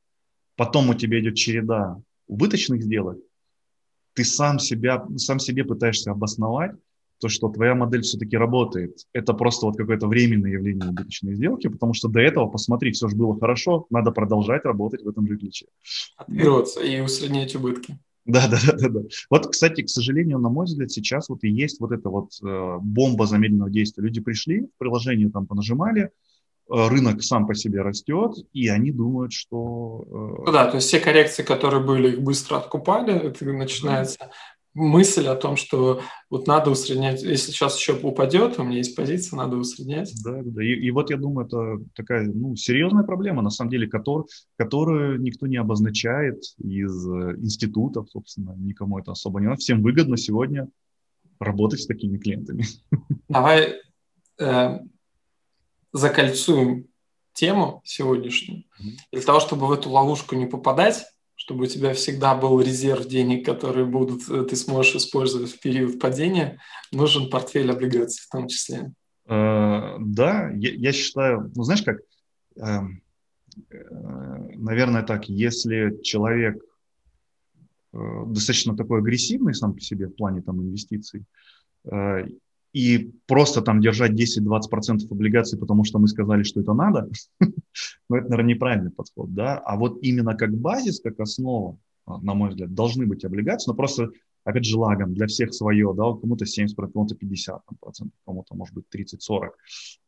потом 0.55 0.89
у 0.89 0.93
тебя 0.93 1.19
идет 1.19 1.35
череда 1.35 2.01
убыточных 2.27 2.83
сделок, 2.83 3.17
ты 4.13 4.23
сам, 4.23 4.59
себя, 4.59 5.05
сам 5.17 5.39
себе 5.39 5.63
пытаешься 5.63 6.11
обосновать, 6.11 6.75
то, 7.19 7.29
что 7.29 7.49
твоя 7.49 7.75
модель 7.75 8.01
все-таки 8.01 8.35
работает. 8.35 9.05
Это 9.13 9.33
просто 9.33 9.67
вот 9.67 9.77
какое-то 9.77 10.07
временное 10.07 10.51
явление 10.51 10.89
убыточной 10.89 11.35
сделки, 11.35 11.67
потому 11.67 11.93
что 11.93 12.09
до 12.09 12.19
этого, 12.19 12.47
посмотри, 12.47 12.91
все 12.91 13.07
же 13.07 13.15
было 13.15 13.39
хорошо, 13.39 13.85
надо 13.91 14.11
продолжать 14.11 14.65
работать 14.65 15.03
в 15.03 15.07
этом 15.07 15.27
же 15.27 15.37
ключе. 15.37 15.67
Отбиваться 16.17 16.81
и 16.81 16.99
усреднять 16.99 17.55
убытки. 17.55 17.99
Да, 18.25 18.47
да, 18.47 18.57
да, 18.65 18.73
да, 18.73 18.89
да. 18.89 18.99
Вот, 19.29 19.47
кстати, 19.47 19.81
к 19.83 19.89
сожалению, 19.89 20.39
на 20.39 20.49
мой 20.49 20.65
взгляд, 20.65 20.91
сейчас 20.91 21.29
вот 21.29 21.43
и 21.43 21.49
есть 21.49 21.79
вот 21.79 21.91
эта 21.91 22.09
вот 22.09 22.31
э, 22.43 22.77
бомба 22.81 23.25
замедленного 23.25 23.69
действия. 23.69 24.03
Люди 24.03 24.19
пришли, 24.21 24.61
в 24.61 24.77
приложение 24.77 25.29
там 25.29 25.47
понажимали, 25.47 26.11
рынок 26.71 27.21
сам 27.23 27.47
по 27.47 27.53
себе 27.53 27.81
растет, 27.81 28.33
и 28.53 28.67
они 28.69 28.91
думают, 28.91 29.33
что... 29.33 30.05
Э... 30.07 30.43
Ну 30.45 30.51
да, 30.51 30.67
то 30.67 30.77
есть 30.77 30.87
все 30.87 30.99
коррекции, 30.99 31.43
которые 31.43 31.83
были, 31.83 32.13
их 32.13 32.21
быстро 32.21 32.57
откупали, 32.57 33.13
это 33.13 33.45
начинается 33.45 34.31
мысль 34.73 35.27
о 35.27 35.35
том, 35.35 35.57
что 35.57 36.01
вот 36.29 36.47
надо 36.47 36.71
усреднять, 36.71 37.21
если 37.23 37.51
сейчас 37.51 37.77
еще 37.77 37.99
упадет, 38.01 38.57
у 38.57 38.63
меня 38.63 38.77
есть 38.77 38.95
позиция, 38.95 39.37
надо 39.37 39.57
усреднять. 39.57 40.13
Да, 40.23 40.41
да, 40.43 40.63
и, 40.63 40.69
и 40.69 40.91
вот 40.91 41.09
я 41.09 41.17
думаю, 41.17 41.47
это 41.47 41.83
такая 41.93 42.25
ну, 42.25 42.55
серьезная 42.55 43.03
проблема, 43.03 43.41
на 43.41 43.49
самом 43.49 43.71
деле, 43.71 43.87
который, 43.87 44.25
которую 44.57 45.21
никто 45.21 45.47
не 45.47 45.57
обозначает 45.57 46.41
из 46.57 47.05
э, 47.05 47.35
институтов, 47.37 48.09
собственно, 48.09 48.55
никому 48.57 48.97
это 48.97 49.11
особо 49.11 49.41
не 49.41 49.47
надо. 49.47 49.59
Всем 49.59 49.81
выгодно 49.81 50.15
сегодня 50.15 50.69
работать 51.39 51.81
с 51.81 51.87
такими 51.87 52.17
клиентами. 52.17 52.63
Давай 53.27 53.75
э, 54.39 54.79
закольцуем 55.93 56.87
тему 57.33 57.81
сегодняшнюю. 57.85 58.61
Mm-hmm. 58.61 58.97
Для 59.13 59.21
того, 59.21 59.39
чтобы 59.39 59.67
в 59.67 59.71
эту 59.71 59.89
ловушку 59.89 60.35
не 60.35 60.45
попадать, 60.45 61.05
чтобы 61.35 61.63
у 61.63 61.67
тебя 61.67 61.93
всегда 61.93 62.35
был 62.35 62.61
резерв 62.61 63.07
денег, 63.07 63.45
которые 63.45 63.85
будут, 63.85 64.29
э, 64.29 64.43
ты 64.43 64.55
сможешь 64.55 64.95
использовать 64.95 65.51
в 65.51 65.59
период 65.59 65.99
падения, 65.99 66.59
нужен 66.91 67.31
портфель 67.31 67.71
облигаций 67.71 68.23
в 68.23 68.31
том 68.31 68.47
числе. 68.47 68.93
Э, 69.27 69.95
да, 69.99 70.51
я, 70.51 70.73
я 70.73 70.91
считаю, 70.91 71.51
ну 71.55 71.63
знаешь 71.63 71.81
как, 71.81 71.97
эм, 72.57 73.01
э, 73.71 73.75
наверное 74.55 75.01
так, 75.01 75.29
если 75.29 75.99
человек 76.03 76.63
достаточно 77.93 78.77
такой 78.77 78.99
агрессивный 78.99 79.53
сам 79.53 79.73
по 79.73 79.81
себе 79.81 80.07
в 80.07 80.15
плане 80.15 80.41
там 80.41 80.61
инвестиций, 80.61 81.25
и 82.73 83.11
просто 83.27 83.61
там 83.61 83.81
держать 83.81 84.11
10-20% 84.11 84.99
облигаций, 85.09 85.59
потому 85.59 85.83
что 85.83 85.99
мы 85.99 86.07
сказали, 86.07 86.43
что 86.43 86.61
это 86.61 86.73
надо, 86.73 87.09
ну, 87.39 88.15
это, 88.15 88.29
наверное, 88.29 88.55
неправильный 88.55 88.91
подход, 88.91 89.33
да, 89.33 89.57
а 89.57 89.77
вот 89.77 89.99
именно 90.01 90.35
как 90.35 90.55
базис, 90.55 90.99
как 91.01 91.19
основа, 91.19 91.77
а, 92.05 92.19
на 92.21 92.33
мой 92.33 92.49
взгляд, 92.49 92.73
должны 92.73 93.05
быть 93.05 93.25
облигации, 93.25 93.69
но 93.69 93.75
просто, 93.75 94.09
опять 94.43 94.65
же, 94.65 94.77
лагом 94.77 95.13
для 95.13 95.27
всех 95.27 95.53
свое, 95.53 95.93
да, 95.95 96.13
кому-то 96.13 96.45
70%, 96.45 96.91
кому-то 96.91 97.15
50%, 97.15 98.09
кому-то, 98.25 98.55
может 98.55 98.73
быть, 98.73 98.85
30-40%. 98.93 99.49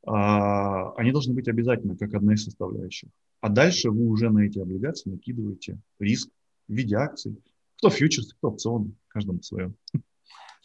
А, 0.06 0.94
они 0.94 1.12
должны 1.12 1.34
быть 1.34 1.48
обязательно, 1.48 1.98
как 1.98 2.14
одна 2.14 2.34
из 2.34 2.46
составляющих. 2.46 3.10
А 3.42 3.50
дальше 3.50 3.92
вы 3.92 4.06
уже 4.06 4.30
на 4.30 4.40
эти 4.40 4.60
облигации 4.60 5.10
накидываете 5.10 5.78
риск 6.00 6.30
в 6.70 6.74
виде 6.74 6.96
акций. 6.96 7.38
Кто 7.78 7.90
фьючерс, 7.90 8.34
кто 8.34 8.52
опционы, 8.52 8.94
каждому 9.10 9.42
свое. 9.42 9.74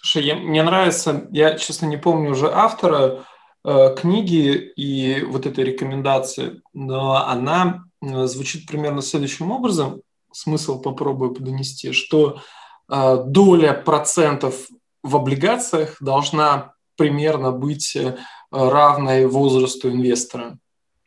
Слушай, 0.01 0.27
я, 0.27 0.37
мне 0.37 0.63
нравится, 0.63 1.27
я, 1.31 1.57
честно, 1.57 1.87
не 1.87 1.97
помню 1.97 2.31
уже 2.31 2.51
автора 2.53 3.25
э, 3.65 3.97
книги 3.97 4.73
и 4.77 5.23
вот 5.23 5.45
этой 5.47 5.65
рекомендации, 5.65 6.63
но 6.73 7.27
она 7.27 7.85
э, 8.01 8.27
звучит 8.27 8.67
примерно 8.67 9.03
следующим 9.03 9.51
образом. 9.51 10.03
Смысл 10.33 10.81
попробую 10.81 11.35
донести, 11.39 11.93
что 11.93 12.41
э, 12.89 13.25
доля 13.27 13.73
процентов 13.73 14.69
в 15.03 15.17
облигациях 15.17 15.97
должна 16.01 16.75
примерно 16.97 17.51
быть 17.51 17.97
э, 17.97 18.17
равной 18.51 19.27
возрасту 19.27 19.91
инвестора. 19.91 20.59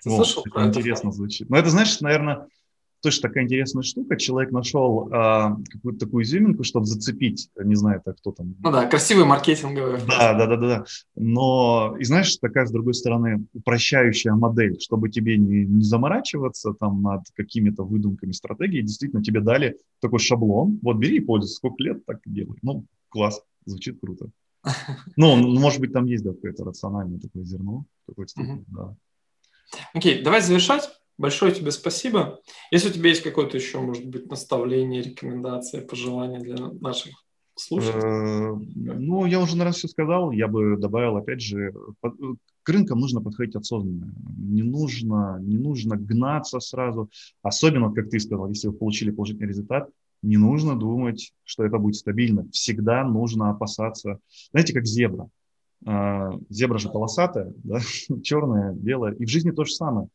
Ты 0.04 0.10
О, 0.10 0.16
слышал 0.18 0.42
это 0.46 0.52
про 0.52 0.66
интересно 0.66 1.10
это? 1.10 1.18
звучит. 1.18 1.50
Ну, 1.50 1.58
это, 1.58 1.70
значит, 1.70 2.02
наверное, 2.02 2.48
тоже 3.02 3.22
такая 3.22 3.44
интересная 3.44 3.84
штука. 3.84 4.16
Человек 4.16 4.52
нашел 4.52 5.10
а, 5.12 5.58
какую-то 5.72 6.06
такую 6.06 6.24
изюминку, 6.24 6.64
чтобы 6.64 6.86
зацепить, 6.86 7.50
не 7.58 7.76
знаю, 7.76 8.02
это 8.04 8.14
кто 8.14 8.32
там. 8.32 8.56
Ну 8.60 8.72
да, 8.72 8.86
красивый 8.88 9.26
маркетинговый. 9.26 10.00
Да, 10.08 10.34
да, 10.34 10.46
да, 10.46 10.56
да, 10.56 10.68
да. 10.68 10.86
Но, 11.16 11.96
и 12.00 12.04
знаешь, 12.04 12.36
такая, 12.38 12.66
с 12.66 12.72
другой 12.72 12.94
стороны, 12.94 13.46
упрощающая 13.54 14.34
модель, 14.34 14.80
чтобы 14.80 15.10
тебе 15.10 15.38
не, 15.38 15.66
не 15.66 15.84
заморачиваться 15.84 16.74
там 16.74 17.02
над 17.02 17.24
какими-то 17.34 17.84
выдумками 17.84 18.32
стратегии, 18.32 18.82
действительно 18.82 19.24
тебе 19.24 19.42
дали 19.42 19.78
такой 20.00 20.20
шаблон. 20.20 20.80
Вот 20.82 20.98
бери 20.98 21.18
и 21.18 21.22
пользуйся, 21.22 21.56
сколько 21.56 21.84
лет 21.84 22.06
так 22.06 22.20
делай. 22.26 22.58
Ну, 22.62 22.86
класс, 23.10 23.42
звучит 23.66 24.00
круто. 24.00 24.30
Ну, 25.16 25.36
может 25.36 25.80
быть, 25.80 25.92
там 25.92 26.06
есть 26.06 26.24
да, 26.24 26.34
какое-то 26.34 26.64
рациональное 26.64 27.20
такое 27.20 27.44
зерно. 27.44 27.86
Такое, 28.08 28.28
да. 28.68 28.96
Окей, 29.94 30.24
давай 30.24 30.42
завершать. 30.42 30.90
Большое 31.22 31.54
тебе 31.54 31.70
спасибо. 31.70 32.40
Если 32.72 32.90
у 32.90 32.94
тебя 32.94 33.10
есть 33.10 33.22
какое-то 33.22 33.56
еще, 33.56 33.80
может 33.80 34.08
быть, 34.08 34.28
наставление, 34.28 35.04
рекомендация, 35.04 35.86
пожелание 35.86 36.40
для 36.40 36.56
наших 36.56 37.14
слушателей? 37.54 38.02
Э, 38.02 38.98
ну, 38.98 39.28
я 39.28 39.40
уже, 39.40 39.52
наверное, 39.52 39.74
все 39.74 39.88
сказал. 39.88 40.32
Я 40.32 40.48
бы 40.48 40.78
добавил, 40.78 41.18
опять 41.18 41.40
же, 41.40 41.76
к 42.02 42.70
рынкам 42.70 43.00
нужно 43.00 43.22
подходить 43.22 43.56
осознанно. 43.56 44.16
Не 44.36 44.64
нужно, 44.64 45.38
не 45.40 45.58
нужно 45.60 45.96
гнаться 45.96 46.60
сразу. 46.60 47.12
Особенно, 47.44 47.94
как 47.94 48.10
ты 48.10 48.20
сказал, 48.20 48.50
если 48.50 48.70
вы 48.70 48.74
получили 48.74 49.12
положительный 49.12 49.50
результат, 49.50 49.92
не 50.24 50.38
нужно 50.38 50.76
думать, 50.76 51.34
что 51.44 51.64
это 51.64 51.78
будет 51.78 51.98
стабильно. 51.98 52.50
Всегда 52.52 53.04
нужно 53.04 53.52
опасаться. 53.52 54.18
Знаете, 54.50 54.74
как 54.74 54.88
зебра. 54.88 55.30
Э, 55.86 56.32
зебра 56.50 56.80
же 56.80 56.90
полосатая, 56.90 57.54
да? 57.64 57.78
черная, 58.24 58.74
белая. 58.74 59.14
И 59.14 59.26
в 59.26 59.30
жизни 59.30 59.52
то 59.52 59.66
же 59.66 59.74
самое 59.74 60.08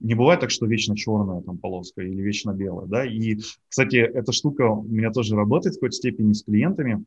не 0.00 0.14
бывает 0.14 0.40
так, 0.40 0.50
что 0.50 0.66
вечно 0.66 0.96
черная 0.96 1.40
там 1.42 1.58
полоска 1.58 2.02
или 2.02 2.20
вечно 2.20 2.52
белая, 2.52 2.86
да, 2.86 3.04
и, 3.04 3.38
кстати, 3.68 3.96
эта 3.96 4.32
штука 4.32 4.70
у 4.70 4.82
меня 4.82 5.10
тоже 5.10 5.36
работает 5.36 5.74
в 5.74 5.78
какой-то 5.78 5.96
степени 5.96 6.32
с 6.32 6.42
клиентами, 6.42 7.04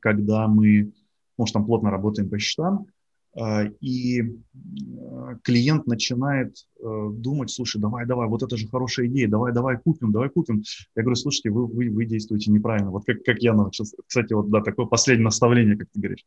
когда 0.00 0.48
мы, 0.48 0.92
может, 1.36 1.54
там 1.54 1.66
плотно 1.66 1.90
работаем 1.90 2.28
по 2.28 2.38
счетам, 2.38 2.86
а, 3.32 3.64
и 3.80 4.22
а, 4.22 5.36
клиент 5.44 5.86
начинает 5.86 6.66
э, 6.82 7.08
думать, 7.12 7.50
слушай, 7.50 7.80
давай, 7.80 8.04
давай, 8.04 8.26
вот 8.26 8.42
это 8.42 8.56
же 8.56 8.66
хорошая 8.66 9.06
идея, 9.06 9.28
давай, 9.28 9.52
давай 9.52 9.78
купим, 9.78 10.10
давай 10.10 10.30
купим. 10.30 10.64
Я 10.96 11.02
говорю, 11.02 11.14
слушайте, 11.14 11.50
вы, 11.50 11.66
вы, 11.66 11.90
вы 11.90 12.06
действуете 12.06 12.50
неправильно. 12.50 12.90
Вот 12.90 13.04
как, 13.06 13.22
как 13.22 13.38
я 13.38 13.54
научился. 13.54 13.96
Кстати, 14.04 14.32
вот 14.32 14.50
да, 14.50 14.62
такое 14.62 14.86
последнее 14.86 15.26
наставление, 15.26 15.76
как 15.76 15.88
ты 15.92 16.00
говоришь. 16.00 16.26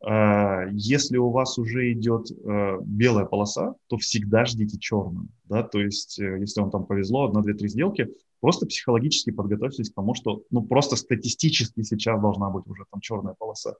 А, 0.00 0.66
если 0.70 1.16
у 1.16 1.30
вас 1.30 1.58
уже 1.58 1.92
идет 1.92 2.30
э, 2.30 2.78
белая 2.82 3.24
полоса, 3.24 3.74
то 3.88 3.96
всегда 3.96 4.44
ждите 4.44 4.78
черную. 4.78 5.28
Да? 5.44 5.62
То 5.62 5.80
есть, 5.80 6.20
э, 6.20 6.38
если 6.40 6.60
вам 6.60 6.70
там 6.70 6.86
повезло, 6.86 7.24
одна, 7.24 7.42
две, 7.42 7.54
три 7.54 7.68
сделки, 7.68 8.08
просто 8.40 8.66
психологически 8.66 9.30
подготовьтесь 9.30 9.90
к 9.90 9.94
тому, 9.94 10.14
что 10.14 10.44
ну, 10.50 10.62
просто 10.62 10.94
статистически 10.94 11.82
сейчас 11.82 12.20
должна 12.20 12.48
быть 12.50 12.66
уже 12.68 12.84
там 12.90 13.00
черная 13.00 13.34
полоса. 13.36 13.74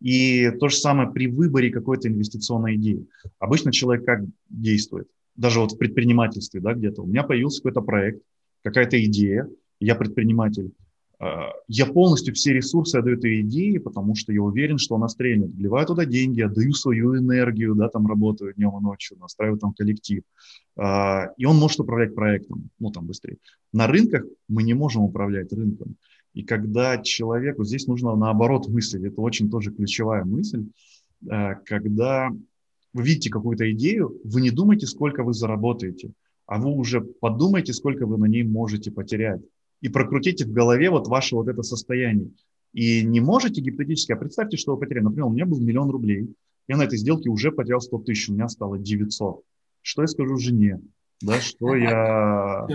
И 0.00 0.50
то 0.58 0.68
же 0.68 0.76
самое 0.76 1.10
при 1.10 1.26
выборе 1.26 1.70
какой-то 1.70 2.08
инвестиционной 2.08 2.76
идеи. 2.76 3.06
Обычно 3.38 3.70
человек 3.70 4.06
как 4.06 4.20
действует? 4.48 5.08
Даже 5.36 5.60
вот 5.60 5.72
в 5.72 5.76
предпринимательстве 5.76 6.60
да, 6.60 6.72
где-то. 6.72 7.02
У 7.02 7.06
меня 7.06 7.24
появился 7.24 7.60
какой-то 7.60 7.82
проект, 7.82 8.22
какая-то 8.64 9.04
идея, 9.04 9.48
я 9.80 9.94
предприниматель. 9.94 10.72
А, 11.20 11.52
я 11.66 11.86
полностью 11.86 12.34
все 12.34 12.52
ресурсы 12.52 12.96
отдаю 12.96 13.16
этой 13.16 13.40
идее, 13.40 13.80
потому 13.80 14.14
что 14.14 14.32
я 14.32 14.40
уверен, 14.40 14.78
что 14.78 14.94
она 14.94 15.08
стрельнет. 15.08 15.50
Вливаю 15.50 15.86
туда 15.86 16.04
деньги, 16.04 16.40
отдаю 16.40 16.72
свою 16.72 17.16
энергию, 17.16 17.74
да, 17.74 17.88
там 17.88 18.06
работаю 18.06 18.54
днем 18.54 18.78
и 18.78 18.82
ночью, 18.82 19.18
настраиваю 19.18 19.58
там 19.58 19.72
коллектив. 19.72 20.22
А, 20.76 21.32
и 21.36 21.44
он 21.44 21.56
может 21.56 21.80
управлять 21.80 22.14
проектом, 22.14 22.70
ну, 22.78 22.90
там 22.90 23.06
быстрее. 23.06 23.38
На 23.72 23.86
рынках 23.86 24.24
мы 24.48 24.62
не 24.62 24.74
можем 24.74 25.02
управлять 25.02 25.52
рынком. 25.52 25.96
И 26.34 26.44
когда 26.44 26.98
человеку, 26.98 27.64
здесь 27.64 27.88
нужно 27.88 28.14
наоборот 28.14 28.68
мыслить, 28.68 29.02
это 29.02 29.20
очень 29.20 29.50
тоже 29.50 29.72
ключевая 29.72 30.24
мысль, 30.24 30.66
а, 31.28 31.54
когда 31.54 32.30
вы 32.92 33.02
видите 33.02 33.28
какую-то 33.28 33.70
идею, 33.72 34.20
вы 34.22 34.40
не 34.40 34.50
думайте, 34.50 34.86
сколько 34.86 35.24
вы 35.24 35.34
заработаете, 35.34 36.12
а 36.46 36.60
вы 36.60 36.70
уже 36.70 37.00
подумайте, 37.00 37.72
сколько 37.72 38.06
вы 38.06 38.18
на 38.18 38.26
ней 38.26 38.44
можете 38.44 38.92
потерять 38.92 39.42
и 39.80 39.88
прокрутите 39.88 40.44
в 40.44 40.52
голове 40.52 40.90
вот 40.90 41.08
ваше 41.08 41.36
вот 41.36 41.48
это 41.48 41.62
состояние. 41.62 42.30
И 42.72 43.02
не 43.02 43.20
можете 43.20 43.60
гипотетически, 43.60 44.12
а 44.12 44.16
представьте, 44.16 44.56
что 44.56 44.74
вы 44.74 44.80
потеряли. 44.80 45.04
Например, 45.04 45.26
у 45.26 45.32
меня 45.32 45.46
был 45.46 45.60
миллион 45.60 45.90
рублей, 45.90 46.28
я 46.68 46.76
на 46.76 46.82
этой 46.82 46.98
сделке 46.98 47.30
уже 47.30 47.50
потерял 47.50 47.80
100 47.80 47.98
тысяч, 48.00 48.28
у 48.28 48.34
меня 48.34 48.48
стало 48.48 48.78
900. 48.78 49.40
Что 49.82 50.02
я 50.02 50.08
скажу 50.08 50.36
жене? 50.36 50.80
Да, 51.22 51.40
что 51.40 51.74
я 51.76 52.66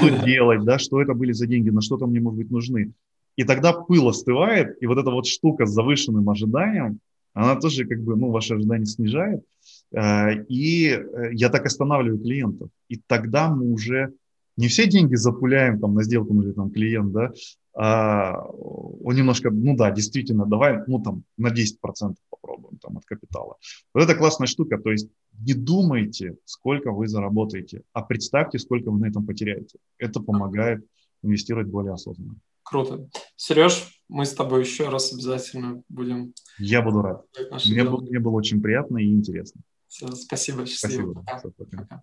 буду 0.00 0.24
делать, 0.24 0.64
да, 0.64 0.78
что 0.78 1.00
это 1.00 1.14
были 1.14 1.32
за 1.32 1.46
деньги, 1.46 1.70
на 1.70 1.80
что-то 1.80 2.06
мне, 2.06 2.20
может 2.20 2.38
быть, 2.38 2.50
нужны. 2.50 2.92
И 3.36 3.44
тогда 3.44 3.72
пыл 3.72 4.08
остывает, 4.08 4.76
и 4.82 4.86
вот 4.86 4.98
эта 4.98 5.10
вот 5.10 5.26
штука 5.26 5.64
с 5.64 5.70
завышенным 5.70 6.28
ожиданием, 6.28 6.98
она 7.32 7.54
тоже 7.56 7.84
как 7.84 8.02
бы, 8.02 8.16
ну, 8.16 8.30
ваши 8.30 8.54
ожидания 8.54 8.86
снижает. 8.86 9.44
Э, 9.92 10.44
и 10.48 10.88
э, 10.88 11.30
я 11.32 11.48
так 11.48 11.64
останавливаю 11.64 12.20
клиентов. 12.20 12.70
И 12.88 13.00
тогда 13.06 13.48
мы 13.48 13.70
уже 13.70 14.12
не 14.56 14.68
все 14.68 14.86
деньги 14.86 15.14
запуляем 15.14 15.80
там 15.80 15.94
на 15.94 16.02
сделку, 16.02 16.34
или 16.42 16.52
там 16.52 16.70
клиент, 16.70 17.12
да, 17.12 17.32
а 17.74 18.42
он 18.50 19.14
немножко, 19.14 19.50
ну 19.50 19.76
да, 19.76 19.90
действительно, 19.90 20.44
давай, 20.46 20.82
ну 20.86 21.00
там 21.00 21.22
на 21.36 21.48
10% 21.48 22.14
попробуем 22.28 22.78
там 22.78 22.98
от 22.98 23.04
капитала. 23.04 23.56
Вот 23.94 24.02
это 24.02 24.14
классная 24.14 24.46
штука, 24.46 24.78
то 24.78 24.90
есть 24.90 25.08
не 25.38 25.54
думайте, 25.54 26.36
сколько 26.44 26.92
вы 26.92 27.08
заработаете, 27.08 27.82
а 27.92 28.02
представьте, 28.02 28.58
сколько 28.58 28.90
вы 28.90 28.98
на 28.98 29.06
этом 29.06 29.24
потеряете. 29.24 29.78
Это 29.98 30.20
помогает 30.20 30.84
инвестировать 31.22 31.68
более 31.68 31.92
осознанно. 31.92 32.36
Круто. 32.62 33.08
Сереж, 33.36 34.02
мы 34.08 34.24
с 34.24 34.32
тобой 34.32 34.60
еще 34.60 34.88
раз 34.88 35.12
обязательно 35.12 35.82
будем... 35.88 36.34
Я 36.58 36.82
буду 36.82 37.02
рад. 37.02 37.24
Мне 37.66 37.84
было, 37.84 38.00
мне 38.00 38.18
было 38.20 38.32
очень 38.32 38.60
приятно 38.60 38.98
и 38.98 39.12
интересно. 39.12 39.60
Все, 39.88 40.10
спасибо. 40.12 40.66
Счастливо. 40.66 41.22
Спасибо. 41.24 41.52
Пока. 41.56 41.82
Пока. 41.82 42.02